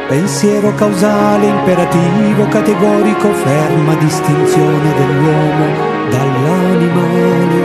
Pensiero 0.10 0.74
causale, 0.74 1.46
imperativo, 1.46 2.48
categorico, 2.48 3.32
ferma 3.32 3.94
distinzione 3.94 4.92
dell'uomo 4.98 5.66
dall'animale. 6.10 7.62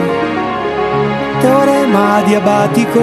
Teorema 1.40 2.20
diabatico, 2.26 3.00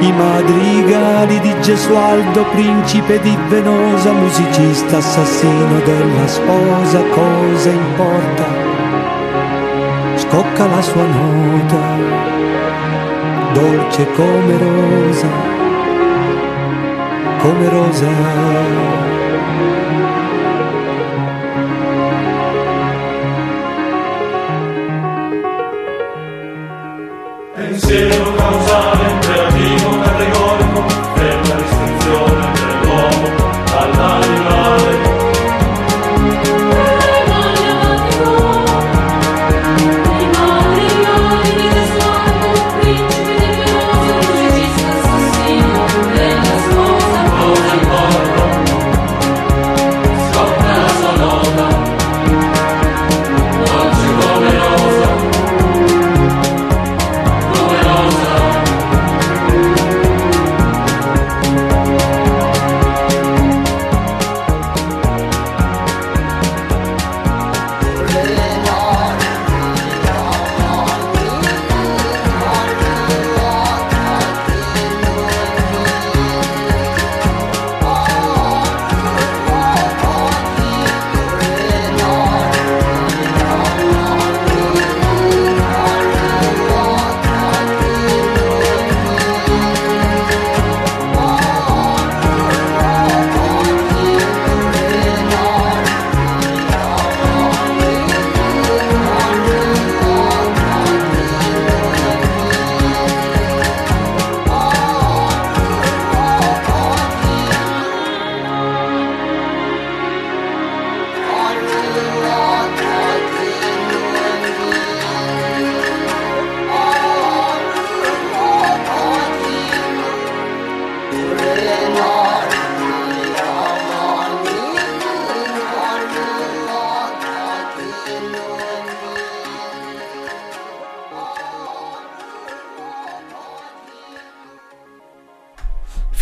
i 0.00 0.12
madrigali 0.12 1.40
di 1.40 1.60
Gesualdo, 1.60 2.46
principe 2.52 3.20
di 3.20 3.36
Venosa, 3.48 4.12
musicista 4.12 4.96
assassino 4.96 5.80
della 5.84 6.26
sposa, 6.26 7.02
cosa 7.10 7.68
importa? 7.68 8.44
Scocca 10.14 10.66
la 10.68 10.80
sua 10.80 11.04
nota, 11.04 11.76
dolce 13.52 14.06
come 14.12 14.56
rosa 14.56 15.17
come 17.48 17.68
rosa. 17.70 19.07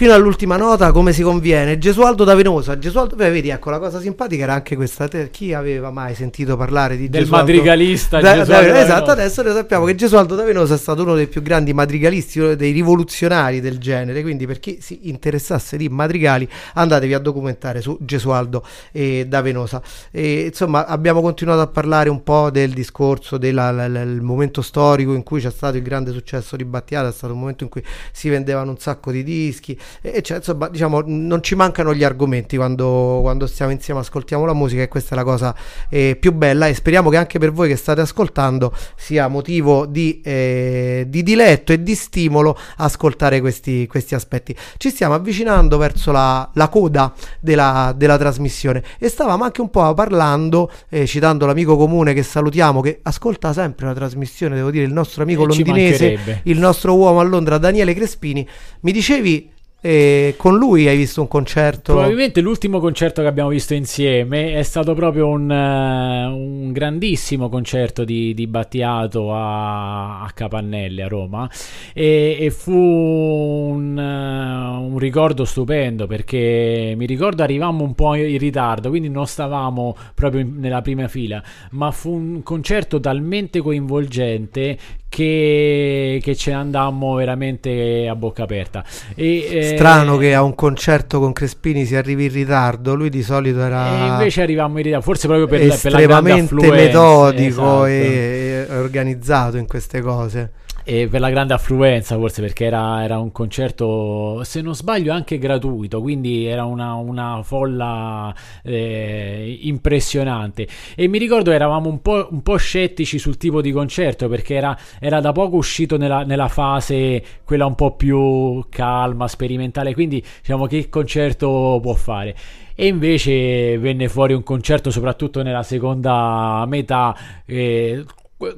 Fino 0.06 0.16
all'ultima 0.16 0.56
nota 0.56 0.92
come 0.92 1.12
si 1.12 1.22
conviene. 1.22 1.78
Gesualdo 1.78 2.22
da 2.22 2.36
Venosa. 2.36 2.78
Gesualdo, 2.78 3.16
beh, 3.16 3.28
vedi, 3.28 3.48
ecco, 3.48 3.70
la 3.70 3.80
cosa 3.80 3.98
simpatica 3.98 4.44
era 4.44 4.54
anche 4.54 4.76
questa. 4.76 5.08
Te- 5.08 5.30
chi 5.30 5.52
aveva 5.52 5.90
mai 5.90 6.14
sentito 6.14 6.56
parlare 6.56 6.96
di 6.96 7.08
Del 7.08 7.22
Gesualdo? 7.22 7.52
madrigalista 7.52 8.20
Da- 8.20 8.36
Gesualdo 8.36 8.66
da- 8.68 8.72
da 8.72 8.82
esatto, 8.84 9.10
adesso 9.10 9.42
ne 9.42 9.52
sappiamo 9.52 9.84
che 9.84 9.96
Gesualdo 9.96 10.36
da 10.36 10.44
Venosa 10.44 10.76
è 10.76 10.78
stato 10.78 11.02
uno 11.02 11.16
dei 11.16 11.26
più 11.26 11.42
grandi 11.42 11.72
madrigalisti, 11.72 12.38
uno 12.38 12.54
dei 12.54 12.70
rivoluzionari 12.70 13.60
del 13.60 13.78
genere. 13.78 14.22
Quindi, 14.22 14.46
per 14.46 14.60
chi 14.60 14.78
si 14.80 15.08
interessasse 15.08 15.76
di 15.76 15.88
madrigali, 15.88 16.48
andatevi 16.74 17.12
a 17.12 17.18
documentare 17.18 17.80
su 17.80 17.98
Gesualdo 18.00 18.64
eh, 18.92 19.26
da 19.26 19.40
Venosa. 19.42 19.82
E, 20.12 20.42
insomma, 20.50 20.86
abbiamo 20.86 21.20
continuato 21.20 21.62
a 21.62 21.66
parlare 21.66 22.10
un 22.10 22.22
po' 22.22 22.50
del 22.50 22.72
discorso 22.72 23.38
del 23.38 24.20
momento 24.22 24.62
storico 24.62 25.14
in 25.14 25.24
cui 25.24 25.40
c'è 25.40 25.50
stato 25.50 25.76
il 25.76 25.82
grande 25.82 26.12
successo 26.12 26.54
di 26.54 26.64
Battiato. 26.64 27.08
È 27.08 27.12
stato 27.12 27.32
un 27.32 27.40
momento 27.40 27.64
in 27.64 27.70
cui 27.70 27.82
si 28.12 28.28
vendevano 28.28 28.70
un 28.70 28.78
sacco 28.78 29.10
di 29.10 29.24
dischi. 29.24 29.76
E, 30.00 30.12
e 30.16 30.22
cioè, 30.22 30.38
insomma, 30.38 30.68
diciamo, 30.68 31.02
non 31.04 31.42
ci 31.42 31.54
mancano 31.54 31.94
gli 31.94 32.04
argomenti 32.04 32.56
quando, 32.56 33.18
quando 33.22 33.46
stiamo 33.46 33.72
insieme, 33.72 34.00
ascoltiamo 34.00 34.44
la 34.44 34.54
musica, 34.54 34.82
e 34.82 34.88
questa 34.88 35.14
è 35.14 35.16
la 35.16 35.24
cosa 35.24 35.54
eh, 35.88 36.16
più 36.18 36.32
bella. 36.32 36.66
E 36.66 36.74
speriamo 36.74 37.10
che 37.10 37.16
anche 37.16 37.38
per 37.38 37.52
voi 37.52 37.68
che 37.68 37.76
state 37.76 38.00
ascoltando 38.00 38.72
sia 38.96 39.28
motivo 39.28 39.86
di, 39.86 40.20
eh, 40.22 41.06
di 41.08 41.22
diletto 41.22 41.72
e 41.72 41.82
di 41.82 41.94
stimolo 41.94 42.56
ascoltare 42.76 43.40
questi, 43.40 43.86
questi 43.86 44.14
aspetti. 44.14 44.54
Ci 44.76 44.90
stiamo 44.90 45.14
avvicinando 45.14 45.76
verso 45.78 46.12
la, 46.12 46.48
la 46.54 46.68
coda 46.68 47.12
della, 47.40 47.94
della 47.96 48.18
trasmissione 48.18 48.82
e 48.98 49.08
stavamo 49.08 49.44
anche 49.44 49.60
un 49.60 49.70
po' 49.70 49.94
parlando, 49.94 50.70
eh, 50.88 51.06
citando 51.06 51.46
l'amico 51.46 51.76
comune 51.76 52.12
che 52.14 52.22
salutiamo, 52.22 52.80
che 52.80 53.00
ascolta 53.02 53.52
sempre 53.52 53.86
la 53.86 53.94
trasmissione, 53.94 54.54
devo 54.54 54.70
dire, 54.70 54.84
il 54.84 54.92
nostro 54.92 55.22
amico 55.22 55.44
Eh, 55.46 55.52
ci 55.52 55.64
londinese, 55.64 56.40
il 56.44 56.58
nostro 56.58 56.94
uomo 56.96 57.20
a 57.20 57.22
Londra, 57.22 57.58
Daniele 57.58 57.94
Crespini. 57.94 58.46
Mi 58.80 58.92
dicevi, 58.92 59.50
eh, 59.86 60.34
con 60.36 60.56
lui 60.56 60.88
hai 60.88 60.96
visto 60.96 61.20
un 61.20 61.28
concerto? 61.28 61.92
Probabilmente 61.92 62.40
l'ultimo 62.40 62.80
concerto 62.80 63.22
che 63.22 63.28
abbiamo 63.28 63.50
visto 63.50 63.72
insieme 63.72 64.54
è 64.54 64.62
stato 64.64 64.94
proprio 64.94 65.28
un, 65.28 65.48
eh, 65.48 66.26
un 66.26 66.72
grandissimo 66.72 67.48
concerto 67.48 68.02
di, 68.02 68.34
di 68.34 68.48
Battiato 68.48 69.32
a, 69.32 70.22
a 70.22 70.30
Capannelle 70.32 71.04
a 71.04 71.06
Roma 71.06 71.48
e, 71.92 72.36
e 72.40 72.50
fu 72.50 72.72
un, 72.72 73.96
eh, 73.96 74.84
un 74.84 74.98
ricordo 74.98 75.44
stupendo 75.44 76.08
perché 76.08 76.94
mi 76.96 77.06
ricordo 77.06 77.44
arrivammo 77.44 77.84
un 77.84 77.94
po' 77.94 78.14
in 78.16 78.38
ritardo 78.38 78.88
quindi 78.88 79.08
non 79.08 79.28
stavamo 79.28 79.96
proprio 80.14 80.40
in- 80.40 80.56
nella 80.58 80.82
prima 80.82 81.06
fila 81.06 81.40
ma 81.70 81.92
fu 81.92 82.12
un 82.12 82.42
concerto 82.42 82.98
talmente 82.98 83.60
coinvolgente 83.60 84.76
che, 85.08 86.20
che 86.22 86.36
ce 86.36 86.50
ne 86.50 86.56
andammo 86.56 87.14
veramente 87.14 88.06
a 88.08 88.14
bocca 88.14 88.42
aperta 88.42 88.84
e, 89.14 89.48
eh, 89.50 89.62
Strano 89.76 90.16
che 90.16 90.34
a 90.34 90.42
un 90.42 90.54
concerto 90.54 91.20
con 91.20 91.32
Crespini 91.32 91.84
si 91.84 91.96
arrivi 91.96 92.24
in 92.24 92.32
ritardo, 92.32 92.94
lui 92.94 93.08
di 93.08 93.22
solito 93.22 93.60
era 93.60 93.86
e 93.86 94.06
invece 94.08 94.42
arrivammo 94.42 94.78
in 94.78 94.84
ritardo, 94.84 95.04
forse 95.04 95.26
proprio 95.26 95.46
per, 95.46 95.78
per 95.80 95.92
la 95.92 96.00
grande 96.00 96.32
affluenza, 96.32 96.74
metodico 96.74 97.84
esatto. 97.84 97.86
e 97.86 98.66
organizzato 98.70 99.56
in 99.56 99.66
queste 99.66 100.00
cose. 100.00 100.50
E 100.88 101.08
per 101.08 101.18
la 101.18 101.30
grande 101.30 101.52
affluenza, 101.52 102.14
forse 102.14 102.40
perché 102.40 102.66
era, 102.66 103.02
era 103.02 103.18
un 103.18 103.32
concerto, 103.32 104.44
se 104.44 104.60
non 104.60 104.72
sbaglio, 104.72 105.12
anche 105.12 105.36
gratuito, 105.36 106.00
quindi 106.00 106.46
era 106.46 106.64
una, 106.64 106.94
una 106.94 107.40
folla 107.42 108.32
eh, 108.62 109.58
impressionante. 109.62 110.68
E 110.94 111.08
mi 111.08 111.18
ricordo 111.18 111.50
eravamo 111.50 111.88
un 111.88 112.00
po', 112.00 112.28
un 112.30 112.40
po' 112.40 112.54
scettici 112.54 113.18
sul 113.18 113.36
tipo 113.36 113.60
di 113.60 113.72
concerto 113.72 114.28
perché 114.28 114.54
era, 114.54 114.78
era 115.00 115.18
da 115.18 115.32
poco 115.32 115.56
uscito 115.56 115.96
nella, 115.96 116.22
nella 116.22 116.46
fase 116.46 117.20
quella 117.42 117.66
un 117.66 117.74
po' 117.74 117.96
più 117.96 118.64
calma, 118.68 119.26
sperimentale, 119.26 119.92
quindi 119.92 120.24
diciamo 120.38 120.66
che 120.66 120.88
concerto 120.88 121.80
può 121.82 121.94
fare. 121.94 122.36
E 122.76 122.86
invece 122.86 123.76
venne 123.78 124.08
fuori 124.08 124.34
un 124.34 124.44
concerto, 124.44 124.92
soprattutto 124.92 125.42
nella 125.42 125.64
seconda 125.64 126.64
metà, 126.68 127.16
eh, 127.44 128.04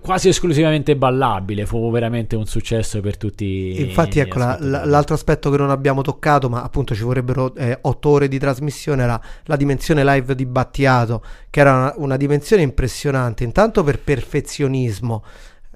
quasi 0.01 0.29
esclusivamente 0.29 0.97
ballabile. 0.97 1.65
Fu 1.67 1.91
veramente 1.91 2.35
un 2.37 2.47
successo 2.47 3.01
per 3.01 3.17
tutti. 3.17 3.81
Infatti, 3.81 4.19
ecco, 4.19 4.39
la- 4.39 4.85
l'altro 4.85 5.15
aspetto 5.15 5.51
che 5.51 5.57
non 5.57 5.71
abbiamo 5.71 6.03
toccato, 6.03 6.49
ma 6.49 6.63
appunto 6.63 6.95
ci 6.95 7.03
vorrebbero 7.03 7.55
eh, 7.55 7.79
otto 7.83 8.09
ore 8.09 8.29
di 8.29 8.39
trasmissione, 8.39 9.03
era 9.03 9.21
la 9.45 9.57
dimensione 9.57 10.05
live 10.05 10.35
di 10.35 10.47
Battiato, 10.47 11.23
che 11.51 11.61
era 11.61 11.75
una, 11.75 11.95
una 11.97 12.17
dimensione 12.17 12.63
impressionante, 12.63 13.45
intanto 13.45 13.83
per 13.85 14.01
perfezionismo. 14.01 15.23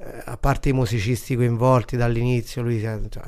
Eh, 0.05 0.23
A 0.25 0.37
parte 0.37 0.71
i 0.71 0.73
musicisti 0.73 1.37
coinvolti 1.37 1.97
dall'inizio, 1.97 2.63
lui 2.63 2.83
è- 2.83 2.99
cioè, 3.09 3.23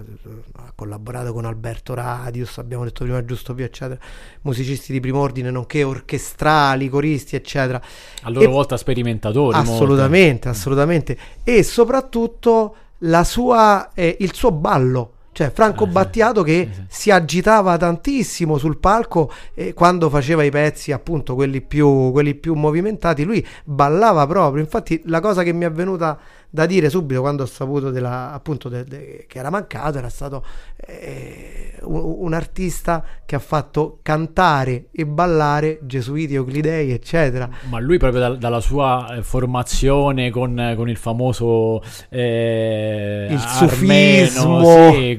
ha 0.57 0.73
collaborato 0.75 1.33
con 1.33 1.45
Alberto 1.45 1.95
Radius, 1.95 2.59
abbiamo 2.59 2.85
detto 2.85 3.05
prima 3.05 3.25
Giusto 3.25 3.55
Pio, 3.55 3.65
eccetera, 3.65 3.99
musicisti 4.43 4.93
di 4.93 5.01
primo 5.01 5.21
ordine, 5.21 5.51
nonché 5.51 5.83
orchestrali, 5.83 6.89
coristi, 6.89 7.37
eccetera. 7.37 7.81
A 8.23 8.31
loro 8.31 8.45
E- 8.45 8.49
volta 8.49 8.77
sperimentatori. 8.77 9.57
molto. 9.57 9.73
Assolutamente, 9.73 10.49
assolutamente. 10.49 11.17
E 11.45 11.63
soprattutto 11.63 12.77
la 12.99 13.25
sua, 13.25 13.91
eh, 13.95 14.17
il 14.21 14.33
suo 14.33 14.51
ballo. 14.51 15.11
Cioè 15.35 15.51
Franco 15.51 15.89
Battiato 15.89 16.45
che 16.45 16.69
si 16.87 17.11
agitava 17.11 17.77
tantissimo 17.77 18.57
sul 18.57 18.79
palco 18.79 19.33
e 19.53 19.75
quando 19.75 20.09
faceva 20.09 20.45
i 20.45 20.51
pezzi, 20.51 20.93
appunto 20.93 21.35
quelli 21.35 21.61
più, 21.61 22.13
quelli 22.13 22.37
più 22.37 22.55
movimentati, 22.55 23.25
lui 23.25 23.45
ballava 23.65 24.25
proprio. 24.29 24.63
Infatti 24.63 25.03
la 25.07 25.19
cosa 25.19 25.43
che 25.43 25.53
mi 25.53 25.65
è 25.65 25.73
venuta 25.73 26.17
da 26.55 26.67
dire 26.67 26.89
subito 26.89 27.21
quando 27.21 27.43
ho 27.43 27.47
saputo 27.47 27.91
della, 27.91 28.33
appunto 28.33 28.69
de- 28.69 28.85
de- 28.85 29.25
che 29.27 29.39
era 29.41 29.51
mancato 29.51 29.99
era 29.99 30.09
stato 30.09 30.45
eh, 30.87 31.73
un, 31.83 32.15
un 32.19 32.33
artista 32.33 33.05
che 33.27 33.35
ha 33.35 33.41
fatto 33.41 33.99
cantare 34.03 34.85
e 34.93 35.05
ballare 35.05 35.81
Gesuiti, 35.83 36.35
Euclidei, 36.35 36.93
eccetera. 36.93 37.51
Ma 37.69 37.81
lui 37.81 37.99
proprio 37.99 38.21
dal- 38.21 38.39
dalla 38.39 38.61
sua 38.61 39.17
eh, 39.17 39.23
formazione 39.25 40.31
con, 40.31 40.75
con 40.77 40.89
il 40.89 40.97
famoso 40.97 41.83
eh, 42.09 43.27
Il 43.31 43.41
sufismo, 43.41 44.93
sì, 44.93 45.19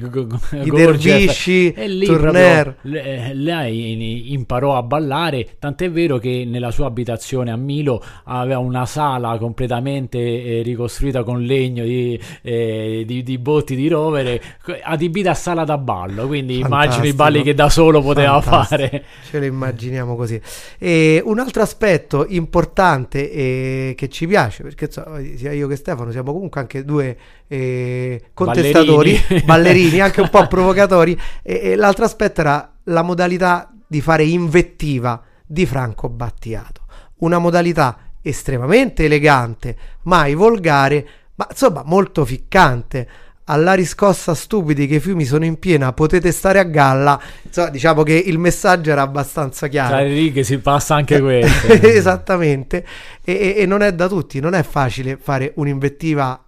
i 0.62 0.70
dervisci, 0.70 1.74
lì 1.86 2.06
Tourner. 2.06 2.76
proprio 2.80 2.92
le- 3.02 3.34
lei 3.34 4.32
imparò 4.32 4.76
a 4.78 4.82
ballare, 4.82 5.56
tant'è 5.58 5.90
vero 5.90 6.16
che 6.16 6.44
nella 6.46 6.70
sua 6.70 6.86
abitazione 6.86 7.50
a 7.50 7.56
Milo 7.56 8.02
aveva 8.24 8.58
una 8.58 8.86
sala 8.86 9.36
completamente 9.36 10.18
eh, 10.18 10.62
ricostruita 10.62 11.24
con 11.26 11.42
legno 11.42 11.84
di, 11.84 12.18
eh, 12.40 13.02
di- 13.04 13.22
di 13.22 13.36
botti 13.38 13.76
di 13.76 13.88
rovere, 13.88 14.40
adibita 14.82 15.32
a 15.32 15.34
sala 15.34 15.64
da 15.64 15.76
ballo, 15.76 16.26
quindi 16.26 16.60
immagino 16.60 17.04
i 17.04 17.12
balli 17.12 17.42
che 17.42 17.52
da 17.52 17.68
solo 17.68 18.00
poteva 18.00 18.40
Fantastico. 18.40 18.88
fare. 18.88 19.04
Ce 19.28 19.38
lo 19.38 19.44
immaginiamo 19.44 20.16
così. 20.16 20.40
E 20.78 21.20
un 21.24 21.38
altro 21.38 21.62
aspetto 21.62 22.24
importante 22.28 23.30
eh, 23.30 23.94
che 23.96 24.08
ci 24.08 24.26
piace, 24.26 24.62
perché 24.62 24.86
insomma, 24.86 25.20
sia 25.34 25.52
io 25.52 25.66
che 25.66 25.76
Stefano 25.76 26.10
siamo 26.12 26.32
comunque 26.32 26.60
anche 26.60 26.84
due 26.84 27.16
eh, 27.48 28.30
contestatori, 28.32 29.12
Ballerini. 29.12 29.42
ballerini, 29.44 30.00
anche 30.00 30.20
un 30.20 30.30
po' 30.30 30.46
provocatori. 30.48 31.18
E, 31.42 31.60
e 31.62 31.76
l'altro 31.76 32.04
aspetto 32.04 32.40
era 32.40 32.72
la 32.84 33.02
modalità 33.02 33.70
di 33.86 34.00
fare 34.00 34.24
invettiva 34.24 35.20
di 35.44 35.66
Franco 35.66 36.08
Battiato. 36.08 36.82
Una 37.18 37.38
modalità 37.38 37.98
estremamente 38.28 39.04
elegante, 39.04 39.76
mai 40.02 40.34
volgare, 40.34 41.06
ma 41.36 41.46
insomma 41.50 41.82
molto 41.84 42.24
ficcante. 42.24 43.08
Alla 43.48 43.74
riscossa 43.74 44.34
stupidi 44.34 44.88
che 44.88 44.96
i 44.96 45.00
fiumi 45.00 45.24
sono 45.24 45.44
in 45.44 45.60
piena, 45.60 45.92
potete 45.92 46.32
stare 46.32 46.58
a 46.58 46.64
galla. 46.64 47.20
Insomma, 47.44 47.68
diciamo 47.68 48.02
che 48.02 48.14
il 48.14 48.38
messaggio 48.38 48.90
era 48.90 49.02
abbastanza 49.02 49.68
chiaro. 49.68 49.90
Tra 49.90 50.00
le 50.00 50.08
righe 50.08 50.42
si 50.42 50.58
passa 50.58 50.96
anche 50.96 51.20
questo. 51.20 51.68
Esattamente. 51.86 52.84
E, 53.22 53.32
e- 53.32 53.54
e 53.58 53.66
non 53.66 53.82
è 53.82 53.92
da 53.92 54.08
tutti, 54.08 54.40
non 54.40 54.54
è 54.54 54.64
facile 54.64 55.16
fare 55.16 55.52
un'invettiva 55.54 56.45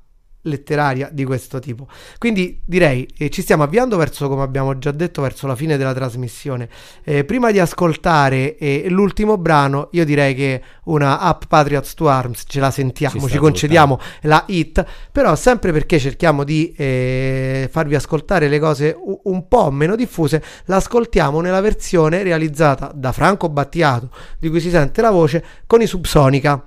letteraria 0.49 1.09
di 1.13 1.25
questo 1.25 1.59
tipo. 1.59 1.87
Quindi 2.19 2.61
direi 2.65 3.09
eh, 3.17 3.31
ci 3.31 3.43
stiamo 3.43 3.63
avviando 3.63 3.97
verso, 3.97 4.29
come 4.29 4.43
abbiamo 4.43 4.79
già 4.79 4.91
detto, 4.91 5.23
verso 5.23 5.47
la 5.47 5.55
fine 5.55 5.77
della 5.77 5.95
trasmissione. 5.95 6.69
Eh, 7.05 7.25
prima 7.25 7.51
di 7.51 7.59
ascoltare 7.59 8.57
eh, 8.57 8.87
l'ultimo 8.89 9.39
brano, 9.39 9.89
io 9.93 10.05
direi 10.05 10.35
che 10.35 10.63
una 10.85 11.19
Up 11.29 11.47
Patriots 11.47 11.95
to 11.95 12.09
Arms 12.09 12.45
ce 12.47 12.61
la 12.61 12.71
sentiamo, 12.71 13.21
Ci 13.21 13.33
ci, 13.33 13.39
concediamo 13.39 14.01
la 14.23 14.45
hit, 14.47 14.85
però 15.13 15.35
sempre 15.37 15.73
perché 15.73 15.99
cerchiamo 15.99 16.45
di 16.45 16.73
eh, 16.77 17.69
farvi 17.71 17.95
ascoltare 17.95 18.49
le 18.49 18.59
cose 18.59 18.97
un 19.25 19.47
po' 19.49 19.71
meno 19.71 19.97
diffuse, 19.97 20.43
l'ascoltiamo 20.65 21.41
nella 21.41 21.61
versione 21.61 22.23
realizzata 22.23 22.91
da 22.95 23.13
Franco 23.13 23.49
Battiato, 23.49 24.11
di 24.39 24.49
cui 24.49 24.61
si 24.61 24.71
sente 24.71 25.01
la 25.01 25.11
voce, 25.11 25.45
con 25.67 25.83
i 25.83 25.87
Subsonica. 25.87 26.63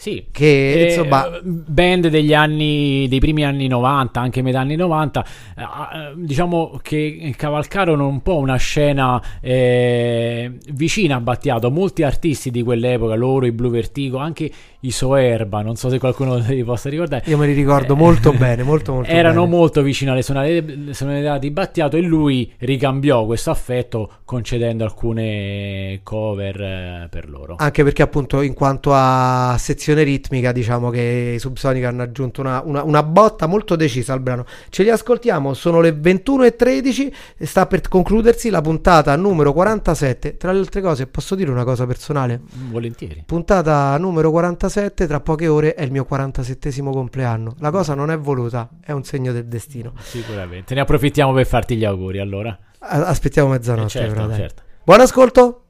Sì, 0.00 0.26
Che, 0.30 0.72
Eh, 0.74 0.84
insomma- 0.90 1.28
band 1.42 2.06
degli 2.06 2.32
anni 2.32 3.08
dei 3.08 3.18
primi 3.18 3.44
anni 3.44 3.66
90, 3.66 4.20
anche 4.20 4.42
metà 4.42 4.60
anni 4.60 4.76
90, 4.76 5.24
eh, 5.56 5.62
eh, 5.62 6.12
diciamo 6.14 6.78
che 6.82 7.34
cavalcarono 7.36 8.06
un 8.06 8.22
po' 8.22 8.36
una 8.36 8.54
scena 8.54 9.20
eh, 9.40 10.52
vicina 10.70 11.16
a 11.16 11.20
Battiato. 11.20 11.68
Molti 11.72 12.04
artisti 12.04 12.52
di 12.52 12.62
quell'epoca, 12.62 13.16
loro, 13.16 13.46
i 13.46 13.50
Blue 13.50 13.70
Vertigo, 13.70 14.18
anche 14.18 14.48
i 14.82 14.90
Soerba, 14.92 15.62
non 15.62 15.74
so 15.74 15.88
se 15.88 15.98
qualcuno 15.98 16.38
vi 16.46 16.62
possa 16.62 16.88
ricordare. 16.88 17.24
Io 17.26 17.36
me 17.36 17.48
li 17.48 17.52
ricordo 17.52 17.96
molto 17.96 18.30
bene, 18.38 18.62
molto 18.62 18.92
molto 18.92 19.10
Erano 19.10 19.42
bene. 19.46 19.56
molto 19.56 19.82
vicino 19.82 20.12
alle 20.12 20.22
sonorità 20.22 21.38
di 21.38 21.50
Battiato 21.50 21.96
e 21.96 22.02
lui 22.02 22.52
ricambiò 22.58 23.26
questo 23.26 23.50
affetto 23.50 24.08
concedendo 24.24 24.84
alcune 24.84 25.98
cover 26.04 26.60
eh, 26.60 27.08
per 27.10 27.28
loro. 27.28 27.56
Anche 27.58 27.82
perché 27.82 28.02
appunto 28.02 28.40
in 28.42 28.54
quanto 28.54 28.90
a 28.92 29.56
sezione 29.58 29.86
ritmica 29.94 30.52
diciamo 30.52 30.90
che 30.90 31.32
i 31.36 31.38
Subsonic 31.38 31.84
hanno 31.84 32.02
aggiunto 32.02 32.40
una, 32.40 32.62
una- 32.64 32.82
una 32.82 33.02
botta 33.02 33.46
molto 33.46 33.76
decisa 33.76 34.12
al 34.12 34.20
brano. 34.20 34.44
Ce 34.68 34.82
li 34.82 34.90
ascoltiamo, 34.90 35.54
sono 35.54 35.80
le 35.80 35.92
21.13 35.92 37.12
e 37.36 37.46
sta 37.46 37.66
per 37.66 37.86
concludersi 37.88 38.50
la 38.50 38.60
puntata 38.60 39.14
numero 39.16 39.52
47. 39.52 40.36
Tra 40.36 40.52
le 40.52 40.58
altre 40.60 40.80
cose 40.80 41.06
posso 41.06 41.34
dire 41.34 41.50
una 41.50 41.64
cosa 41.64 41.86
personale? 41.86 42.40
Volentieri. 42.70 43.22
Puntata 43.26 43.96
numero 43.98 44.30
47, 44.30 45.06
tra 45.06 45.20
poche 45.20 45.46
ore 45.48 45.74
è 45.74 45.82
il 45.82 45.90
mio 45.90 46.06
47esimo 46.10 46.90
compleanno. 46.92 47.54
La 47.58 47.70
cosa 47.70 47.94
non 47.94 48.10
è 48.10 48.18
voluta, 48.18 48.68
è 48.84 48.92
un 48.92 49.04
segno 49.04 49.32
del 49.32 49.46
destino. 49.46 49.92
Sicuramente. 50.00 50.74
Ne 50.74 50.80
approfittiamo 50.80 51.32
per 51.32 51.46
farti 51.46 51.76
gli 51.76 51.84
auguri 51.84 52.18
allora. 52.18 52.56
Aspettiamo 52.80 53.48
mezzanotte 53.50 53.98
Eh, 53.98 54.08
certo, 54.08 54.34
certo. 54.34 54.62
Buon 54.84 55.00
ascolto! 55.00 55.62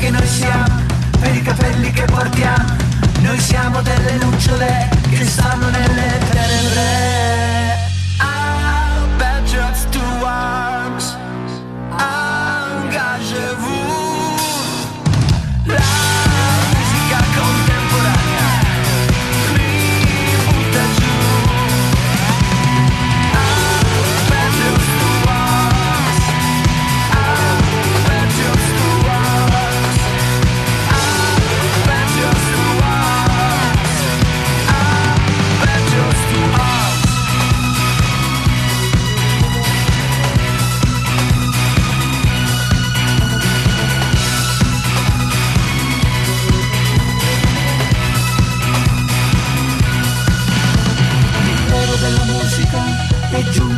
Che 0.00 0.10
noi 0.10 0.26
siamo 0.26 0.82
per 1.20 1.34
i 1.36 1.42
capelli 1.42 1.90
che 1.92 2.04
portiamo. 2.06 2.74
Noi 3.20 3.38
siamo 3.38 3.82
delle 3.82 4.16
lucciole 4.16 4.88
che 5.10 5.26
stanno 5.26 5.68
nelle 5.68 6.18
tenebre 6.30 7.19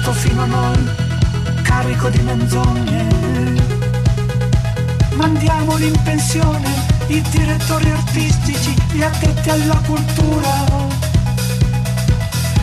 è 0.03 0.05
giunto 0.05 0.13
fino 0.13 0.43
a 0.43 0.47
noi 0.47 0.91
carico 1.63 2.09
di 2.09 2.19
menzogne 2.23 3.07
mandiamoli 5.15 5.87
in 5.87 6.03
pensione 6.03 6.69
i 7.07 7.23
direttori 7.31 7.91
artistici 7.91 8.75
gli 8.93 9.03
addetti 9.03 9.51
alla 9.51 9.81
cultura 9.87 10.51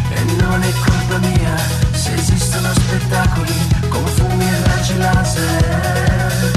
E 0.10 0.24
non 0.42 0.62
è 0.62 0.72
colpa 0.86 1.18
mia 1.20 1.56
se 1.92 2.14
esistono 2.14 2.74
spettacoli 2.74 3.54
con 3.88 4.06
fumi 4.06 4.46
e 4.46 4.68
raggi 4.68 4.98
laser. 4.98 6.52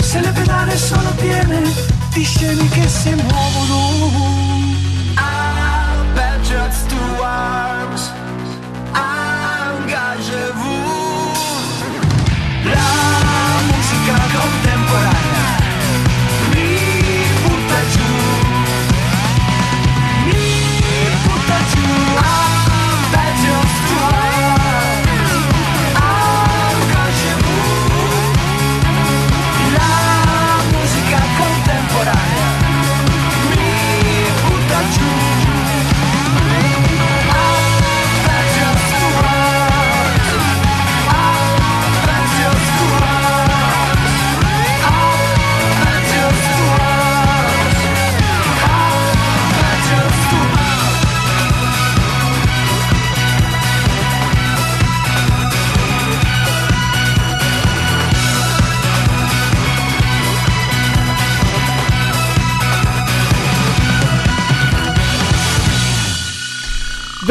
se 0.00 0.20
le 0.20 0.30
pedane 0.30 0.76
sono 0.76 1.10
piene 1.16 1.62
di 2.12 2.22
scemi 2.22 2.68
che 2.68 2.88
si 2.88 3.12
muovono 3.14 4.28
Ah, 5.16 6.04
bad 6.14 6.40
drugs 6.46 6.84
to 6.86 7.22
arms. 7.22 8.19
Engagez-vous. 10.30 11.32
La 12.64 13.19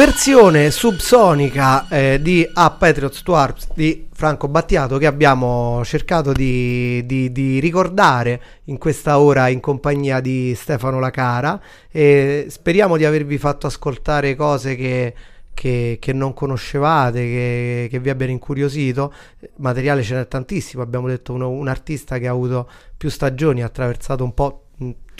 versione 0.00 0.70
subsonica 0.70 1.86
eh, 1.90 2.22
di 2.22 2.48
A 2.54 2.70
Patriots 2.70 3.20
to 3.22 3.54
di 3.74 4.08
Franco 4.10 4.48
Battiato 4.48 4.96
che 4.96 5.04
abbiamo 5.04 5.82
cercato 5.84 6.32
di, 6.32 7.04
di- 7.04 7.30
di 7.30 7.60
ricordare 7.60 8.40
in 8.64 8.78
questa 8.78 9.18
ora 9.18 9.48
in 9.48 9.60
compagnia 9.60 10.20
di 10.20 10.54
Stefano 10.56 11.00
Lacara 11.00 11.60
e 11.90 12.46
speriamo 12.48 12.96
di 12.96 13.04
avervi 13.04 13.36
fatto 13.36 13.66
ascoltare 13.66 14.34
cose 14.36 14.74
che, 14.74 15.12
che- 15.52 15.98
che 16.00 16.12
non 16.14 16.32
conoscevate, 16.32 17.20
che, 17.20 17.88
che 17.90 17.98
vi 17.98 18.08
abbiano 18.08 18.32
incuriosito. 18.32 19.12
Materiale 19.56 20.02
ce 20.02 20.14
n'è 20.14 20.26
tantissimo, 20.26 20.82
abbiamo 20.82 21.08
detto 21.08 21.34
uno- 21.34 21.50
un 21.50 21.68
artista 21.68 22.16
che 22.16 22.26
ha 22.26 22.30
avuto 22.30 22.70
più 22.96 23.10
stagioni, 23.10 23.62
ha 23.62 23.66
attraversato 23.66 24.24
un 24.24 24.32
po' 24.32 24.64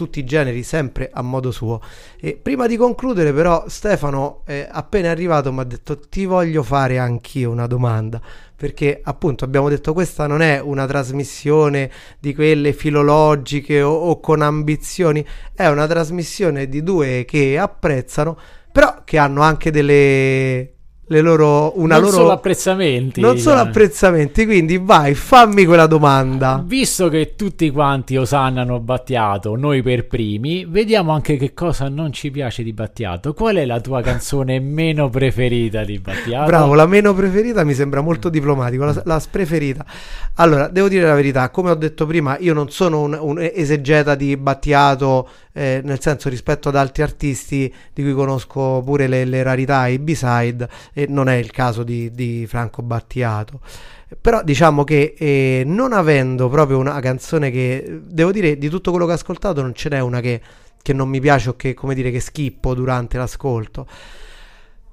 tutti 0.00 0.20
i 0.20 0.24
generi, 0.24 0.62
sempre 0.62 1.10
a 1.12 1.20
modo 1.20 1.50
suo. 1.50 1.80
E 2.18 2.38
prima 2.40 2.66
di 2.66 2.78
concludere, 2.78 3.34
però, 3.34 3.64
Stefano, 3.68 4.40
eh, 4.46 4.66
appena 4.70 5.10
arrivato, 5.10 5.52
mi 5.52 5.60
ha 5.60 5.64
detto: 5.64 5.98
Ti 5.98 6.24
voglio 6.24 6.62
fare 6.62 6.98
anch'io 6.98 7.50
una 7.50 7.66
domanda. 7.66 8.20
Perché 8.56 9.00
appunto 9.02 9.44
abbiamo 9.44 9.70
detto 9.70 9.94
questa 9.94 10.26
non 10.26 10.42
è 10.42 10.60
una 10.60 10.86
trasmissione 10.86 11.90
di 12.18 12.34
quelle 12.34 12.74
filologiche 12.74 13.80
o, 13.80 13.90
o 13.90 14.20
con 14.20 14.42
ambizioni, 14.42 15.24
è 15.54 15.66
una 15.66 15.86
trasmissione 15.86 16.68
di 16.68 16.82
due 16.82 17.24
che 17.26 17.58
apprezzano, 17.58 18.36
però 18.70 19.00
che 19.04 19.16
hanno 19.16 19.40
anche 19.40 19.70
delle 19.70 20.74
le 21.10 21.20
loro 21.22 21.72
una 21.80 21.94
non 21.94 22.04
loro 22.04 22.16
solo 22.16 22.30
apprezzamenti. 22.30 23.20
non 23.20 23.36
solo 23.36 23.56
cioè. 23.56 23.66
apprezzamenti, 23.66 24.44
quindi 24.44 24.78
vai, 24.78 25.14
fammi 25.14 25.64
quella 25.64 25.86
domanda. 25.86 26.62
Visto 26.64 27.08
che 27.08 27.34
tutti 27.34 27.68
quanti 27.70 28.16
osannano 28.16 28.78
Battiato, 28.78 29.56
noi 29.56 29.82
per 29.82 30.06
primi, 30.06 30.64
vediamo 30.66 31.10
anche 31.10 31.36
che 31.36 31.52
cosa 31.52 31.88
non 31.88 32.12
ci 32.12 32.30
piace 32.30 32.62
di 32.62 32.72
Battiato. 32.72 33.34
Qual 33.34 33.56
è 33.56 33.64
la 33.66 33.80
tua 33.80 34.02
canzone 34.02 34.60
meno 34.60 35.08
preferita 35.08 35.82
di 35.82 35.98
Battiato? 35.98 36.46
Bravo, 36.46 36.74
la 36.74 36.86
meno 36.86 37.12
preferita 37.12 37.64
mi 37.64 37.74
sembra 37.74 38.00
molto 38.02 38.28
diplomatico, 38.28 38.84
la, 38.84 39.02
la 39.04 39.22
preferita. 39.28 39.84
Allora, 40.34 40.68
devo 40.68 40.88
dire 40.88 41.06
la 41.06 41.14
verità, 41.14 41.50
come 41.50 41.70
ho 41.70 41.74
detto 41.74 42.06
prima, 42.06 42.38
io 42.38 42.54
non 42.54 42.70
sono 42.70 43.00
un, 43.00 43.18
un 43.20 43.40
esegeta 43.40 44.14
di 44.14 44.36
Battiato, 44.36 45.28
eh, 45.52 45.80
nel 45.82 46.00
senso 46.00 46.28
rispetto 46.28 46.68
ad 46.68 46.76
altri 46.76 47.02
artisti 47.02 47.72
di 47.92 48.02
cui 48.02 48.12
conosco 48.12 48.80
pure 48.84 49.08
le, 49.08 49.24
le 49.24 49.42
rarità, 49.42 49.86
i 49.88 49.98
B-side, 49.98 50.68
e 51.02 51.06
non 51.08 51.28
è 51.28 51.34
il 51.34 51.50
caso 51.50 51.82
di, 51.82 52.10
di 52.12 52.46
Franco 52.46 52.82
Battiato. 52.82 53.60
Però 54.20 54.42
diciamo 54.42 54.84
che 54.84 55.14
eh, 55.16 55.62
non 55.64 55.92
avendo 55.92 56.48
proprio 56.48 56.78
una 56.78 57.00
canzone 57.00 57.50
che, 57.50 58.00
devo 58.04 58.32
dire, 58.32 58.58
di 58.58 58.68
tutto 58.68 58.90
quello 58.90 59.06
che 59.06 59.12
ho 59.12 59.14
ascoltato 59.14 59.62
non 59.62 59.74
ce 59.74 59.88
n'è 59.88 60.00
una 60.00 60.20
che, 60.20 60.40
che 60.82 60.92
non 60.92 61.08
mi 61.08 61.20
piace 61.20 61.50
o 61.50 61.56
che, 61.56 61.74
come 61.74 61.94
dire, 61.94 62.10
che 62.10 62.20
schippo 62.20 62.74
durante 62.74 63.18
l'ascolto. 63.18 63.86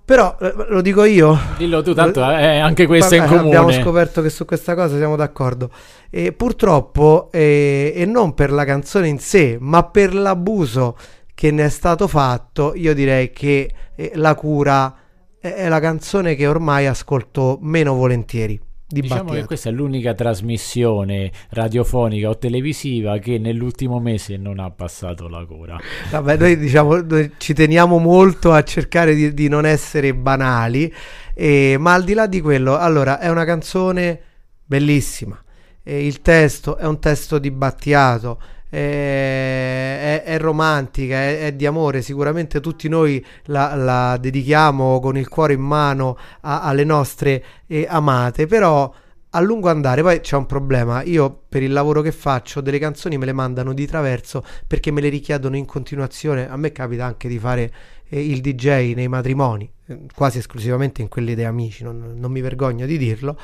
Però 0.05 0.37
eh, 0.39 0.53
lo 0.69 0.81
dico 0.81 1.03
io. 1.03 1.37
Dillo 1.57 1.81
tu, 1.81 1.93
tanto 1.93 2.21
eh, 2.21 2.59
anche 2.59 2.85
questo 2.85 3.15
è 3.15 3.17
in 3.17 3.25
comune. 3.25 3.47
Abbiamo 3.47 3.71
scoperto 3.71 4.21
che 4.21 4.29
su 4.29 4.45
questa 4.45 4.73
cosa 4.73 4.95
siamo 4.95 5.17
d'accordo. 5.17 5.69
E 6.09 6.31
purtroppo, 6.31 7.29
eh, 7.33 7.91
e 7.93 8.05
non 8.05 8.33
per 8.33 8.51
la 8.51 8.63
canzone 8.63 9.09
in 9.09 9.19
sé, 9.19 9.57
ma 9.59 9.83
per 9.83 10.13
l'abuso 10.13 10.95
che 11.33 11.51
ne 11.51 11.65
è 11.65 11.69
stato 11.69 12.07
fatto, 12.07 12.73
io 12.75 12.93
direi 12.93 13.31
che 13.31 13.69
eh, 13.95 14.11
La 14.13 14.35
cura 14.35 14.95
è, 15.39 15.67
la 15.67 15.79
canzone 15.79 16.35
che 16.35 16.47
ormai 16.47 16.87
ascolto 16.87 17.57
meno 17.61 17.93
volentieri. 17.93 18.59
Di 18.89 19.01
Diciamo 19.01 19.23
Battiato. 19.23 19.41
che 19.41 19.47
questa 19.47 19.69
è 19.69 19.73
l'unica 19.73 20.13
trasmissione 20.13 21.29
radiofonica 21.49 22.29
o 22.29 22.37
televisiva 22.37 23.17
che 23.17 23.37
nell'ultimo 23.37 23.99
mese 23.99 24.37
non 24.37 24.59
ha 24.59 24.71
passato 24.71 25.27
la 25.27 25.43
cura. 25.45 25.77
Vabbè, 26.09 26.37
noi 26.37 26.57
diciamo 26.57 27.01
noi 27.01 27.33
ci 27.37 27.53
teniamo 27.53 27.97
molto 27.97 28.53
a 28.53 28.63
cercare 28.63 29.13
di, 29.13 29.33
di 29.33 29.49
non 29.49 29.65
essere 29.65 30.13
banali, 30.13 30.93
eh, 31.33 31.75
ma 31.77 31.95
al 31.95 32.05
di 32.05 32.13
là 32.13 32.27
di 32.27 32.39
quello, 32.39 32.77
allora 32.77 33.19
è 33.19 33.29
una 33.29 33.43
canzone 33.43 34.21
bellissima. 34.63 35.37
eh, 35.83 36.05
il 36.05 36.21
testo 36.21 36.77
è 36.77 36.85
un 36.85 36.99
testo 36.99 37.39
di 37.39 37.51
Battiato. 37.51 38.39
È, 38.69 40.23
è 40.25 40.37
romantica, 40.39 41.15
è, 41.15 41.45
è 41.45 41.53
di 41.53 41.65
amore. 41.65 42.01
Sicuramente 42.01 42.59
tutti 42.59 42.89
noi 42.89 43.23
la, 43.45 43.75
la 43.75 44.17
dedichiamo 44.17 44.99
con 44.99 45.17
il 45.17 45.27
cuore 45.27 45.53
in 45.53 45.61
mano 45.61 46.17
a- 46.41 46.61
alle 46.61 46.83
nostre 46.83 47.43
eh, 47.67 47.85
amate. 47.89 48.45
Però 48.45 48.93
a 49.31 49.39
lungo 49.41 49.69
andare 49.69 50.01
poi 50.01 50.19
c'è 50.19 50.35
un 50.35 50.45
problema. 50.45 51.03
Io 51.03 51.43
per 51.47 51.61
il 51.63 51.71
lavoro 51.71 52.01
che 52.01 52.11
faccio 52.11 52.61
delle 52.61 52.79
canzoni 52.79 53.17
me 53.17 53.25
le 53.25 53.33
mandano 53.33 53.73
di 53.73 53.85
traverso 53.85 54.43
perché 54.65 54.91
me 54.91 55.01
le 55.01 55.09
richiedono 55.09 55.55
in 55.55 55.65
continuazione. 55.65 56.49
A 56.49 56.57
me 56.57 56.71
capita 56.71 57.05
anche 57.05 57.27
di 57.27 57.37
fare 57.37 57.71
eh, 58.09 58.25
il 58.25 58.41
DJ 58.41 58.93
nei 58.95 59.07
matrimoni, 59.07 59.69
eh, 59.87 59.99
quasi 60.15 60.39
esclusivamente 60.39 61.01
in 61.01 61.07
quelli 61.07 61.35
dei 61.35 61.45
amici, 61.45 61.83
non, 61.83 62.15
non 62.17 62.31
mi 62.31 62.41
vergogno 62.41 62.85
di 62.85 62.97
dirlo. 62.97 63.37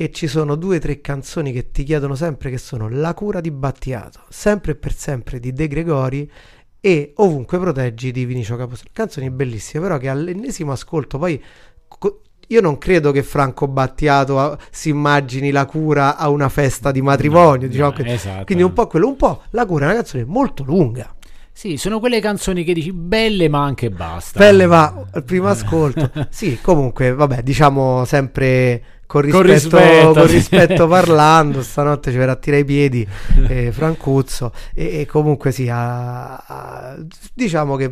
E 0.00 0.10
ci 0.12 0.28
sono 0.28 0.54
due 0.54 0.76
o 0.76 0.78
tre 0.78 1.02
canzoni 1.02 1.52
che 1.52 1.72
ti 1.72 1.82
chiedono 1.82 2.14
sempre 2.14 2.48
che 2.48 2.56
sono 2.56 2.88
La 2.88 3.12
cura 3.12 3.42
di 3.42 3.50
Battiato, 3.50 4.20
sempre 4.30 4.72
e 4.72 4.74
per 4.76 4.94
sempre 4.94 5.38
di 5.38 5.52
De 5.52 5.68
Gregori 5.68 6.32
e 6.80 7.12
Ovunque 7.16 7.58
proteggi 7.58 8.10
di 8.10 8.24
Vinicio 8.24 8.56
Capostro. 8.56 8.88
Canzoni 8.94 9.28
bellissime, 9.28 9.82
però 9.82 9.98
che 9.98 10.08
all'ennesimo 10.08 10.72
ascolto 10.72 11.18
poi 11.18 11.38
co- 11.86 12.22
io 12.46 12.60
non 12.62 12.78
credo 12.78 13.10
che 13.10 13.22
Franco 13.22 13.68
Battiato 13.68 14.38
ah, 14.38 14.58
si 14.70 14.88
immagini 14.88 15.50
la 15.50 15.66
cura 15.66 16.16
a 16.16 16.30
una 16.30 16.48
festa 16.48 16.90
di 16.92 17.02
matrimonio, 17.02 17.68
diciamo 17.68 17.92
no, 17.98 18.04
esatto. 18.06 18.44
quindi 18.46 18.64
un 18.64 18.72
po' 18.72 18.86
quello, 18.86 19.06
un 19.06 19.16
po' 19.16 19.42
la 19.50 19.66
cura 19.66 19.84
è 19.84 19.88
una 19.88 19.96
canzone 19.96 20.24
molto 20.24 20.64
lunga. 20.64 21.14
Sì, 21.52 21.76
sono 21.76 22.00
quelle 22.00 22.20
canzoni 22.20 22.64
che 22.64 22.72
dici 22.72 22.90
belle 22.90 23.50
ma 23.50 23.62
anche 23.62 23.90
basta. 23.90 24.38
Pelle 24.38 24.64
va 24.64 25.08
al 25.10 25.24
primo 25.24 25.48
ascolto. 25.48 26.10
sì, 26.30 26.58
comunque, 26.62 27.12
vabbè, 27.12 27.42
diciamo 27.42 28.06
sempre 28.06 28.99
con 29.10 29.42
rispetto, 29.42 30.12
con 30.12 30.26
rispetto 30.26 30.86
parlando. 30.88 31.62
Stanotte 31.62 32.10
ci 32.12 32.16
verrà 32.16 32.32
a 32.32 32.36
tirare 32.36 32.62
i 32.62 32.64
piedi 32.64 33.06
eh, 33.48 33.72
Francuzzo. 33.72 34.52
E, 34.74 35.00
e 35.00 35.06
comunque 35.06 35.50
sì, 35.50 35.68
a- 35.68 36.36
a- 36.36 36.96
diciamo 37.34 37.74
che 37.76 37.90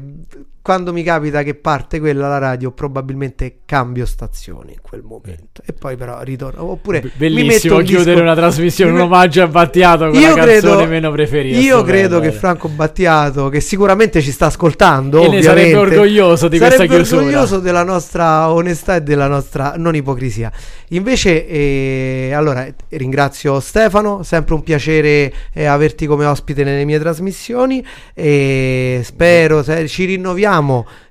quando 0.69 0.93
mi 0.93 1.03
capita 1.03 1.43
che 1.43 1.55
parte 1.55 1.99
quella 1.99 2.29
la 2.29 2.37
radio, 2.37 2.73
probabilmente 2.73 3.61
cambio 3.65 4.05
stazione 4.05 4.73
in 4.73 4.81
quel 4.83 5.01
momento. 5.01 5.63
E 5.65 5.73
poi 5.73 5.97
però 5.97 6.21
ritorno. 6.21 6.63
Oppure 6.63 6.99
mi 7.01 7.05
metto 7.07 7.17
Bellissimo 7.17 7.79
chiudere 7.79 8.11
disco- 8.11 8.21
una 8.21 8.35
trasmissione, 8.35 8.91
mi 8.91 8.99
un 8.99 9.05
omaggio 9.05 9.43
a 9.45 9.47
Battiato 9.47 10.11
con 10.11 10.21
io 10.21 10.21
la 10.21 10.35
canzone 10.35 10.61
credo, 10.61 10.87
meno 10.87 11.11
preferita. 11.11 11.59
io 11.59 11.83
credo 11.85 12.21
che 12.21 12.27
eh. 12.27 12.33
Franco 12.33 12.69
Battiato, 12.69 13.49
che 13.49 13.61
sicuramente 13.61 14.21
ci 14.21 14.31
sta 14.31 14.45
ascoltando, 14.45 15.23
E 15.23 15.29
ne 15.29 15.41
sarebbe 15.41 15.75
orgoglioso 15.75 16.49
di 16.49 16.59
questa 16.59 16.77
sarebbe 16.77 16.97
chiusura. 16.97 17.23
orgoglioso 17.23 17.61
della 17.61 17.83
nostra 17.83 18.53
onestà 18.53 18.97
e 18.97 19.01
della 19.01 19.27
nostra 19.27 19.73
non 19.79 19.95
ipocrisia. 19.95 20.53
Invece, 20.89 21.47
eh, 21.47 22.33
allora 22.35 22.67
ringrazio 22.91 23.59
Stefano, 23.61 24.23
sempre 24.23 24.53
un 24.53 24.63
piacere 24.63 25.33
eh, 25.55 25.65
averti 25.65 26.05
come 26.05 26.27
ospite 26.27 26.63
nelle 26.63 26.85
mie 26.85 26.99
trasmissioni. 26.99 27.83
E 28.13 29.01
spero 29.03 29.63
se 29.63 29.89
ci 29.89 30.05
rinnoviamo 30.05 30.57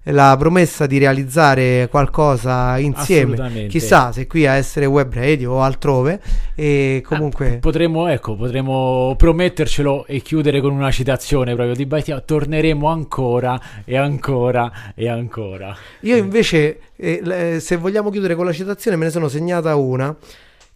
la 0.03 0.35
promessa 0.37 0.85
di 0.85 0.97
realizzare 0.97 1.87
qualcosa 1.89 2.77
insieme. 2.77 3.67
Chissà 3.67 4.11
se 4.11 4.27
qui 4.27 4.45
a 4.45 4.53
essere 4.53 4.85
web 4.85 5.13
radio 5.13 5.53
o 5.53 5.61
altrove. 5.61 6.19
E 6.55 7.01
comunque. 7.05 7.57
Potremmo, 7.59 8.07
ecco, 8.07 8.35
potremmo 8.35 9.15
promettercelo 9.17 10.05
e 10.05 10.21
chiudere 10.21 10.61
con 10.61 10.71
una 10.71 10.91
citazione 10.91 11.53
proprio 11.53 11.75
di 11.75 11.85
Battiato. 11.85 12.23
Torneremo 12.25 12.87
ancora 12.87 13.59
e 13.83 13.97
ancora 13.97 14.93
e 14.95 15.07
ancora. 15.07 15.75
Io 16.01 16.15
invece, 16.15 16.79
eh, 16.95 17.19
le- 17.23 17.59
se 17.59 17.77
vogliamo 17.77 18.09
chiudere 18.09 18.35
con 18.35 18.45
la 18.45 18.53
citazione, 18.53 18.97
me 18.97 19.05
ne 19.05 19.11
sono 19.11 19.27
segnata 19.27 19.75
una 19.75 20.15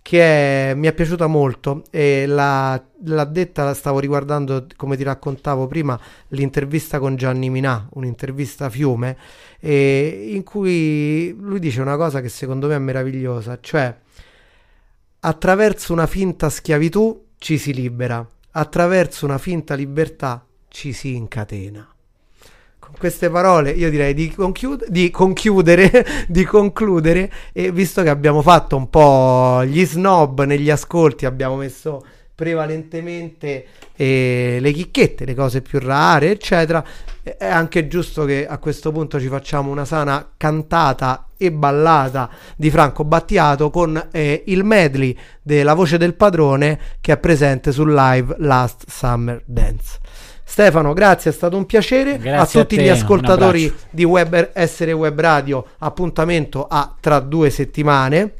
che 0.01 0.71
è- 0.71 0.73
mi 0.73 0.87
è 0.87 0.93
piaciuta 0.93 1.27
molto 1.27 1.83
e 1.91 2.25
la- 2.25 2.81
l'ha 3.03 3.25
detta, 3.25 3.63
la 3.63 3.73
stavo 3.73 3.99
riguardando, 3.99 4.65
come 4.75 4.97
ti 4.97 5.03
raccontavo 5.03 5.67
prima, 5.67 5.99
l'intervista 6.29 6.99
con 6.99 7.15
Gianni 7.15 7.49
Minà, 7.49 7.87
un'intervista 7.93 8.69
fiume, 8.69 9.17
e 9.59 10.31
in 10.33 10.43
cui 10.43 11.35
lui 11.39 11.59
dice 11.59 11.81
una 11.81 11.97
cosa 11.97 12.21
che 12.21 12.29
secondo 12.29 12.67
me 12.67 12.75
è 12.75 12.79
meravigliosa, 12.79 13.59
cioè 13.61 13.95
attraverso 15.19 15.93
una 15.93 16.07
finta 16.07 16.49
schiavitù 16.49 17.27
ci 17.37 17.57
si 17.57 17.73
libera, 17.73 18.27
attraverso 18.51 19.25
una 19.25 19.37
finta 19.37 19.75
libertà 19.75 20.43
ci 20.67 20.93
si 20.93 21.15
incatena. 21.15 21.90
Queste 23.01 23.31
parole 23.31 23.71
io 23.71 23.89
direi 23.89 24.13
di, 24.13 24.29
conchiud- 24.31 24.87
di 24.87 25.09
conchiudere, 25.09 26.05
di 26.29 26.43
concludere 26.43 27.31
e 27.51 27.71
visto 27.71 28.03
che 28.03 28.09
abbiamo 28.09 28.43
fatto 28.43 28.75
un 28.75 28.91
po' 28.91 29.65
gli 29.65 29.83
snob 29.83 30.43
negli 30.43 30.69
ascolti, 30.69 31.25
abbiamo 31.25 31.55
messo 31.55 32.05
prevalentemente 32.35 33.65
eh, 33.95 34.59
le 34.61 34.71
chicchette, 34.71 35.25
le 35.25 35.33
cose 35.33 35.63
più 35.63 35.79
rare, 35.79 36.29
eccetera, 36.29 36.85
è 37.23 37.47
anche 37.47 37.87
giusto 37.87 38.23
che 38.23 38.45
a 38.45 38.59
questo 38.59 38.91
punto 38.91 39.19
ci 39.19 39.29
facciamo 39.29 39.71
una 39.71 39.85
sana 39.85 40.33
cantata 40.37 41.29
e 41.37 41.51
ballata 41.51 42.29
di 42.55 42.69
Franco 42.69 43.03
Battiato 43.03 43.71
con 43.71 44.09
eh, 44.11 44.43
il 44.45 44.63
medley 44.63 45.17
della 45.41 45.73
voce 45.73 45.97
del 45.97 46.13
padrone 46.13 46.79
che 47.01 47.13
è 47.13 47.17
presente 47.17 47.71
sul 47.71 47.95
live 47.95 48.35
Last 48.37 48.83
Summer 48.87 49.41
Dance. 49.43 50.00
Stefano, 50.51 50.91
grazie, 50.91 51.31
è 51.31 51.33
stato 51.33 51.55
un 51.55 51.65
piacere. 51.65 52.17
Grazie 52.17 52.59
a 52.59 52.63
tutti 52.63 52.75
a 52.75 52.77
te, 52.79 52.83
gli 52.83 52.89
ascoltatori 52.89 53.73
di 53.89 54.03
Web 54.03 54.51
Essere 54.51 54.91
Web 54.91 55.17
Radio, 55.17 55.65
appuntamento 55.77 56.67
a 56.69 56.93
tra 56.99 57.21
due 57.21 57.49
settimane. 57.49 58.33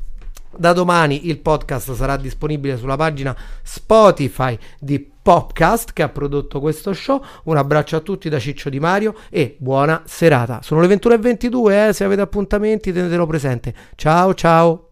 Da 0.54 0.74
domani 0.74 1.30
il 1.30 1.40
podcast 1.40 1.94
sarà 1.94 2.18
disponibile 2.18 2.76
sulla 2.76 2.98
pagina 2.98 3.34
Spotify 3.64 4.60
di 4.78 5.10
Popcast 5.22 5.94
che 5.94 6.04
ha 6.04 6.10
prodotto 6.10 6.60
questo 6.60 6.92
show. 6.92 7.24
Un 7.46 7.56
abbraccio 7.56 7.96
a 7.96 8.02
tutti 8.02 8.28
da 8.28 8.40
Ciccio 8.40 8.70
Di 8.70 8.82
Mario 8.82 9.16
e 9.30 9.56
buona 9.58 10.04
serata. 10.06 10.60
Sono 10.62 10.82
le 10.82 10.94
21.22, 10.94 11.88
eh, 11.88 11.94
se 11.94 12.04
avete 12.04 12.20
appuntamenti 12.20 12.92
tenetelo 12.92 13.26
presente. 13.26 13.74
Ciao 13.96 14.34
ciao. 14.34 14.90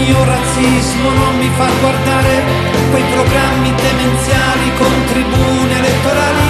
Mio 0.00 0.24
razzismo 0.24 1.10
non 1.10 1.36
mi 1.36 1.50
fa 1.56 1.68
guardare 1.80 2.42
quei 2.90 3.04
programmi 3.12 3.72
demenziali 3.74 4.72
con 4.78 5.04
tribune 5.06 5.78
elettorali. 5.78 6.48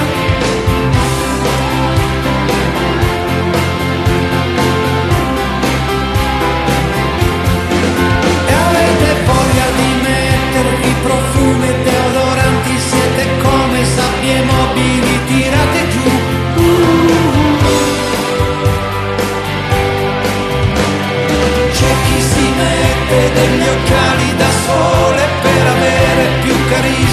E 8.46 8.53
avete 8.53 9.09
voglia 9.26 9.66
di 9.78 9.90
mettervi 10.09 10.94
profumi 11.03 11.68
deodoranti, 11.82 12.78
siete 12.78 13.26
come 13.42 13.84
sabbie 13.84 14.42
mobili 14.44 15.24
tirate 15.26 15.80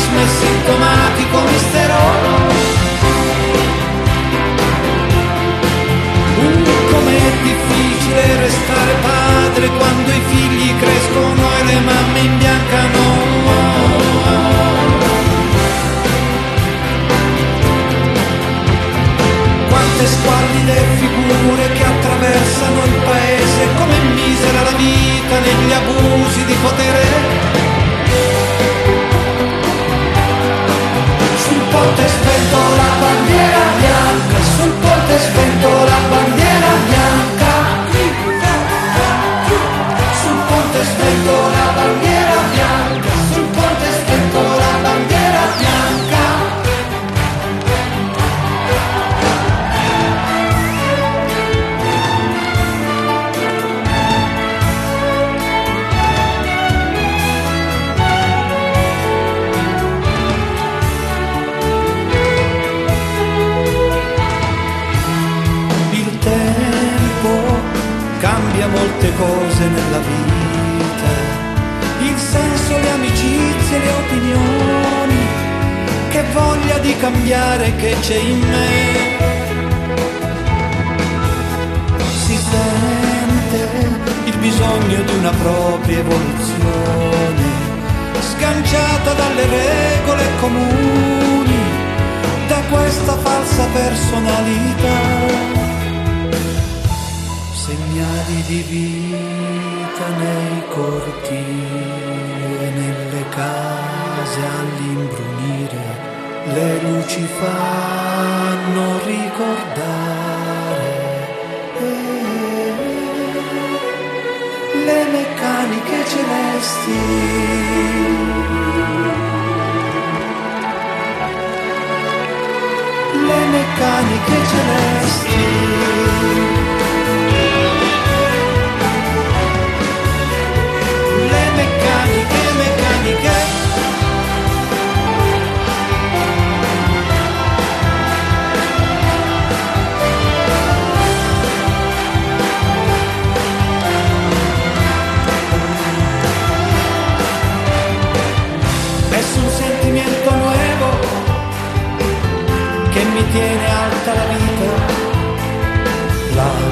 carisma 0.07 0.21
e 0.21 0.27
sintomatico 0.27 1.41
mistero. 1.41 1.93
Uh, 6.37 6.91
com'è 6.91 7.31
difficile 7.43 8.37
restare 8.37 8.95
padre 9.01 9.67
quando 9.69 10.09
i 10.11 10.21
figli 10.27 10.77
crescono 10.77 11.46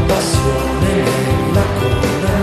passione 0.07 0.87
nella 1.03 1.65
coda, 1.79 2.37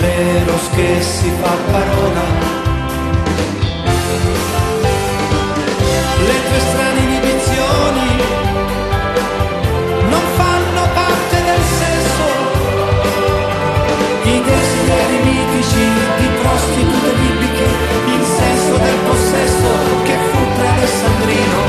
l'eros 0.00 0.68
che 0.74 1.00
si 1.00 1.30
fa 1.40 1.54
parola, 1.70 2.26
le 6.26 6.38
tue 6.48 6.60
strane 6.68 7.00
inibizioni 7.00 8.08
non 10.08 10.22
fanno 10.36 10.82
parte 10.94 11.36
del 11.48 11.62
sesso, 11.80 12.26
i 14.24 14.42
desideri 14.50 15.18
mitici 15.24 15.84
di 16.18 16.28
prostitute 16.40 17.10
bibliche, 17.20 17.66
il 18.16 18.24
senso 18.24 18.76
del 18.76 18.98
possesso 19.06 19.70
che 20.04 20.16
fu 20.30 20.38
tra 20.56 20.72
Alessandrino, 20.72 21.60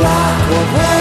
la 0.00 0.24
tua 0.46 0.64
voce 0.72 0.91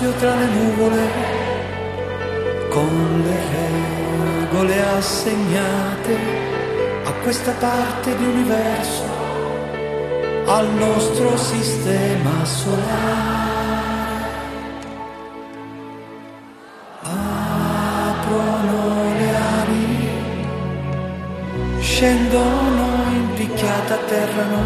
spazio 0.00 0.12
tra 0.12 0.34
le 0.34 0.46
nuvole, 0.46 1.08
con 2.70 3.22
le 3.22 3.38
regole 3.52 4.82
assegnate 4.96 6.16
a 7.04 7.12
questa 7.22 7.52
parte 7.52 8.16
di 8.16 8.24
universo, 8.24 9.04
al 10.46 10.72
nostro 10.72 11.36
sistema 11.36 12.42
solare. 12.44 13.58
Aprono 17.02 19.04
le 19.18 19.36
ali, 19.36 20.08
scendono 21.80 23.04
in 23.10 23.34
picchiata 23.34 23.94
atterrano, 23.94 24.62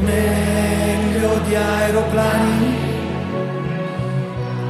meglio 0.00 1.38
di 1.44 1.56
aeroplani 1.56 2.77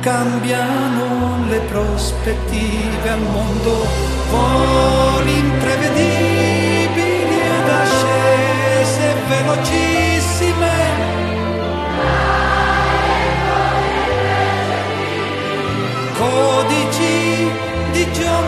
cambiano 0.01 1.45
le 1.49 1.61
prospettive 1.61 3.09
al 3.09 3.21
mondo, 3.21 3.87
voli 4.31 5.39
imprevedibili 5.39 7.41
ed 7.41 7.69
ascese 7.69 9.15
velocissime. 9.29 10.97
Codici 16.17 17.51
di 17.93 18.13
geometria 18.13 18.48